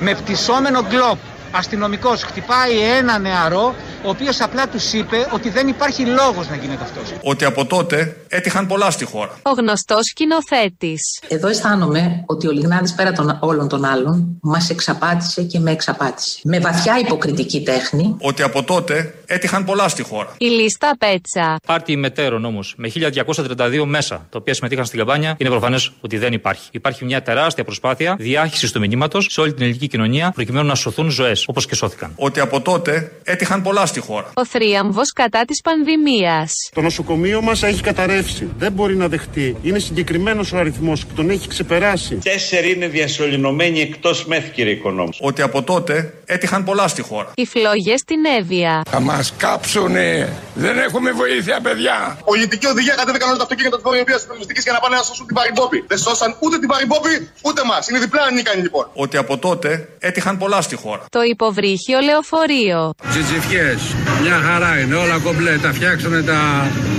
Με 0.00 0.14
πτυσσόμενο 0.58 0.88
γκλόπ. 0.88 1.18
Αστυνομικός 1.52 2.22
χτυπάει 2.22 2.78
ένα 2.78 3.18
νεαρό, 3.18 3.74
ο 4.04 4.08
οποίος 4.08 4.40
απλά 4.40 4.68
τους 4.68 4.92
είπε 4.92 5.28
ότι 5.32 5.50
δεν 5.50 5.68
υπάρχει 5.68 6.04
λόγος 6.04 6.48
να 6.48 6.56
γίνεται 6.56 6.84
αυτός. 6.84 7.12
Ότι 7.22 7.44
από 7.44 7.66
τότε 7.66 8.16
έτυχαν 8.28 8.66
πολλά 8.66 8.90
στη 8.90 9.04
χώρα. 9.04 9.38
Ο 9.42 9.50
γνωστός 9.50 10.06
σκηνοθέτης. 10.06 11.20
Εδώ 11.28 11.48
αισθάνομαι 11.48 12.22
ότι 12.26 12.46
ο 12.46 12.50
Λιγνάδης 12.50 12.94
πέρα 12.94 13.12
των 13.12 13.38
όλων 13.40 13.68
των 13.68 13.84
άλλων 13.84 14.38
μας 14.42 14.70
εξαπάτησε 14.70 15.42
και 15.42 15.58
με 15.58 15.70
εξαπάτησε. 15.70 16.40
Με 16.44 16.58
βαθιά 16.58 16.98
υποκριτική 16.98 17.62
τέχνη 17.62 18.16
Ότι 18.20 18.42
από 18.42 18.62
τότε 18.62 19.14
έτυχαν 19.28 19.64
πολλά 19.64 19.88
στη 19.88 20.02
χώρα. 20.02 20.34
Η 20.38 20.46
λίστα 20.46 20.96
πέτσα. 20.98 21.56
Πάρτι 21.66 21.96
μετέρων 21.96 22.44
όμως 22.44 22.74
με 22.76 22.88
1232 22.88 23.84
μέσα, 23.84 24.26
τα 24.30 24.38
οποία 24.38 24.54
συμμετείχαν 24.54 24.84
στην 24.84 24.98
καμπάνια, 24.98 25.36
είναι 25.38 25.50
προφανές 25.50 25.92
ότι 26.00 26.18
δεν 26.18 26.32
υπάρχει. 26.32 26.68
Υπάρχει 26.72 27.04
μια 27.04 27.22
τεράστια 27.22 27.64
προσπάθεια 27.64 28.16
διάχυσης 28.18 28.72
του 28.72 28.80
μηνύματος 28.80 29.26
σε 29.30 29.40
όλη 29.40 29.52
την 29.52 29.62
ελληνική 29.62 29.86
κοινωνία 29.86 30.32
προκειμένου 30.34 30.66
να 30.66 30.74
σωθούν 30.74 31.10
ζωές, 31.10 31.44
όπως 31.48 31.66
και 31.66 31.74
σώθηκαν. 31.74 32.12
Ότι 32.16 32.40
από 32.40 32.60
τότε 32.60 33.12
έτυχαν 33.24 33.62
πολλά 33.62 33.86
στη 33.86 34.00
χώρα. 34.00 34.30
Ο 34.34 34.46
θρίαμβος 34.46 35.12
κατά 35.12 35.44
της 35.44 35.60
πανδημίας. 35.60 36.52
Το 36.74 36.80
νοσοκομείο 36.80 37.42
μας 37.42 37.62
έχει 37.62 37.80
καταρρεύσει. 37.82 38.48
Δεν 38.58 38.72
μπορεί 38.72 38.96
να 38.96 39.08
δεχτεί. 39.08 39.56
Είναι 39.62 39.78
συγκεκριμένος 39.78 40.52
ο 40.52 40.56
αριθμός 40.58 41.04
και 41.04 41.12
τον 41.14 41.30
έχει 41.30 41.48
ξεπεράσει. 41.48 42.14
Τέσσερι 42.14 42.72
είναι 42.72 42.86
διασωληνωμένοι 42.86 43.80
εκτός 43.80 44.26
μεθ, 44.26 44.50
κύριε 44.50 44.72
Οικονόμου. 44.72 45.10
Ότι 45.20 45.42
από 45.42 45.62
τότε 45.62 46.14
έτυχαν 46.24 46.64
πολλά 46.64 46.88
στη 46.88 47.02
χώρα. 47.02 47.32
Οι 47.34 47.46
φλόγες 47.46 48.00
στην 48.00 48.24
Εύβοια. 48.38 48.82
Θα 48.90 49.00
μα 49.18 49.24
κάψουνε. 49.44 50.08
Δεν 50.54 50.78
έχουμε 50.86 51.10
βοήθεια, 51.22 51.56
παιδιά. 51.66 51.96
Πολιτική 52.24 52.66
οδηγία 52.66 52.94
κατέβηκαν 53.00 53.28
όλα 53.28 53.38
τα 53.42 53.46
αυτοκίνητα 53.48 53.76
της 53.76 53.84
Βορειοβία 53.88 54.18
Περιοριστική 54.26 54.60
για 54.66 54.72
να 54.76 54.80
πάνε 54.82 54.96
να 54.96 55.02
σώσουν 55.08 55.26
την 55.26 55.36
Παρυμπόπη. 55.38 55.78
Δεν 55.92 55.98
σώσαν 55.98 56.30
ούτε 56.44 56.56
την 56.62 56.68
Παρυμπόπη 56.72 57.14
ούτε 57.48 57.60
μας. 57.70 57.88
Είναι 57.88 57.98
διπλά 58.04 58.22
ανίκανοι 58.30 58.62
λοιπόν. 58.66 58.84
Ότι 59.04 59.16
από 59.16 59.34
τότε 59.46 59.68
έτυχαν 59.98 60.34
πολλά 60.42 60.60
στη 60.60 60.76
χώρα. 60.82 61.02
Το 61.10 61.22
υποβρύχιο 61.32 61.98
λεωφορείο. 62.08 62.80
Τζιτζιφιές, 63.10 63.80
μια 64.22 64.38
χαρά 64.46 64.72
είναι, 64.80 64.94
όλα 64.94 65.18
κομπλέ. 65.24 65.54
Τα 65.58 65.72
φτιάξανε 65.72 66.22
τα, 66.22 66.40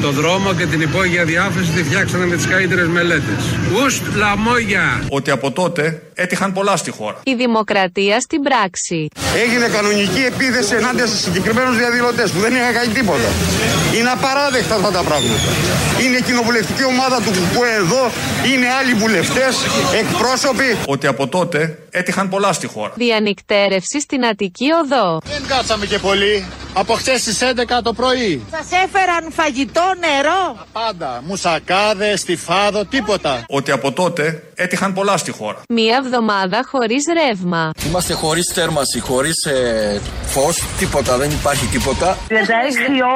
το 0.01 0.09
δρόμο 0.11 0.53
και 0.53 0.65
την 0.65 0.81
υπόγεια 0.81 1.23
διάφραση 1.25 1.71
τη 1.71 1.83
φτιάξανε 1.83 2.25
με 2.25 2.35
τις 2.35 2.47
καλύτερες 2.47 2.87
μελέτες. 2.87 3.41
Ουστ 3.77 4.03
λαμόγια. 4.15 4.85
Ότι 5.09 5.31
από 5.31 5.51
τότε 5.51 5.83
έτυχαν 6.13 6.53
πολλά 6.53 6.75
στη 6.77 6.91
χώρα. 6.91 7.19
Η 7.23 7.33
δημοκρατία 7.33 8.19
στην 8.19 8.41
πράξη. 8.41 9.07
Έγινε 9.43 9.67
κανονική 9.67 10.21
επίθεση 10.31 10.75
ενάντια 10.75 11.05
σε 11.07 11.17
συγκεκριμένους 11.17 11.77
διαδηλωτές 11.77 12.08
που 12.15 12.39
δεν 12.39 12.55
είχαν 12.55 12.73
κάνει 12.73 12.93
τίποτα. 12.93 13.29
Είναι 13.97 14.09
απαράδεκτα 14.09 14.75
αυτά 14.75 14.91
τα 14.91 15.03
πράγματα. 15.03 15.49
Είναι 16.03 16.17
η 16.17 16.21
κοινοβουλευτική 16.21 16.83
ομάδα 16.83 17.17
του 17.21 17.31
ΚΚΕ 17.31 17.73
εδώ, 17.81 18.11
είναι 18.53 18.67
άλλοι 18.79 18.93
βουλευτές, 18.93 19.53
εκπρόσωποι. 20.01 20.77
Ότι 20.85 21.07
από 21.07 21.27
τότε 21.27 21.77
έτυχαν 21.91 22.29
πολλά 22.29 22.53
στη 22.53 22.67
χώρα. 22.67 22.93
Διανυκτέρευση 22.95 24.01
στην 24.01 24.25
Αττική 24.25 24.67
Οδό. 24.83 25.19
Δεν 25.23 25.47
κάτσαμε 25.47 25.85
και 25.85 25.99
πολύ. 25.99 26.45
Από 26.73 26.93
χτε 26.93 27.17
στις 27.17 27.41
11 27.41 27.81
το 27.83 27.93
πρωί. 27.93 28.45
Σας 28.51 28.67
έφεραν 28.83 29.31
φαγητό, 29.31 29.81
νερό; 29.99 30.65
Πάντα. 30.71 31.21
Μουσακάδες, 31.25 32.19
στιφάδο, 32.19 32.85
τίποτα. 32.85 33.43
Ότι 33.47 33.71
από 33.71 33.91
τότε 33.91 34.43
έτυχαν 34.55 34.93
πολλά 34.93 35.17
στη 35.17 35.31
χώρα. 35.31 35.61
Μία 35.69 35.95
εβδομάδα 36.03 36.59
χωρίς 36.71 37.03
ρεύμα. 37.19 37.71
Είμαστε 37.87 38.13
χωρίς 38.13 38.51
θέρμανση, 38.53 38.99
χωρίς 38.99 39.45
ε, 39.45 40.01
φως, 40.25 40.63
τίποτα, 40.79 41.17
δεν 41.17 41.29
υπάρχει 41.29 41.65
τίποτα. 41.65 42.17
36 42.29 42.33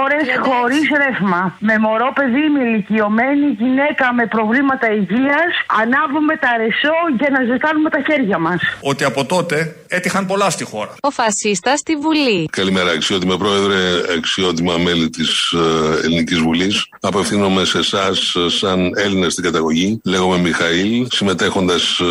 ώρες 0.04 0.26
χωρίς 0.48 0.84
ρεύμα. 1.04 1.56
Με 1.60 1.78
μωρό 1.78 2.12
παιδί, 2.16 2.46
με 2.54 2.60
ηλικιωμένη 2.68 3.46
γυναίκα 3.60 4.14
με 4.14 4.26
προβλήματα 4.28 4.88
υγείας. 5.00 5.52
Ανάβουμε 5.82 6.34
τα 6.44 6.52
ρεσό 6.58 6.98
για 7.20 7.30
να 7.36 7.40
ζεστάνουμε 7.50 7.90
τα 7.90 8.02
χέρια 8.08 8.38
μας. 8.46 8.62
Ότι 8.82 9.04
από 9.04 9.26
τότε 9.26 9.76
έτυχαν 9.88 10.26
πολλά 10.26 10.50
στη 10.50 10.64
χώρα. 10.64 10.96
Ο 11.02 11.10
φασίστας 11.10 11.80
στη 11.80 11.96
Βουλή. 11.96 12.46
Καλημέρα, 12.52 12.92
αξιότιμα 12.92 13.38
πρόεδρε, 13.38 13.78
αξιότιμα 14.18 14.78
μέλη 14.78 15.10
της 15.10 15.52
ε, 15.52 16.06
Ελληνικής 16.06 16.40
Βουλής. 16.40 16.86
Απευθύνομαι 17.02 17.66
σε 17.66 17.78
εσάς, 17.78 18.36
σαν 18.48 18.92
Έλληνα 18.96 19.30
στην 19.30 19.44
καταγωγή. 19.44 20.00
Λέγομαι 20.04 20.38
Μιχαήλ, 20.38 21.08
συμμετέχοντας 21.12 22.02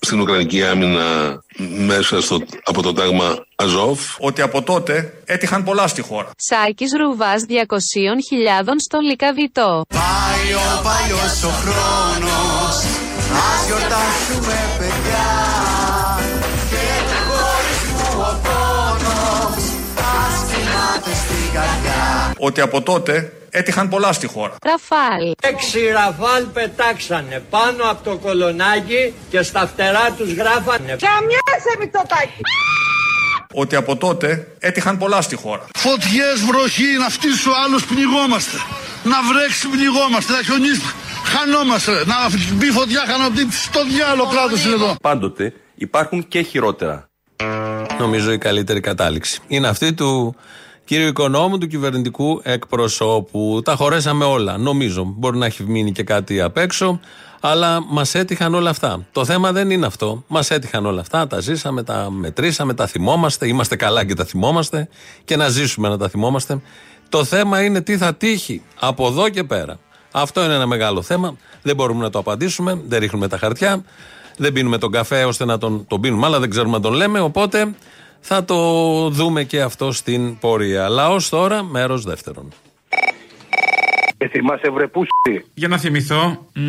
στην 0.00 0.20
Ουκρανική 0.20 0.62
άμυνα 0.62 1.38
μέσα 1.86 2.20
στο, 2.20 2.38
από 2.64 2.82
το 2.82 2.92
τάγμα 2.92 3.44
Αζόφ. 3.56 4.00
Ότι 4.18 4.42
από 4.42 4.62
τότε 4.62 5.12
έτυχαν 5.24 5.64
πολλά 5.64 5.86
στη 5.86 6.00
χώρα. 6.02 6.30
Σάκης 6.36 6.92
Ρουβάς 6.98 7.44
200.000 7.48 7.54
στον 8.78 9.00
Λικαβιτό. 9.00 9.84
Πάει 9.88 10.54
ο 10.54 10.82
παλιός 10.82 11.42
ο 11.44 11.48
χρόνος 11.48 12.76
Ας 13.34 13.66
γιορτάσουμε 13.66 14.56
παιδιά 14.78 15.43
Ότι 22.46 22.60
από 22.60 22.82
τότε 22.82 23.32
έτυχαν 23.50 23.88
πολλά 23.88 24.12
στη 24.12 24.26
χώρα. 24.26 24.54
Ραφάλ. 24.64 25.34
Έξι 25.42 25.78
ραφάλ 25.92 26.44
πετάξανε 26.44 27.42
πάνω 27.50 27.90
από 27.90 28.04
το 28.04 28.16
κολονάκι 28.16 29.14
και 29.30 29.42
στα 29.42 29.66
φτερά 29.66 30.10
τους 30.16 30.32
γράφανε 30.32 30.96
Καμιάσαι 31.06 31.74
Μητσοτάκη. 31.78 32.40
Ότι 33.52 33.76
από 33.76 33.96
τότε 33.96 34.48
έτυχαν 34.58 34.98
πολλά 34.98 35.22
στη 35.22 35.36
χώρα. 35.36 35.64
Φωτιές, 35.76 36.40
βροχή, 36.46 36.96
να 36.98 37.08
φτύσει 37.08 37.48
ο 37.48 37.52
άλλος 37.64 37.84
πνιγόμαστε. 37.86 38.56
Να 39.04 39.16
βρέξει 39.32 39.68
πνιγόμαστε, 39.68 40.32
να 40.32 40.42
χιονίσει 40.42 40.80
χανόμαστε. 41.24 41.92
Να 41.92 42.16
μπει 42.54 42.70
φωτιά 42.70 43.04
χανόμαστε. 43.06 43.46
Στο 43.50 43.84
διάλογο 43.84 44.30
κράτος 44.30 44.64
είναι 44.64 44.74
εδώ. 44.74 44.96
Πάντοτε 45.02 45.52
υπάρχουν 45.74 46.28
και 46.28 46.40
χειρότερα. 46.42 47.08
Νομίζω 47.98 48.32
η 48.32 48.38
καλύτερη 48.38 48.80
κατάληξη. 48.80 49.40
Είναι 49.46 49.68
αυτή 49.68 49.92
του 49.92 50.36
κύριου 50.84 51.06
Οικονόμου, 51.06 51.58
του 51.58 51.66
κυβερνητικού 51.66 52.40
εκπροσώπου. 52.42 53.60
Τα 53.64 53.74
χωρέσαμε 53.74 54.24
όλα. 54.24 54.58
Νομίζω. 54.58 55.14
Μπορεί 55.16 55.38
να 55.38 55.46
έχει 55.46 55.62
μείνει 55.62 55.92
και 55.92 56.02
κάτι 56.02 56.40
απ' 56.40 56.56
έξω, 56.56 57.00
αλλά 57.40 57.84
μας 57.88 58.14
έτυχαν 58.14 58.54
όλα 58.54 58.70
αυτά. 58.70 59.06
Το 59.12 59.24
θέμα 59.24 59.52
δεν 59.52 59.70
είναι 59.70 59.86
αυτό. 59.86 60.24
Μας 60.26 60.50
έτυχαν 60.50 60.86
όλα 60.86 61.00
αυτά. 61.00 61.26
Τα 61.26 61.40
ζήσαμε, 61.40 61.82
τα 61.82 62.10
μετρήσαμε, 62.10 62.74
τα 62.74 62.86
θυμόμαστε. 62.86 63.48
Είμαστε 63.48 63.76
καλά 63.76 64.04
και 64.04 64.14
τα 64.14 64.24
θυμόμαστε. 64.24 64.88
Και 65.24 65.36
να 65.36 65.48
ζήσουμε 65.48 65.88
να 65.88 65.96
τα 65.96 66.08
θυμόμαστε. 66.08 66.60
Το 67.08 67.24
θέμα 67.24 67.62
είναι 67.62 67.80
τι 67.80 67.96
θα 67.96 68.14
τύχει 68.14 68.62
από 68.80 69.06
εδώ 69.06 69.28
και 69.28 69.44
πέρα. 69.44 69.78
Αυτό 70.12 70.44
είναι 70.44 70.54
ένα 70.54 70.66
μεγάλο 70.66 71.02
θέμα. 71.02 71.36
Δεν 71.62 71.76
μπορούμε 71.76 72.02
να 72.02 72.10
το 72.10 72.18
απαντήσουμε. 72.18 72.80
Δεν 72.86 73.00
ρίχνουμε 73.00 73.28
τα 73.28 73.38
χαρτιά. 73.38 73.84
Δεν 74.36 74.52
πίνουμε 74.52 74.78
τον 74.78 74.90
καφέ 74.92 75.24
ώστε 75.24 75.44
να 75.44 75.58
τον, 75.58 75.86
τον 75.88 76.00
πίνουμε, 76.00 76.26
αλλά 76.26 76.40
δεν 76.40 76.50
ξέρουμε 76.50 76.76
να 76.76 76.82
τον 76.82 76.92
λέμε. 76.92 77.20
Οπότε 77.20 77.74
θα 78.26 78.44
το 78.44 78.58
δούμε 79.10 79.42
και 79.44 79.60
αυτό 79.60 79.92
στην 79.92 80.38
πορεία. 80.38 80.88
Λαός 80.88 81.28
τώρα, 81.28 81.62
μέρος 81.62 82.04
δεύτερον. 82.04 82.52
Ε, 84.18 84.28
θυμάσαι 84.28 84.70
βρε 84.70 84.86
πούστη. 84.86 85.44
Για 85.54 85.68
να 85.68 85.78
θυμηθώ. 85.78 86.46
Μ, 86.54 86.60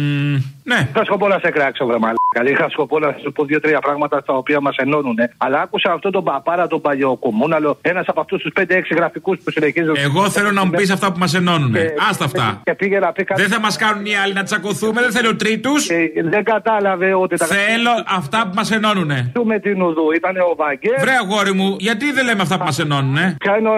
ναι. 0.63 0.89
Είχα 0.89 1.05
σκοπό 1.05 1.27
να 1.27 1.39
σε 1.39 1.49
κράξω, 1.49 1.85
βρε 1.85 1.97
μαλάκα. 2.35 2.51
Είχα 2.51 2.69
σκοπό 2.69 2.99
να 2.99 3.15
σου 3.21 3.31
πω 3.31 3.45
δύο-τρία 3.45 3.79
πράγματα 3.79 4.23
τα 4.23 4.33
οποία 4.33 4.59
μας 4.61 4.75
ενώνουν. 4.77 5.15
Αλλά 5.37 5.61
άκουσα 5.61 5.91
αυτό 5.91 6.09
τον 6.09 6.23
παπάρα, 6.23 6.67
τον 6.67 6.81
παλιοκομμούναλο, 6.81 7.77
ένας 7.81 8.07
από 8.07 8.19
αυτούς 8.19 8.41
τους 8.41 8.51
5-6 8.55 8.95
γραφικούς 8.95 9.37
που 9.43 9.51
συνεχίζουν. 9.51 9.95
Εγώ 9.97 10.29
θέλω 10.29 10.51
να 10.51 10.65
μου 10.65 10.71
πεις 10.71 10.89
αυτά 10.89 11.11
που 11.11 11.19
μας 11.19 11.33
ενώνουν. 11.33 11.75
Άστα 12.09 12.25
αυτά. 12.25 12.61
Και 12.63 12.73
πήγε 12.73 12.99
να 12.99 13.11
πει 13.11 13.23
κάτι. 13.23 13.41
Δεν 13.41 13.51
θα 13.51 13.59
μας 13.59 13.77
κάνουν 13.77 14.05
οι 14.05 14.15
άλλοι 14.15 14.33
να 14.33 14.43
τσακωθούμε, 14.43 15.01
δεν 15.01 15.11
θέλω 15.11 15.35
τρίτου. 15.35 15.71
Ε, 15.87 16.21
δεν 16.23 16.43
κατάλαβε 16.43 17.13
ότι 17.13 17.37
τα. 17.37 17.45
Θέλω 17.45 17.89
αυτά 18.07 18.47
που 18.47 18.53
μας 18.55 18.71
ενώνουν. 18.71 19.11
με 19.43 19.59
την 19.59 19.81
Ουδού, 19.81 20.11
ήταν 20.15 20.37
ο 20.37 20.55
Βαγγέλ. 20.55 20.99
Βρε 20.99 21.11
αγόρι 21.11 21.53
μου, 21.53 21.75
γιατί 21.79 22.11
δεν 22.11 22.25
λέμε 22.25 22.41
αυτά 22.41 22.57
που 22.57 22.63
μας 22.63 22.79
ενώνουν. 22.79 23.17
Ποια 23.37 23.57
είναι 23.57 23.69
ο 23.69 23.75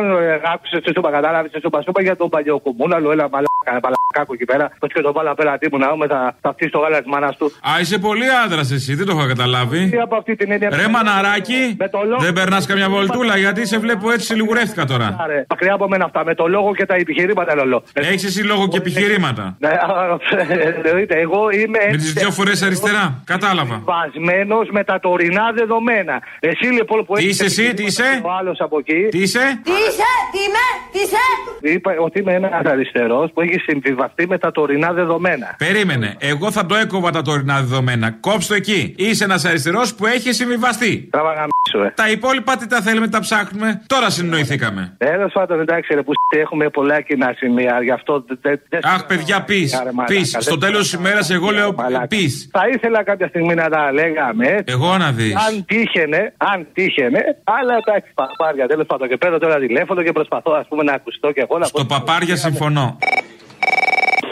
άκουσε, 0.53 0.81
σε 0.83 0.91
σούπα, 0.95 1.11
κατάλαβες, 1.11 1.51
σε 1.51 1.59
σούπα, 1.63 1.81
σούπα 1.81 2.01
για 2.01 2.15
τον 2.15 2.29
παλιοκομμούναλο, 2.29 3.11
έλα 3.11 3.29
μαλάκα, 3.29 3.71
παλακάκο 3.85 4.33
εκεί 4.33 4.45
πέρα. 4.45 4.71
Πώς 4.79 4.93
και 4.93 5.01
το 5.01 5.11
βάλα 5.11 5.35
πέρα 5.35 5.57
τι 5.57 5.67
μου 5.71 5.77
να 5.77 5.89
δούμε, 5.89 6.07
θα 6.41 6.53
φτύσει 6.53 6.71
το 6.71 6.79
γάλα 6.79 6.97
της 6.97 7.07
μάνας 7.07 7.37
του. 7.37 7.45
Α, 7.45 7.79
είσαι 7.81 7.97
πολύ 7.97 8.25
άντρας 8.47 8.71
εσύ, 8.71 8.95
δεν 8.95 9.05
το 9.05 9.11
έχω 9.17 9.27
καταλάβει. 9.27 9.89
Τι 9.89 9.97
από 9.97 10.15
αυτή 10.15 10.35
την 10.35 10.51
έννοια. 10.51 10.69
Ρε 10.81 10.87
μαναράκι, 10.87 11.75
Με 11.77 11.89
το 11.89 11.99
λόγο- 12.09 12.21
δεν 12.23 12.33
περνάς 12.33 12.65
καμιά 12.65 12.89
βολτούλα 12.89 13.37
γιατί 13.37 13.67
σε 13.67 13.77
βλέπω 13.77 14.11
έτσι 14.11 14.33
λιγουρεύτηκα 14.35 14.85
τώρα. 14.85 15.15
Άρε, 15.23 15.45
Μακριά 15.49 15.73
από 15.73 15.87
μένα 15.87 16.05
αυτά, 16.05 16.23
με 16.25 16.33
το 16.35 16.47
λόγο 16.47 16.75
και 16.75 16.85
τα 16.85 16.95
επιχειρήματα 16.95 17.55
λολό. 17.55 17.83
Έχεις 17.93 18.23
εσύ 18.23 18.41
λόγο 18.43 18.67
και 18.67 18.77
επιχειρήματα. 18.77 19.55
Ναι, 19.59 19.67
α, 19.67 20.17
εννοείται, 20.85 21.15
εγώ 21.19 21.49
είμαι. 21.49 21.79
Με 21.91 21.97
τις 21.97 22.13
δύο 22.13 22.31
φορές 22.31 22.61
αριστερά. 22.61 23.21
Κατάλαβα. 23.25 23.81
Βασμένο 23.85 24.57
με 24.71 24.83
τα 24.83 24.99
τωρινά 24.99 25.51
δεδομένα. 25.55 26.21
Εσύ 26.39 26.65
λοιπόν 26.65 27.05
που 27.05 27.13
Τι 27.13 27.23
έχεις 27.23 27.33
είσαι 27.33 27.43
εσύ, 27.45 27.55
τι 27.55 27.67
επιχειρήματα 27.69 28.11
είσαι; 28.13 28.21
Ο 28.25 28.31
άλλος 28.39 28.59
από 28.59 28.77
εκεί. 28.79 29.07
Τι 29.09 29.17
είσαι; 29.21 29.39
Τι 29.63 29.71
είσαι, 29.71 30.09
τι 30.31 30.37
είμαι, 30.47 30.65
τι 30.91 30.99
είσαι; 30.99 31.73
Είπα 31.75 31.91
ότι 31.99 32.19
είμαι 32.19 32.33
ένας 32.33 32.65
αριστερός 32.65 33.31
που 33.33 33.41
έχει 33.41 33.59
συμβιβαστεί 33.59 34.27
με 34.27 34.37
τα 34.37 34.51
τωρινά 34.51 34.93
δεδομένα. 34.93 35.55
Περίμενε. 35.57 36.15
Εγώ 36.19 36.51
θα 36.51 36.65
το 36.65 36.75
έκοβα 36.75 37.11
τα 37.11 37.21
τωρινά 37.21 37.55
δεδομένα. 37.55 38.11
Κόψ 38.37 38.49
το 38.49 38.55
εκεί. 38.55 38.93
Είσαι 38.97 39.23
ένας 39.23 39.45
αριστερός 39.45 39.95
που 39.95 40.05
έχει 40.05 40.33
συμβιβαστεί. 40.33 41.07
Τράβα 41.11 41.29
γαμίσου, 41.33 41.89
ε. 41.89 41.93
Τα 41.95 42.09
υπόλοιπα 42.09 42.57
τι 42.57 42.67
τα 42.67 42.81
θέλουμε, 42.81 43.07
τα 43.07 43.19
ψάχνουμε. 43.19 43.81
Τώρα 43.87 44.09
συνεννοηθήκαμε. 44.09 44.95
Τέλο 44.97 45.29
πάντων, 45.33 45.59
εντάξει, 45.59 45.93
ρε, 45.93 46.01
που 46.01 46.11
σ- 46.13 46.39
έχουμε 46.39 46.69
πολλά 46.69 47.01
κοινά 47.01 47.33
σημεία. 47.37 47.79
Γι' 47.83 47.91
αυτό. 47.91 48.23
δεν- 48.27 48.39
δεν- 48.41 48.61
δεν- 48.69 48.79
Αχ, 48.85 49.05
παιδιά, 49.05 49.41
πει. 49.41 49.69
Άρε, 49.81 49.91
μαλάκα, 49.91 50.13
Πει. 50.13 50.21
δεν- 50.23 50.41
Στο 50.41 50.57
τέλος 50.57 50.79
της 50.81 50.91
ημέρας, 50.93 51.29
εγώ 51.29 51.49
λέω 51.49 51.75
πει. 52.07 52.29
Θα 52.51 52.63
ήθελα 52.73 53.03
κάποια 53.03 53.27
στιγμή 53.27 53.53
να 53.53 53.69
τα 53.69 53.91
λέγαμε. 53.91 54.45
έτσι. 54.47 54.63
Εγώ 54.75 54.97
να 54.97 55.11
δεις. 55.11 55.35
Αν 55.35 55.65
τύχαινε, 55.65 56.33
αν 56.37 56.67
τύχαινε, 56.73 57.21
αλλά 57.43 57.73
εντάξει, 57.85 58.11
παπάρια 58.13 58.67
τέλος 58.67 58.85
πάντων. 58.85 59.07
Και 59.07 59.17
παίρνω 59.17 59.37
τώρα 59.37 59.59
τηλέφωνο 59.59 60.03
και 60.03 60.11
προσπαθώ 60.11 60.51
ας 60.51 60.67
πούμε, 60.67 60.83
να 60.83 60.93
ακουστώ 60.93 61.31
και 61.31 61.41
εγώ 61.41 61.57
να 61.57 61.65
Στο 61.65 61.85
παπάρια 61.85 62.35
συμφωνώ. 62.35 62.97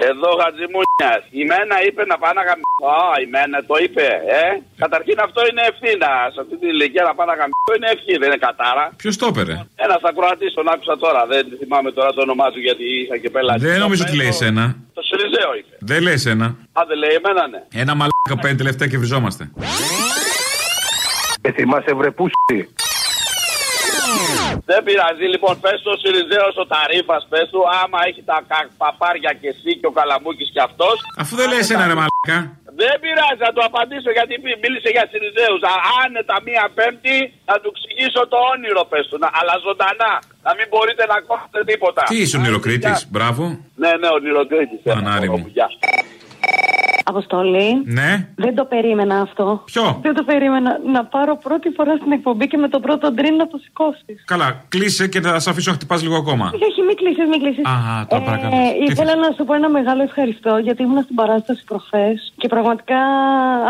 Εδώ 0.10 0.30
Χατζημούνια. 0.42 1.12
Η 1.42 1.44
Μένα 1.52 1.76
είπε 1.86 2.02
να 2.12 2.16
πάνε 2.22 2.36
να 2.40 2.44
γαμίσω. 2.48 2.86
Α, 3.04 3.08
η 3.26 3.28
Μένα 3.34 3.58
το 3.70 3.76
είπε, 3.84 4.06
ε. 4.44 4.46
Καταρχήν 4.84 5.18
αυτό 5.28 5.40
είναι 5.50 5.64
ευθύνα. 5.72 6.12
Σε 6.34 6.40
αυτή 6.44 6.56
την 6.62 6.70
ηλικία 6.76 7.04
να 7.10 7.14
πάνε 7.18 7.30
να 7.32 7.38
γαμίσω 7.40 7.72
είναι 7.78 7.90
ευχή, 7.96 8.14
δεν 8.22 8.28
είναι 8.30 8.42
κατάρα. 8.48 8.86
Ποιος 9.02 9.16
το 9.22 9.26
έπαιρε; 9.32 9.54
Ένας 9.86 10.02
ακροατής 10.10 10.52
τον 10.58 10.66
άκουσα 10.74 10.96
τώρα. 11.04 11.22
Δεν 11.32 11.44
θυμάμαι 11.62 11.90
τώρα 11.98 12.10
το 12.18 12.22
όνομά 12.28 12.48
του 12.54 12.60
γιατί 12.68 12.86
είχα 13.02 13.16
και 13.24 13.30
πελάτη. 13.36 13.60
Δεν 13.68 13.78
νομίζω 13.86 14.02
ότι 14.06 14.16
λέει 14.22 14.32
εσένα. 14.36 14.64
Το 14.98 15.02
Σιριζέο 15.08 15.52
είπε. 15.60 15.74
Δεν 15.90 16.00
λέει 16.06 16.18
εσένα. 16.22 16.48
Α, 16.78 16.80
δεν 16.90 16.98
λέει 17.04 17.14
εμένα, 17.20 17.44
ναι. 17.54 17.62
Ένα 17.82 17.94
μαλάκα 18.00 18.36
πέντε 18.44 18.58
τελευταία 18.62 18.88
και 18.92 18.98
βριζόμαστε. 19.04 19.44
Ε, 21.48 21.52
θυμάσαι 21.58 21.94
βρε 22.00 22.12
πούστη. 22.18 22.60
Δεν 24.72 24.80
πειράζει, 24.88 25.26
λοιπόν, 25.34 25.54
πες 25.64 25.78
το 25.88 25.94
Σιριζέο 26.02 26.48
ο 26.64 26.66
Ταρήφα, 26.74 27.18
πες 27.32 27.46
του, 27.52 27.62
άμα 27.82 28.00
έχει 28.10 28.22
τα 28.32 28.38
κα- 28.52 28.70
παπάρια 28.82 29.32
και 29.42 29.48
εσύ 29.54 29.72
και 29.80 29.88
ο 29.92 29.94
Καλαμούκης 29.98 30.50
και 30.56 30.62
αυτός. 30.70 30.96
Αφού 31.24 31.34
δεν 31.40 31.48
λέει 31.52 31.62
εσένα, 31.66 31.84
ρε 31.92 31.96
μαλάκα. 32.00 32.38
Δεν 32.82 32.94
πειράζει, 33.04 33.40
θα 33.46 33.52
του 33.56 33.64
απαντήσω 33.70 34.10
γιατί 34.18 34.34
μι- 34.44 34.60
μίλησε 34.64 34.90
για 34.96 35.04
Σιριζέους. 35.12 35.62
Άνετα 36.04 36.36
μία 36.48 36.64
Πέμπτη 36.78 37.18
θα 37.50 37.56
του 37.62 37.70
εξηγήσω 37.74 38.22
το 38.32 38.38
όνειρο, 38.54 38.82
πες 38.92 39.06
του, 39.10 39.18
να- 39.24 39.32
αλλά 39.40 39.54
ζωντανά. 39.66 40.14
Να 40.48 40.52
μην 40.58 40.66
μπορείτε 40.72 41.04
να 41.12 41.18
κόψετε 41.30 41.60
τίποτα. 41.72 42.02
Τι 42.12 42.16
είσαι 42.22 42.36
ο 42.40 42.42
νηροκρίτης, 42.46 42.98
μπράβο. 43.14 43.44
Ναι, 43.82 43.92
ναι, 44.02 44.08
ο 44.16 44.20
Νηροκρίτης. 44.26 44.80
Πανάρι 44.90 45.28
μου. 45.34 45.40
Αποστολή. 47.12 47.70
Ναι. 47.86 48.28
Δεν 48.36 48.56
το 48.56 48.66
περίμενα 48.66 49.16
αυτό. 49.22 49.62
Ποιο; 49.66 50.00
Δεν 50.02 50.14
το 50.14 50.24
περίμενα. 50.24 50.80
Να 50.94 51.06
πάρω 51.06 51.38
πρώτη 51.48 51.70
φορά 51.78 51.96
στην 52.00 52.12
εκπομπή 52.12 52.48
και 52.48 52.58
με 52.58 52.68
το 52.70 52.80
πρώτο 52.80 53.12
ντριν 53.12 53.36
να 53.36 53.48
το 53.48 53.58
σηκώσεις. 53.64 54.24
Καλά, 54.26 54.48
κλείσε 54.70 55.08
και 55.08 55.22
θα 55.22 55.40
σε 55.40 55.50
αφήσω 55.50 55.70
να 55.72 55.76
χτυπάς 55.78 56.02
λίγο 56.04 56.16
ακόμα. 56.16 56.46
Όχι, 56.54 56.64
όχι, 56.72 56.82
μην 56.88 56.96
κλείσεις, 56.96 57.26
μην 57.32 57.40
κλείσεις. 57.44 57.66
Α, 57.66 57.74
τώρα 58.10 58.24
παρακαλώ. 58.24 58.52
Τι 58.52 58.92
ήθελα 58.92 59.16
να 59.16 59.30
σου 59.36 59.44
πω 59.48 59.54
ένα 59.54 59.70
μεγάλο 59.70 60.02
ευχαριστώ 60.02 60.58
γιατί 60.58 60.82
ήμουν 60.84 61.04
στην 61.04 61.16
παράσταση 61.16 61.64
προχθές 61.70 62.34
και 62.42 62.48
πραγματικά 62.48 63.00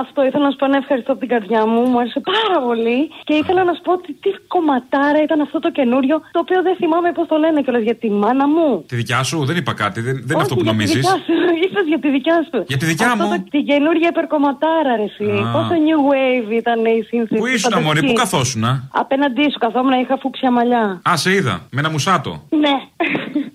αυτό 0.03 0.25
ήθελα 0.25 0.43
να 0.43 0.51
σου 0.51 0.57
πω 0.61 0.65
ένα 0.65 0.77
ευχαριστώ 0.77 1.11
από 1.11 1.19
την 1.19 1.29
καρδιά 1.29 1.61
μου. 1.65 1.81
Μου 1.89 1.99
άρεσε 1.99 2.21
πάρα 2.33 2.57
πολύ 2.67 2.99
και 3.23 3.33
ήθελα 3.41 3.63
να 3.63 3.73
σου 3.73 3.81
πω 3.81 3.91
ότι 3.91 4.11
τι 4.23 4.29
κομματάρα 4.47 5.19
ήταν 5.27 5.41
αυτό 5.41 5.59
το 5.59 5.71
καινούριο 5.71 6.15
το 6.31 6.39
οποίο 6.39 6.61
δεν 6.61 6.75
θυμάμαι 6.75 7.11
πώς 7.11 7.27
το 7.27 7.35
λένε 7.43 7.61
κιόλας 7.61 7.83
για 7.89 7.95
τη 7.95 8.09
μάνα 8.09 8.47
μου. 8.47 8.83
Τη 8.87 8.95
δικιά 8.95 9.23
σου, 9.23 9.45
δεν 9.45 9.55
είπα 9.55 9.73
κάτι, 9.73 9.99
δεν, 10.01 10.13
δεν 10.27 10.33
είναι 10.35 10.41
αυτό 10.41 10.55
που 10.55 10.63
για 10.63 10.71
τη 10.71 10.77
νομίζεις. 10.77 10.95
δικιά 10.95 11.15
σου. 11.25 11.33
Είπες 11.65 11.85
για 11.87 11.99
τη 11.99 12.09
δικιά 12.09 12.37
σου. 12.51 12.63
Για 12.67 12.77
τη 12.77 12.85
δικιά 12.85 13.07
Αυτό 13.11 13.23
μου. 13.23 13.24
Το, 13.29 13.43
τη 13.49 13.63
καινούργια 13.63 14.09
υπερκομματάρα, 14.11 14.95
ρε 14.95 15.03
εσύ. 15.03 15.23
Α. 15.23 15.51
Πόσο 15.51 15.73
new 15.87 15.99
wave 16.11 16.51
ήταν 16.51 16.85
η 16.85 17.01
σύνθεση. 17.07 17.39
Πού 17.41 17.47
ήσουν, 17.47 17.81
Μωρή, 17.81 18.01
πού 18.05 18.13
καθόσουνα; 18.13 18.89
Απέναντί 18.91 19.43
σου 19.51 19.59
καθόμουν, 19.59 19.99
είχα 19.99 20.17
φούξια 20.17 20.51
μαλλιά. 20.51 21.01
Α, 21.09 21.17
σε 21.17 21.31
είδα, 21.31 21.67
με 21.71 21.79
ένα 21.79 21.89
μουσάτο. 21.89 22.43
Ναι. 22.49 22.75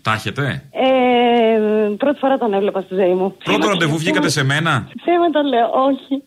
Τα 0.02 0.12
έχετε; 0.12 0.62
Ε, 0.70 1.94
πρώτη 1.96 2.18
φορά 2.18 2.38
τον 2.38 2.52
έβλεπα 2.54 2.80
στη 2.80 2.94
ζωή 2.94 3.14
μου. 3.14 3.36
Πρώτο 3.44 3.68
ραντεβού 3.68 3.96
βγήκατε 3.98 4.28
σε 4.28 4.44
μένα; 4.44 4.88
Θέμα 5.04 5.30
το 5.30 5.40
λέω, 5.42 5.66
όχι. 5.88 6.22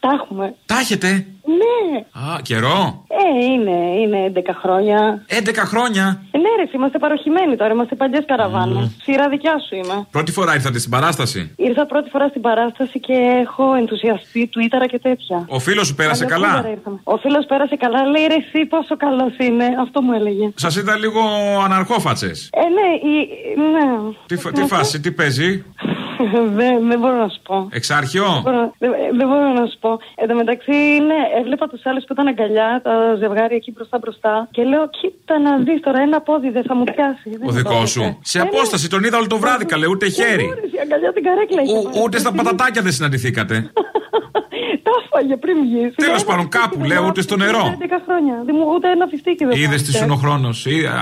Τα 0.00 0.10
έχουμε. 0.14 0.54
Τα 0.66 0.78
έχετε; 0.78 1.26
Ναι. 1.60 1.98
Α, 2.26 2.40
καιρό. 2.42 3.04
Ε, 3.08 3.44
είναι, 3.44 3.76
είναι 4.00 4.32
11 4.34 4.38
χρόνια. 4.62 5.24
11 5.28 5.50
χρόνια. 5.64 6.22
Ε, 6.30 6.38
ναι, 6.38 6.48
ρε, 6.56 6.62
εσύ, 6.62 6.76
είμαστε 6.76 6.98
παροχημένοι 6.98 7.56
τώρα, 7.56 7.72
είμαστε 7.72 7.94
παλιέ 7.94 8.20
καραβάνες. 8.20 8.96
Σειρά 9.02 9.28
δικιά 9.28 9.54
σου 9.68 9.74
είμαι. 9.74 10.06
Πρώτη 10.10 10.32
φορά 10.32 10.54
ήρθατε 10.54 10.78
στην 10.78 10.90
παράσταση. 10.90 11.54
Ήρθα 11.56 11.86
πρώτη 11.86 12.10
φορά 12.10 12.28
στην 12.28 12.40
παράσταση 12.40 13.00
και 13.00 13.12
έχω 13.42 13.74
ενθουσιαστεί 13.74 14.50
Twitter 14.54 14.86
και 14.88 14.98
τέτοια. 14.98 15.44
Ο 15.48 15.58
φίλος 15.58 15.86
σου 15.86 15.94
πέρασε 15.94 16.24
Καλοκαίρι 16.24 16.52
καλά; 16.62 16.68
ήρθαμε. 16.70 17.00
Ο 17.04 17.16
φίλος 17.16 17.44
πέρασε 17.46 17.76
καλά, 17.76 18.04
λέει 18.06 18.26
ρε, 18.26 18.34
εσύ 18.34 18.64
πόσο 18.66 18.96
καλός 18.96 19.36
είναι. 19.38 19.64
Αυτό 19.80 20.02
μου 20.02 20.12
έλεγε. 20.12 20.52
Σας 20.54 20.76
είδα 20.76 20.96
λίγο 20.96 21.20
αναρχόφατσες. 21.64 22.50
Ε, 22.52 22.60
ναι, 22.60 23.10
η, 23.12 23.28
ναι. 23.72 24.12
Τι, 24.26 24.36
φα- 24.36 24.52
τι 24.52 24.62
φάση, 24.62 25.00
τι 25.00 25.10
παίζει; 25.12 25.64
δεν, 26.58 26.86
δεν 26.88 26.98
μπορώ 26.98 27.16
να 27.16 27.28
σου 27.28 27.40
πω. 27.42 27.68
Εξάρχιο; 27.72 28.24
Δεν 28.24 28.42
μπορώ, 28.42 28.72
δεν, 28.78 28.90
δεν 29.18 29.28
μπορώ 29.28 29.48
να 29.60 29.66
σου 29.66 29.78
πω. 29.80 29.98
Εν 30.14 30.28
τω 30.28 30.34
μεταξύ, 30.34 30.74
είναι, 30.96 31.14
έβλεπα 31.40 31.66
τους 31.68 31.80
άλλους 31.88 32.04
που 32.06 32.12
ήταν 32.12 32.26
αγκαλιά, 32.26 32.80
τα 32.84 32.92
ζευγάρια 33.20 33.56
εκεί 33.60 33.70
μπροστά 33.72 33.98
μπροστά. 33.98 34.48
Και 34.50 34.62
λέω, 34.62 34.84
κοίτα 34.98 35.38
να 35.38 35.52
δεις 35.58 35.80
τώρα, 35.80 36.00
ένα 36.00 36.20
πόδι 36.20 36.50
δεν 36.50 36.64
θα 36.68 36.74
μου 36.76 36.84
πιάσει. 36.84 37.30
Δεν 37.30 37.48
Ο 37.48 37.50
θα 37.52 37.56
δικός 37.58 37.80
το 37.80 37.86
σου. 37.86 38.00
έπαιξε. 38.02 38.18
Σε 38.22 38.38
Ε, 38.38 38.42
ναι. 38.42 38.48
απόσταση 38.52 38.88
τον 38.88 39.04
είδα 39.04 39.16
όλο 39.18 39.26
το 39.26 39.38
βράδυ, 39.38 39.64
καλέ, 39.64 39.86
ούτε 39.86 40.08
χέρι. 40.08 40.44
Μπορείς, 40.46 40.72
Η 40.72 40.78
αγκαλιά 40.82 41.12
την 41.12 41.22
καρέκλα 41.22 41.62
είχε. 41.62 41.76
Ο- 41.98 42.02
Ούτε 42.04 42.18
στα 42.18 42.32
πατατάκια 42.32 42.82
δεν 42.82 42.92
συναντηθήκατε. 42.92 43.56
Τα 44.86 44.90
έφαγε 45.04 45.36
πριν 45.36 45.56
βγει. 45.60 45.90
Τέλος 45.96 46.24
πάντων, 46.24 46.48
κάπου 46.48 46.84
λέω, 46.84 47.04
ούτε 47.06 47.20
στο 47.22 47.36
νερό. 47.36 47.76
11 47.80 48.00
χρόνια. 48.06 48.42
Δεν 48.46 48.54
μου 48.58 48.66
ούτε 48.74 48.90
ένα 48.90 49.06
φιστίκι 49.06 49.44
δεν 49.44 49.56
Είδες 49.56 49.82
φάγε. 49.82 50.04
τι 50.04 50.10
ο 50.12 50.14
χρόνο, 50.14 50.48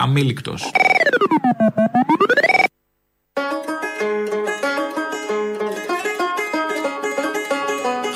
αμήλικτος. 0.03 0.70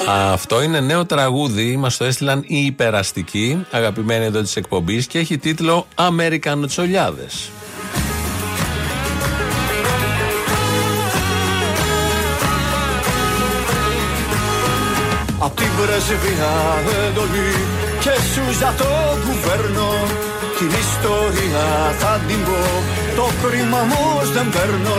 Αυτό 0.08 0.62
είναι 0.62 0.80
νέο 0.80 1.04
τραγούδι. 1.04 1.76
Μας 1.76 1.96
το 1.96 2.04
έστειλαν 2.04 2.44
οι 2.46 2.64
υπεραστικοί, 2.64 3.66
αγαπημένοι 3.70 4.24
εδώ 4.24 4.40
της 4.42 4.56
εκπομπής, 4.56 5.06
και 5.06 5.18
έχει 5.18 5.38
τίτλο 5.38 5.86
Αμερικανοτσολιάδε. 5.94 7.26
Απ' 15.38 15.56
την 15.56 15.70
πρεσβεία 15.76 16.52
εντολή 17.06 17.52
και 18.00 18.10
σούζα 18.32 18.74
το 18.78 18.84
κουβέρνο 19.24 19.90
Την 20.58 20.66
ιστορία 20.66 21.94
θα 21.98 22.20
την 22.26 22.44
πω, 22.44 22.82
το 23.16 23.26
κρίμα 23.42 23.80
όμως 23.80 24.32
δεν 24.32 24.50
παίρνω 24.50 24.98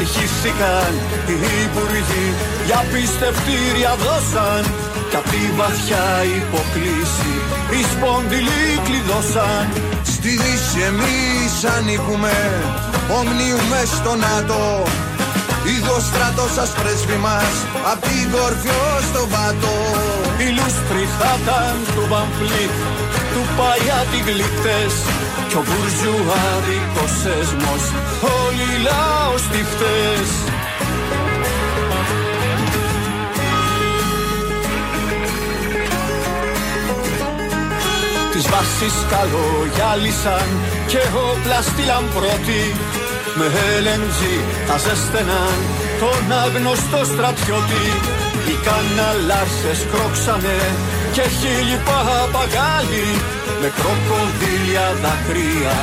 Στοιχήθηκαν 0.00 0.92
οι 1.30 1.38
υπουργοί, 1.66 2.28
για 2.66 2.80
πιστευτήρια 2.92 3.92
δώσαν 4.04 4.62
Κι 5.10 5.16
απ' 5.20 5.28
τη 5.32 5.42
βαθιά 5.58 6.06
υποκλήση, 6.40 7.34
οι 7.74 7.80
σπονδυλοί 7.92 8.68
κλειδώσαν. 8.86 9.64
Στη 10.14 10.30
Δύση 10.42 10.80
εμείς 10.90 11.54
ανήκουμε. 11.74 12.36
Ομνίουμε 13.18 13.80
στο 13.96 14.12
ΝΑΤΟ. 14.24 14.62
Είδω 15.70 15.96
στρατό 16.08 16.46
σας 16.56 16.70
πρέσβη 16.78 17.18
μας. 17.26 17.54
Απ' 17.92 18.02
την 18.08 18.24
κορφή 18.34 18.72
ως 18.94 19.06
τον 19.14 19.26
πάτο 19.32 19.76
Οι 20.40 20.48
λούστροι 20.56 21.04
θα 21.18 21.30
ήταν 21.40 21.76
του 21.94 22.02
Βαμφλίτ 22.10 22.76
Του 23.32 23.42
Παγιάτη 23.56 24.18
γλυκτές 24.28 24.94
Κι 25.50 25.56
ο 25.56 25.64
μπουρζουάδικος 25.66 27.12
σεσμός 27.22 27.84
Όλοι 28.42 28.66
οι 28.72 28.82
λαός 28.88 29.42
τυφτές 29.52 30.28
Τις 38.32 38.44
βάσεις 38.52 38.96
καλογιάλισαν 39.12 40.46
Και 40.86 41.02
όπλα 41.30 41.60
στείλαν 41.62 42.04
πρώτοι 42.16 42.62
Με 43.38 43.46
LNG 43.84 44.20
θα 44.66 44.76
ζέστεναν 44.84 45.58
Τον 46.00 46.24
άγνωστο 46.44 47.00
στρατιώτη. 47.12 47.86
Οι 48.48 48.56
καναλάρσες 48.66 49.80
κρόξανε 49.92 50.58
Και 51.12 51.26
χίλιοι 51.38 51.78
παπαγάλοι 51.88 53.08
Με 53.60 53.68
κροκοδίλια 53.78 54.86
δακρύα 55.02 55.76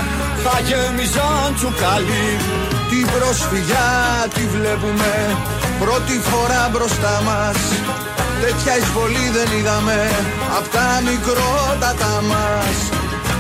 Θα 0.44 0.56
γέμιζαν 0.68 1.50
τσουκάλι. 1.56 2.28
Την 2.90 3.06
προσφυγιά 3.16 3.90
τη 4.36 4.44
βλέπουμε 4.56 5.14
Πρώτη 5.82 6.16
φορά 6.30 6.64
μπροστά 6.72 7.16
μας. 7.28 7.60
Τέτοια 8.44 8.74
εισβολή 8.80 9.26
δεν 9.36 9.50
είδαμε 9.58 10.00
Απ' 10.58 10.70
τα 10.76 10.88
μικρότατα 11.08 12.14
μας. 12.32 12.76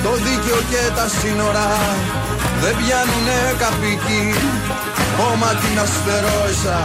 Το 0.04 0.12
δίκαιο 0.26 0.60
και 0.72 0.84
τα 0.98 1.06
σύνορα 1.18 1.70
Δεν 2.62 2.74
πιάνουνε 2.80 3.40
καπίκι. 3.62 4.26
Όμα 5.30 5.52
την 5.62 5.76
αστερόησα 5.86 6.80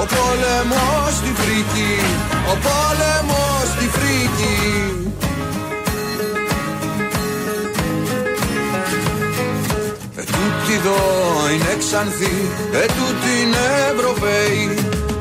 Ο 0.00 0.02
πόλεμος 0.14 1.12
στη 1.18 1.30
φρίκη. 1.38 1.94
Ο 2.52 2.54
πόλεμος 2.66 3.43
στη 3.74 3.88
φρίκη. 3.88 4.56
Ετούτοι 10.16 10.74
εδώ 10.80 11.02
είναι 11.54 11.76
ξανθοί, 11.78 12.36
ετούτοι 12.72 13.32
είναι 13.42 13.64
Ευρωπαίοι. 13.94 14.64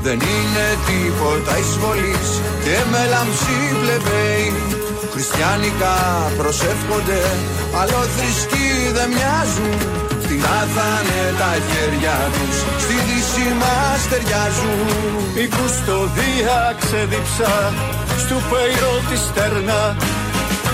Δεν 0.03 0.19
είναι 0.19 0.67
τίποτα 0.87 1.57
εισβολής 1.57 2.29
και 2.63 2.77
με 2.91 3.07
λάμψη 3.11 3.57
πλebei 3.81 4.73
Χριστιανικά 5.13 5.97
προσεύχονται, 6.37 7.21
άλλο 7.79 8.01
θρησκοί 8.15 8.69
δεν 8.97 9.09
μοιάζουν. 9.15 9.79
Στην 10.23 10.41
άθανε 10.59 11.21
τα 11.41 11.51
χέρια 11.69 12.17
τους, 12.35 12.57
στη 12.83 12.95
δύση 13.07 13.47
μας 13.61 13.99
ταιριάζουν. 14.09 14.87
Η 15.43 15.45
κουστοδία 15.55 16.57
ξεδίψα 16.81 17.51
Στου 18.23 18.39
πέιρο 18.49 18.93
τη 19.09 19.17
στέρνα 19.25 19.81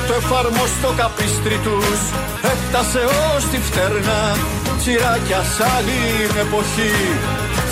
το 0.08 0.16
εφαρμοστό 0.22 0.89
καπίστρι 1.02 1.58
τους 1.66 2.00
έφτασε 2.54 3.02
ως 3.34 3.43
τη 3.52 3.58
φτέρνα. 3.68 4.20
Τσιράκια 4.80 5.41
σ' 5.54 5.62
άλλη 5.76 6.02
εποχή 6.43 6.95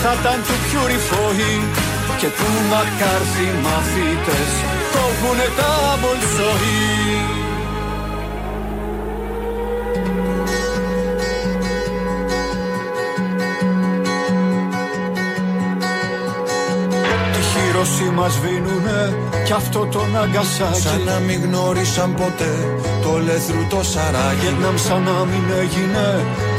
θα 0.02 0.12
ήταν 0.20 0.38
του 0.48 0.56
Πιούρι 0.66 1.00
Φόη 1.08 1.54
και 2.20 2.30
του 2.38 2.50
Μακάρθι 2.72 3.48
μαθήτες 3.66 4.52
κόβουνε 4.94 5.48
τα 5.58 5.72
μπολσοή 6.00 7.27
Τη 17.88 17.94
Χειροσύμα 17.94 18.30
σβήνουνε 18.30 19.14
κι 19.46 19.54
αυτό 19.54 19.86
το 19.86 20.06
Ναγκασάκι 20.14 20.82
Σαν 20.82 21.02
να 21.04 21.20
μην 21.20 21.42
γνώρισαν 21.44 22.14
ποτέ 22.14 22.54
το 23.04 23.12
λεθρού 23.26 23.64
το 23.70 23.84
σαράκι 23.84 24.40
Βιετνάμ 24.42 24.78
σαν 24.86 25.02
να 25.04 25.26
μην 25.30 25.46
έγινε 25.62 26.06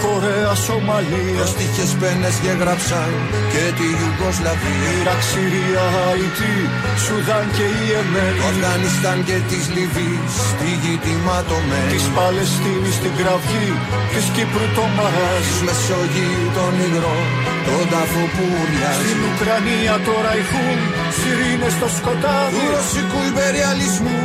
Κορέα, 0.03 0.55
Σομαλία. 0.66 1.45
Στίχες 1.53 1.93
πένες 2.01 2.35
διαγράψαν 2.43 3.12
και 3.53 3.64
τη 3.79 3.87
Ιουγκοσλαβία. 4.03 4.91
Ιράκ, 5.01 5.22
Συρία, 5.31 5.85
Αϊτή, 6.09 6.57
Σουδάν 7.05 7.47
και 7.57 7.66
η 7.81 7.85
Εμένη. 8.01 8.39
Το 8.41 8.47
Αφγανιστάν 8.51 9.18
και 9.29 9.39
της 9.51 9.64
Λιβύης 9.74 10.35
στη 10.51 10.70
γη 10.81 10.95
τη 11.05 11.12
ματωμένη 11.26 11.93
Της 11.95 12.07
Παλαιστίνης 12.16 12.97
την 13.03 13.14
κραυγή, 13.18 13.68
της 14.12 14.26
Κύπρου 14.35 14.68
το 14.76 14.85
μαράζ 14.97 15.45
Της 15.49 15.61
Μεσογείου 15.66 16.47
τον 16.57 16.74
υγρό, 16.87 17.18
τον 17.66 17.85
τάφο 17.93 18.24
που 18.35 18.45
ουρλιάζει. 18.57 19.03
Στην 19.05 19.20
Ουκρανία 19.29 19.95
τώρα 20.09 20.33
ηχούν 20.43 20.81
σιρήνες 21.21 21.73
στο 21.79 21.89
σκοτάδι. 21.99 22.55
Του 22.57 22.64
ρωσικού 22.77 23.19
υπεριαλισμού, 23.31 24.21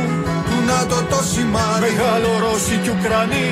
του 0.48 0.58
ΝΑΤΟ 0.68 0.98
το 1.12 1.20
σημάδι. 1.32 1.80
Μεγάλο 1.88 2.30
Ρώσοι 2.44 2.76
και 2.82 2.90
Ουκρανοί, 2.94 3.48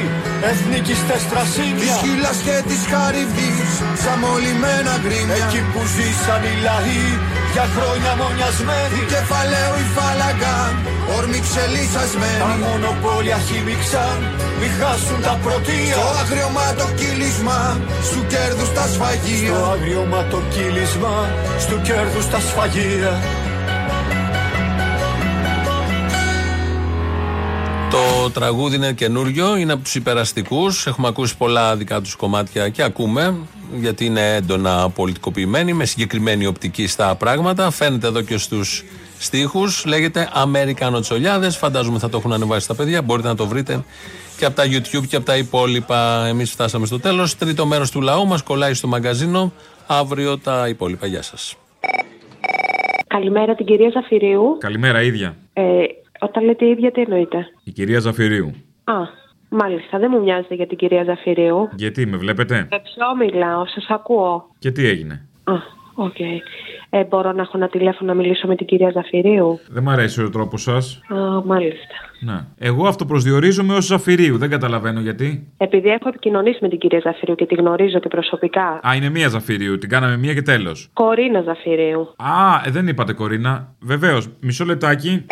εθνικιστές 0.51 1.23
τρασίνια 1.31 1.81
Της 1.83 1.95
Χίλας 2.03 2.39
και 2.47 2.57
της 2.69 2.83
Χαριβδής, 2.91 3.71
σαν 4.03 4.17
μολυμένα 4.23 4.95
γκρίνια. 5.03 5.37
Εκεί 5.41 5.61
που 5.71 5.81
ζήσαν 5.95 6.43
οι 6.49 6.55
λαοί, 6.67 7.07
για 7.55 7.67
χρόνια 7.75 8.13
μονιασμένοι 8.23 8.99
Κεφαλαίου 9.13 9.77
η 9.85 9.87
φάλαγγα, 9.95 10.59
όρμη 11.17 11.41
ξελίσσασμένη 11.47 12.41
Τα 12.45 12.53
μονοπόλια 12.63 13.39
χύμιξαν, 13.47 14.19
μη 14.59 14.69
χάσουν 14.79 15.21
τα 15.27 15.35
πρωτεία. 15.45 15.95
Στο 15.99 16.07
αγριωμά 16.23 16.69
το 16.81 16.87
κύλισμα, 16.99 17.59
στου 18.09 18.21
κέρδους 18.33 18.71
τα 18.77 18.85
σφαγεία. 18.93 19.53
Στο 19.53 19.65
αγριωμά 19.75 20.21
το 20.33 20.41
κύλισμα, 20.53 21.15
στου 21.65 21.77
κέρδους 21.87 22.27
τα 22.33 22.41
σφαγεία 22.49 23.13
Το 27.93 28.31
τραγούδι 28.31 28.77
είναι 28.77 28.93
καινούριο, 28.93 29.57
είναι 29.57 29.73
από 29.73 29.83
τους 29.83 29.95
υπεραστικούς. 29.95 30.87
Έχουμε 30.87 31.09
ακούσει 31.09 31.37
πολλά 31.37 31.77
δικά 31.77 32.01
τους 32.01 32.15
κομμάτια 32.15 32.69
και 32.69 32.83
ακούμε, 32.83 33.37
γιατί 33.75 34.05
είναι 34.05 34.35
έντονα 34.35 34.91
πολιτικοποιημένοι, 34.91 35.73
με 35.73 35.85
συγκεκριμένη 35.85 36.47
οπτική 36.47 36.87
στα 36.87 37.15
πράγματα. 37.15 37.71
Φαίνεται 37.71 38.07
εδώ 38.07 38.23
και 38.23 38.37
στους 38.37 38.85
στίχους. 39.19 39.85
Λέγεται 39.85 40.29
Αμερικανοτσολιάδε. 40.33 41.51
Φαντάζομαι 41.51 41.99
θα 41.99 42.09
το 42.09 42.17
έχουν 42.17 42.33
ανεβάσει 42.33 42.69
τα 42.69 42.75
παιδιά. 42.75 43.03
Μπορείτε 43.03 43.29
να 43.29 43.35
το 43.37 43.47
βρείτε 43.47 43.85
και 44.39 44.45
από 44.45 44.57
τα 44.57 44.65
YouTube 44.65 45.07
και 45.09 45.17
από 45.17 45.25
τα 45.27 45.37
υπόλοιπα. 45.37 46.27
Εμείς 46.27 46.51
φτάσαμε 46.51 46.87
στο 46.87 47.01
τέλος. 47.01 47.37
Τρίτο 47.37 47.67
μέρος 47.67 47.91
του 47.91 48.01
λαού 48.01 48.27
μας 48.27 48.43
κολλάει 48.43 48.75
στο 48.75 48.89
μαγκαζίνο. 48.89 49.53
Αύριο 49.87 50.39
τα 50.39 50.69
υπόλοιπα. 50.69 51.07
Γεια 51.07 51.23
σας. 51.23 51.57
Καλημέρα 53.07 53.55
την 53.55 53.67
κυρία 53.67 53.91
Ζαφυρίου. 53.95 54.57
Καλημέρα, 54.61 55.03
ίδια. 55.03 55.37
Ε, 55.53 55.63
όταν 56.23 56.45
λέτε 56.45 56.67
ίδια, 56.69 56.91
τι 56.91 57.01
εννοείτε; 57.01 57.47
Η 57.65 57.71
κυρία 57.71 58.01
Ζαφυρίου. 58.01 58.55
Α, 58.85 58.95
μάλιστα, 59.49 59.99
δεν 59.99 60.09
μου 60.13 60.21
μοιάζετε 60.23 60.55
για 60.55 60.67
την 60.67 60.77
κυρία 60.77 61.05
Ζαφυρίου. 61.05 61.69
Γιατί, 61.77 62.07
με 62.07 62.17
βλέπετε; 62.17 62.55
Με 62.71 62.81
ποιον 62.83 63.27
μιλάω, 63.27 63.67
σας 63.67 63.87
ακούω. 63.89 64.45
Και 64.59 64.71
τι 64.71 64.87
έγινε; 64.87 65.27
Α, 65.45 65.53
οκ. 65.95 66.21
Ε, 66.95 67.05
μπορώ 67.05 67.33
να 67.33 67.43
έχω 67.43 67.53
ένα 67.55 67.69
τηλέφωνο 67.69 68.15
να 68.15 68.21
μιλήσω 68.21 68.47
με 68.47 68.57
την 68.57 68.67
κυρία 68.67 68.91
Ζαφυρίου; 68.91 69.61
Δεν 69.69 69.83
μ' 69.83 69.89
αρέσει 69.89 70.23
ο 70.23 70.31
τρόπος 70.31 70.63
σας. 70.63 71.01
Α, 71.09 71.17
μάλιστα. 71.45 71.95
Ναι. 72.25 72.45
Εγώ 72.59 72.87
αυτοπροσδιορίζομαι 72.87 73.75
ως 73.75 73.85
Ζαφυρίου. 73.87 74.39
Δεν 74.39 74.51
καταλαβαίνω 74.51 75.01
γιατί. 75.01 75.53
Επειδή 75.57 75.89
έχω 75.89 76.09
επικοινωνήσει 76.09 76.59
με 76.61 76.69
την 76.69 76.79
κυρία 76.79 77.01
Ζαφυρίου 77.05 77.35
και 77.35 77.47
τη 77.47 77.55
γνωρίζω 77.55 77.99
και 77.99 78.09
προσωπικά. 78.09 78.81
Α, 78.89 78.95
είναι 78.97 79.09
μία 79.09 79.29
Ζαφυρίου. 79.29 79.79
Την 79.79 79.89
κάναμε 79.89 80.17
μία 80.17 80.35
και 80.35 80.43
τέλος. 80.43 80.89
Κορίνα 80.93 81.41
Ζαφυρίου. 81.43 82.01
Α, 82.17 82.67
ε, 82.67 82.71
δεν 82.71 82.89
είπατε 82.89 83.13
Κορίνα. 83.13 83.75
Βεβαίως. 83.81 84.29
Μισό 84.41 84.65
λεπτάκι. 84.65 85.27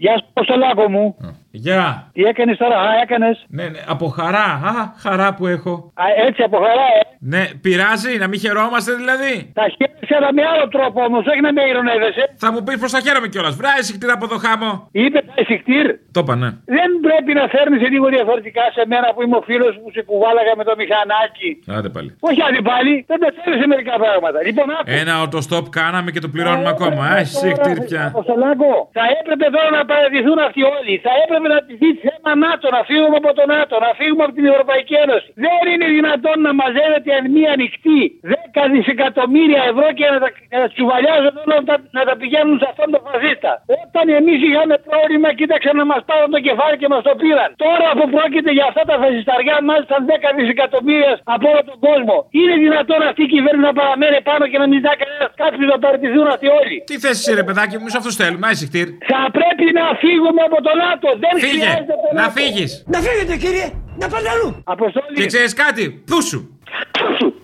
Γεια 0.00 0.18
σου, 0.18 0.26
Αποστολάκο 0.34 0.88
μου. 0.88 1.16
Γεια. 1.50 2.10
Τι 2.12 2.22
έκανες 2.22 2.56
τώρα, 2.56 2.76
α, 2.80 2.88
έκανες. 3.02 3.44
Ναι, 3.48 3.64
ναι, 3.72 3.80
από 3.94 4.06
χαρά. 4.06 4.48
Α, 4.72 4.74
χαρά 5.04 5.34
που 5.34 5.46
έχω. 5.46 5.92
Α, 6.02 6.04
έτσι 6.26 6.42
από 6.42 6.56
χαρά, 6.56 6.86
ε. 6.98 7.02
Ναι, 7.32 7.42
πειράζει 7.64 8.12
να 8.22 8.26
μην 8.30 8.38
χαιρόμαστε 8.44 8.92
δηλαδή. 9.00 9.34
Τα 9.60 9.66
χαίρεσαι, 9.76 10.14
αλλά 10.18 10.30
με 10.36 10.42
άλλο 10.52 10.64
τρόπο 10.74 10.98
όμως, 11.08 11.22
όχι 11.30 11.40
να 11.46 11.52
με 11.56 11.62
ηρωνεύεσαι. 11.70 12.24
Θα 12.42 12.48
μου 12.52 12.60
πεις 12.64 12.76
πως 12.82 12.90
θα 12.94 13.00
χαίρομαι 13.04 13.28
κιόλας. 13.32 13.54
Βρά, 13.60 13.72
εισικτήρ 13.80 14.10
από 14.18 14.26
το 14.32 14.36
χάμο. 14.44 14.70
Είπε 15.04 15.18
τα 15.28 15.34
εισικτήρ. 15.42 15.86
Το 16.16 16.20
είπα, 16.22 16.34
ναι. 16.42 16.50
Δεν 16.76 16.90
πρέπει 17.06 17.32
να 17.40 17.44
φέρνεις 17.54 17.80
λίγο 17.94 18.06
διαφορετικά 18.16 18.64
σε 18.76 18.82
μένα 18.92 19.06
που 19.14 19.20
είμαι 19.24 19.36
ο 19.40 19.42
φίλος 19.48 19.72
που 19.80 19.88
σε 19.96 20.00
κουβάλαγα 20.10 20.52
με 20.60 20.64
το 20.68 20.74
μηχανάκι. 20.80 21.50
Άντε 21.76 21.90
πάλι. 21.96 22.10
Όχι 22.28 22.40
άντε 22.46 22.60
πάλι, 22.70 22.92
δεν 23.10 23.18
με 23.22 23.28
θέλεις 23.36 23.58
σε 23.62 23.66
μερικά 23.72 23.94
πράγματα. 24.02 24.38
Λοιπόν, 24.48 24.66
άκου. 24.76 24.88
Ένα 25.02 25.14
οτοστόπ 25.26 25.64
κάναμε 25.80 26.08
και 26.14 26.22
το 26.24 26.28
πληρώνουμε 26.34 26.70
ακόμα. 26.76 27.02
Α, 27.12 27.14
εισικτήρ 27.24 27.76
πια. 27.86 28.04
Αποστολάκο, 28.14 28.70
θα 28.96 29.04
έπρεπε 29.18 29.46
τώρα 29.56 29.70
να 29.78 29.82
παρατηθούν 29.90 30.38
αυτοί 30.46 30.60
όλοι. 30.76 30.94
Θα 31.06 31.12
έπρεπε 31.22 31.39
να 31.54 31.58
τηθεί 31.66 31.88
θέμα 32.06 32.30
ΝΑΤΟ, 32.46 32.66
να 32.76 32.80
φύγουμε 32.90 33.16
από 33.22 33.30
το 33.38 33.44
ΝΑΤΟ, 33.54 33.74
να 33.86 33.90
φύγουμε 34.00 34.22
από 34.26 34.34
την 34.38 34.46
Ευρωπαϊκή 34.52 34.94
Ένωση. 35.04 35.28
Δεν 35.44 35.62
είναι 35.72 35.86
δυνατόν 35.98 36.36
να 36.46 36.50
μαζεύεται 36.60 37.10
εν 37.18 37.24
μία 37.36 37.52
νυχτή 37.60 38.00
10 38.32 38.34
δισεκατομμύρια 38.74 39.60
ευρώ 39.72 39.86
και 39.98 40.06
να 40.12 40.18
τα, 40.24 40.28
να 40.54 40.58
τα 40.62 40.68
τσουβαλιάζουν 40.74 41.34
όλα 41.42 41.56
να, 41.60 41.64
τα- 41.70 41.82
να 41.96 42.02
τα 42.08 42.14
πηγαίνουν 42.20 42.54
σε 42.62 42.66
αυτόν 42.72 42.88
τον 42.94 43.00
φασίστα. 43.08 43.50
Όταν 43.82 44.04
εμείς 44.20 44.38
είχαμε 44.48 44.74
πρόβλημα, 44.88 45.28
κοίταξαν 45.40 45.74
να 45.80 45.86
μας 45.92 46.00
πάρουν 46.10 46.30
το 46.36 46.40
κεφάλι 46.46 46.76
και 46.80 46.88
μας 46.92 47.02
το 47.08 47.12
πήραν. 47.22 47.48
Τώρα 47.66 47.88
που 47.98 48.04
πρόκειται 48.14 48.50
για 48.58 48.66
αυτά 48.70 48.82
τα 48.90 48.96
φασισταριά, 49.02 49.56
μάλιστα 49.70 49.94
10 50.08 50.28
δισεκατομμύρια 50.38 51.12
από 51.34 51.44
όλο 51.52 51.62
τον 51.70 51.78
κόσμο. 51.86 52.16
Είναι 52.40 52.54
δυνατόν 52.64 53.00
αυτή 53.10 53.22
η 53.28 53.30
κυβέρνηση 53.34 53.64
να 53.68 53.72
παραμένει 53.80 54.18
πάνω 54.30 54.44
και 54.50 54.58
να 54.62 54.66
μην 54.68 54.76
ζητά 54.80 54.92
κανένας 55.02 55.30
κάποιο 55.42 55.64
να 55.72 55.76
παραιτηθούν 55.84 56.26
αυτοί 56.34 56.46
όλοι. 56.60 56.76
Τι 56.90 56.96
θέση 57.04 57.18
είσαι, 57.22 57.32
ρε 57.40 57.44
παιδάκι 57.48 57.74
μου, 57.80 57.88
σε 57.92 57.96
αυτού 58.00 58.10
θέλουμε. 58.20 58.44
Α, 58.46 58.50
εισικτήρ. 58.56 58.86
Θα 59.12 59.20
πρέπει 59.38 59.66
να 59.78 59.84
φύγουμε 60.04 60.40
από 60.48 60.58
το 60.66 60.72
ΝΑΤΟ. 60.84 61.08
Δεν 61.32 61.40
Φύγε! 61.40 61.60
χρειάζεται 61.62 61.84
το 61.92 62.14
Να 62.14 62.20
ΝΑΤΟ. 62.22 62.40
φύγεις! 62.40 62.84
Να 62.86 62.98
φύγετε 63.00 63.36
κύριε! 63.36 63.70
Να 63.98 64.08
πάτε 64.08 64.28
αλλού! 64.30 64.60
Αποστόλη! 64.64 65.14
Και 65.14 65.26
ξέρεις 65.26 65.54
κάτι, 65.54 65.90
πούσου! 65.90 66.48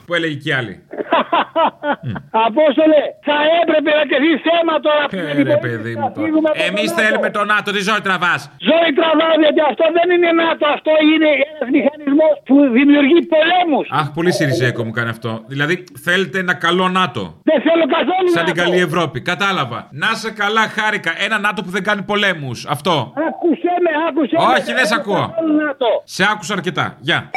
Που 0.07 0.15
έλεγε 0.15 0.35
και 0.45 0.55
άλλη. 0.55 0.75
Απόστολε, 2.47 3.01
θα 3.29 3.37
έπρεπε 3.61 3.91
να 3.99 4.05
τεθεί 4.11 4.33
θέμα 4.49 4.75
τώρα 4.87 5.03
που 5.11 5.17
Ε, 5.39 5.43
ρε 5.53 5.57
παιδί 5.65 5.93
μου 5.99 6.09
τώρα. 6.15 6.51
Εμείς 6.69 6.89
θέλουμε 7.01 7.29
το 7.37 7.43
ΝΑΤΟ, 7.53 7.69
τι 7.75 7.81
ζωή 7.89 8.01
τραβάς. 8.09 8.41
Ζωή 8.71 8.91
τραβάω 8.99 9.35
γιατί 9.45 9.61
αυτό 9.71 9.85
δεν 9.99 10.07
είναι 10.15 10.31
ΝΑΤΟ, 10.43 10.65
αυτό 10.77 10.93
είναι 11.13 11.29
ένας 11.51 11.69
μηχανισμός 11.77 12.33
που 12.49 12.57
δημιουργεί 12.79 13.19
πολέμους. 13.35 13.87
Αχ, 13.99 14.07
πολύ 14.17 14.33
Σιριζέκο 14.33 14.81
μου 14.87 14.91
κάνει 14.99 15.11
αυτό. 15.17 15.31
Δηλαδή, 15.53 15.75
θέλετε 16.07 16.37
ένα 16.45 16.55
καλό 16.67 16.87
ΝΑΤΟ. 16.99 17.23
Δεν 17.51 17.59
θέλω 17.67 17.85
καθόλου 17.97 18.29
Σαν 18.37 18.45
την 18.49 18.55
ΝΑΤΟ. 18.57 18.63
καλή 18.63 18.79
Ευρώπη. 18.89 19.19
Κατάλαβα. 19.33 19.79
Να 20.03 20.11
σε 20.23 20.31
καλά, 20.41 20.65
χάρηκα. 20.77 21.11
Ένα 21.27 21.39
ΝΑΤΟ 21.47 21.63
που 21.65 21.71
δεν 21.77 21.83
κάνει 21.89 22.03
πολέμους. 22.03 22.59
Αυτό. 22.77 22.95
Άκουσέ 23.29 23.75
με, 23.85 23.91
άκουσέ 24.09 24.37
με. 24.39 24.45
Όχι, 24.53 24.71
δεν 24.79 24.87
σε 24.87 24.95
θέλω 24.95 25.01
ακούω. 25.01 25.23
καθόλου 25.29 25.55
ΝΑΤΟ. 25.65 25.87
Σε 26.05 26.23
άκουσα 26.33 26.53
αρκετά. 26.59 26.97
Γεια. 27.01 27.31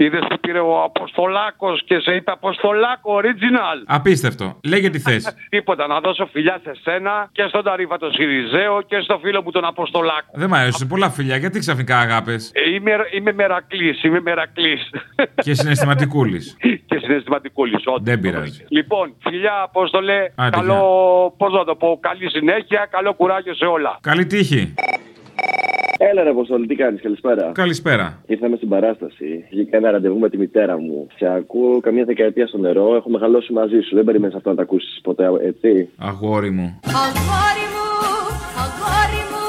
Είδες 0.00 0.20
που 0.28 0.38
πήρε 0.40 0.58
ο 0.58 0.82
Αποστολάκος 0.82 1.82
και 1.84 1.98
σε 2.00 2.14
είπε 2.14 2.30
Αποστολάκο 2.30 3.20
original. 3.20 3.78
Απίστευτο. 3.86 4.56
Λέγε 4.64 4.90
τι 4.90 4.98
θες. 4.98 5.34
Τίποτα, 5.54 5.86
να 5.86 6.00
δώσω 6.00 6.26
φιλιά 6.32 6.60
σε 6.64 6.72
σένα 6.82 7.28
και 7.32 7.44
στον 7.48 7.62
Ταρίφα 7.64 7.98
τον 7.98 8.12
Σιριζέο 8.12 8.82
και 8.82 9.00
στο 9.00 9.18
φίλο 9.22 9.42
μου 9.42 9.50
τον 9.50 9.64
Αποστολάκο. 9.64 10.30
Δεν 10.32 10.48
μ' 10.48 10.54
αρέσει. 10.54 10.86
Πολλά 10.86 11.10
φιλιά. 11.10 11.36
Γιατί 11.36 11.58
ξαφνικά 11.58 11.98
αγάπες; 11.98 12.50
Ε, 12.54 12.70
είμαι, 12.74 12.90
είμαι 13.16 13.32
μερακλής, 13.32 14.02
είμαι 14.02 14.20
μερακλής. 14.20 14.90
Και 15.44 15.54
συναισθηματικούλης. 15.54 16.56
και 16.86 16.98
συναισθηματικούλης, 16.98 17.82
όντως. 17.86 18.02
Δεν 18.02 18.20
πειράζει. 18.20 18.64
Λοιπόν, 18.68 19.14
φιλιά, 19.18 19.60
Απόστολε. 19.62 20.32
Άντε, 20.34 20.56
καλό, 20.56 20.72
γεια. 20.74 21.36
πώς 21.36 21.52
να 21.52 21.64
το 21.64 21.74
πω, 21.74 21.98
καλή 22.00 22.30
συνέχεια, 22.30 22.88
καλό 22.90 23.14
κουράγιο 23.14 23.54
σε 23.54 23.64
όλα. 23.64 23.98
Καλή 24.00 24.26
τύχη. 24.26 24.74
Έλα 26.00 26.22
ρε 26.22 26.30
Αποστολή, 26.30 26.66
τι 26.66 26.74
κάνεις, 26.74 27.02
καλησπέρα. 27.02 27.50
Καλησπέρα. 27.54 28.22
Ήρθαμε 28.26 28.56
στην 28.56 28.68
παράσταση. 28.68 29.44
Βγήκα 29.50 29.76
ένα 29.76 29.90
ραντεβού 29.90 30.18
με 30.18 30.28
τη 30.30 30.36
μητέρα 30.38 30.78
μου. 30.78 31.06
Σε 31.16 31.26
ακούω 31.28 31.80
καμία 31.80 32.04
δεκαετία 32.04 32.46
στο 32.46 32.58
νερό. 32.58 32.94
Έχω 32.94 33.10
μεγαλώσει 33.10 33.52
μαζί 33.52 33.80
σου. 33.80 33.94
Δεν 33.94 34.04
περιμένεις 34.04 34.36
αυτό 34.36 34.48
να 34.50 34.56
τα 34.56 34.62
ακούσεις 34.62 35.00
ποτέ, 35.02 35.24
έτσι; 35.42 35.88
Αγόρι 35.98 36.50
μου. 36.50 36.80
Αγόρι 36.86 37.64
μου, 37.74 37.86
αγόρι 38.64 39.22
μου. 39.30 39.46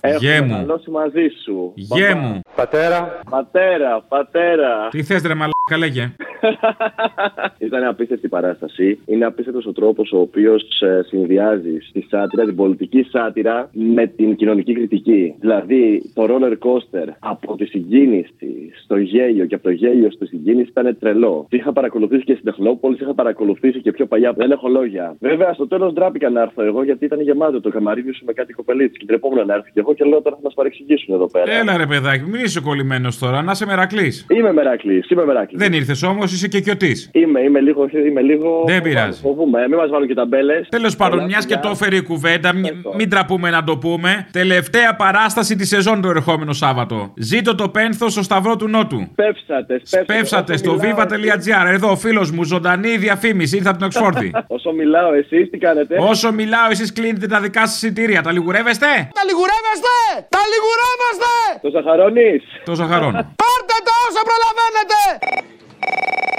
Έχω 0.00 0.18
Γέ 0.20 0.40
μου. 0.40 0.46
μεγαλώσει 0.46 0.90
μαζί 0.90 1.26
σου. 1.44 1.72
Γέ 1.74 2.08
Μπαμπά. 2.08 2.16
μου. 2.20 2.40
Πατέρα. 2.56 3.20
Πατέρα, 3.30 4.04
πατέρα. 4.08 4.88
Τι 4.90 5.02
θες, 5.02 5.22
ρε 5.22 5.34
μαλάκα, 5.34 5.76
λέγε. 5.78 6.12
Ήταν 7.66 7.84
απίστευτη 7.84 8.26
η 8.26 8.28
παράσταση. 8.28 8.98
Είναι 9.06 9.24
απίστευτος 9.24 9.66
ο 9.66 9.72
τρόπος 9.72 10.12
ο 10.12 10.18
οποίος 10.18 10.64
συνδυάζει 11.06 11.78
στη 11.88 12.06
σάτυρα, 12.10 12.44
την 12.44 12.56
πολιτική 12.56 13.02
σάτυρα 13.02 13.70
με 13.72 14.06
την 14.06 14.36
κοινωνική 14.36 14.72
κριτική. 14.72 15.34
Δηλαδή, 15.40 16.10
το 16.14 16.26
roller 16.30 16.52
coaster 16.52 17.08
από 17.18 17.56
τη 17.56 17.64
συγκίνηση 17.64 18.70
στο 18.82 18.96
γέλιο 18.96 19.46
και 19.46 19.54
από 19.54 19.64
το 19.64 19.70
γέλιο 19.70 20.10
στη 20.10 20.26
συγκίνηση 20.26 20.68
ήταν 20.70 20.96
τρελό. 21.00 21.46
Τι 21.48 21.56
είχα 21.56 21.72
παρακολουθήσει 21.72 22.24
και 22.24 22.32
στην 22.32 22.44
Τεχνόπολη, 22.44 22.96
είχα 23.00 23.14
παρακολουθήσει 23.14 23.80
και 23.80 23.92
πιο 23.92 24.06
παλιά. 24.06 24.32
Δεν 24.32 24.50
έχω 24.50 24.68
λόγια. 24.68 25.16
Βέβαια, 25.20 25.52
στο 25.52 25.66
τέλος 25.66 25.92
ντράπηκα 25.92 26.30
να 26.30 26.40
έρθω 26.40 26.62
εγώ 26.62 26.84
γιατί 26.84 27.04
ήταν 27.04 27.20
γεμάτο 27.20 27.60
το 27.60 27.70
καμαρίδιο 27.70 28.12
σου 28.12 28.24
με 28.24 28.32
κάτι 28.32 28.52
κοπελίτσι 28.52 28.98
και 28.98 29.06
τρεπόμουν 29.06 29.46
να 29.46 29.54
έρθω 29.54 29.68
και 29.72 29.80
εγώ 29.80 29.94
και 29.94 30.04
λέω 30.04 30.22
τώρα 30.22 30.36
θα 30.36 30.42
μας 30.44 30.54
παρεξηγήσουν 30.54 31.14
εδώ 31.14 31.26
πέρα. 31.26 31.52
Έλα 31.52 31.76
ρε 31.76 31.86
παιδάκι, 31.86 32.24
μην 32.24 32.44
είσαι 32.44 32.60
κολλημένος 32.60 33.18
τώρα, 33.18 33.42
να 33.42 33.50
είσαι 33.50 33.66
μερακλής. 33.66 34.26
Είμαι 34.28 34.52
μερακλής, 34.52 35.10
είμαι 35.10 35.24
μερακλής. 35.24 35.60
Δεν 35.62 35.72
ήρθες 35.72 36.02
όμως, 36.02 36.29
είσαι 36.34 36.48
και 36.48 36.60
κοιοτής. 36.60 37.10
Είμαι, 37.12 37.40
είμαι 37.40 37.60
λίγο. 37.60 37.88
Είμαι 38.08 38.20
λίγο... 38.20 38.64
Δεν 38.66 38.82
πειράζει. 38.82 39.20
Φοβούμαι, 39.20 39.68
μην 39.68 39.78
μας 39.78 39.90
βάλουν 39.90 40.08
και 40.08 40.14
τα 40.14 40.24
μπέλε. 40.24 40.60
Τέλος 40.68 40.96
πάντων, 40.96 41.24
μιας 41.24 41.46
και 41.46 41.56
το 41.56 41.68
έφερε 41.68 41.96
η 41.96 42.02
κουβέντα, 42.02 42.52
μη- 42.54 42.72
μην 42.96 43.10
τραπούμε 43.10 43.50
να 43.50 43.64
το 43.64 43.76
πούμε. 43.76 44.26
Τελευταία 44.32 44.96
παράσταση 44.96 45.56
της 45.56 45.68
σεζόν 45.68 46.00
το 46.00 46.08
ερχόμενο 46.08 46.52
Σάββατο. 46.52 47.12
Ζήτω 47.16 47.54
το 47.54 47.68
πένθο 47.68 48.08
στο 48.08 48.22
Σταυρό 48.22 48.56
του 48.56 48.68
Νότου. 48.68 49.08
Σπεύσατε, 49.12 49.80
Σπεύσατε 49.82 50.56
στο 50.56 50.78
viva.gr. 50.82 51.66
Εδώ, 51.66 51.96
φίλος 51.96 52.30
μου, 52.30 52.44
ζωντανή 52.44 52.96
διαφήμιση, 52.96 53.56
ήρθε 53.56 53.68
από 53.68 53.78
την 53.78 53.86
Οξφόρδη. 53.86 54.30
Όσο 54.56 54.72
μιλάω, 54.72 55.12
εσεί 55.14 55.46
τι 55.46 55.58
κάνετε; 55.58 55.96
Όσο 56.00 56.32
μιλάω, 56.32 56.70
εσείς 56.70 56.92
κλείνετε 56.92 57.26
τα 57.26 57.40
δικά 57.40 57.60
σας 57.66 57.74
εισιτήρια. 57.82 58.22
Τα 58.22 58.32
λιγουρεύεστε; 58.32 58.86
Τα 59.18 59.22
λιγουρεύεστε! 59.28 59.94
Τα 60.28 60.38
λιγουρεύεστε! 60.52 61.32
Το 61.62 61.70
ζαχαρώνεις; 61.76 62.42
Το 62.64 62.74
ζαχαρώνω. 62.74 63.18
Πάρτε 63.42 63.76
τα 63.88 63.94
όσα 64.08 64.22
προλαβαίνετε! 64.28 64.98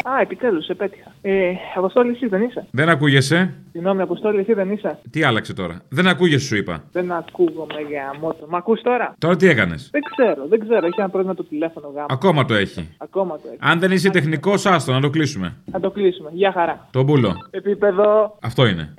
Α, 0.09 0.21
επιτέλους, 0.21 0.67
επέτυχα. 0.67 1.11
Ε, 1.21 1.51
Αποστόλη, 1.75 2.11
εσύ 2.11 2.27
δεν 2.27 2.41
είσαι; 2.41 2.65
Δεν 2.71 2.89
ακούγεσαι; 2.89 3.53
Συγγνώμη, 3.71 4.01
Αποστόλη, 4.01 4.39
εσύ 4.39 4.53
δεν 4.53 4.71
είσαι; 4.71 4.99
Τι 5.09 5.23
άλλαξε 5.23 5.53
τώρα; 5.53 5.81
Δεν 5.89 6.07
ακούγεσαι, 6.07 6.45
σου 6.45 6.55
είπα. 6.55 6.83
Δεν 6.91 7.11
ακούγομαι 7.11 7.79
για 7.89 8.15
μότο. 8.21 8.45
Μ' 8.49 8.55
ακούς 8.55 8.81
τώρα; 8.81 9.15
Τώρα 9.17 9.35
τι 9.35 9.47
έκανες; 9.47 9.89
Δεν 9.91 10.01
ξέρω, 10.15 10.47
δεν 10.47 10.59
ξέρω. 10.59 10.85
Έχει 10.85 10.99
ένα 10.99 11.09
πρόβλημα 11.09 11.35
το 11.35 11.43
τηλέφωνο 11.43 11.87
γάμο. 11.87 12.05
Ακόμα 12.09 12.45
το 12.45 12.53
έχει. 12.53 12.89
Ακόμα 12.97 13.35
το 13.35 13.41
έχει. 13.47 13.57
Αν 13.59 13.79
δεν 13.79 13.91
είσαι 13.91 14.09
τεχνικός, 14.09 14.65
άστο 14.65 14.91
να 14.91 15.01
το 15.01 15.09
κλείσουμε. 15.09 15.55
Θα 15.71 15.79
το 15.79 15.91
κλείσουμε. 15.91 16.29
Γεια 16.33 16.51
χαρά. 16.51 16.87
Το 16.91 17.03
μπούλο. 17.03 17.33
Επίπεδο. 17.51 18.37
Αυτό 18.41 18.65
είναι. 18.65 18.93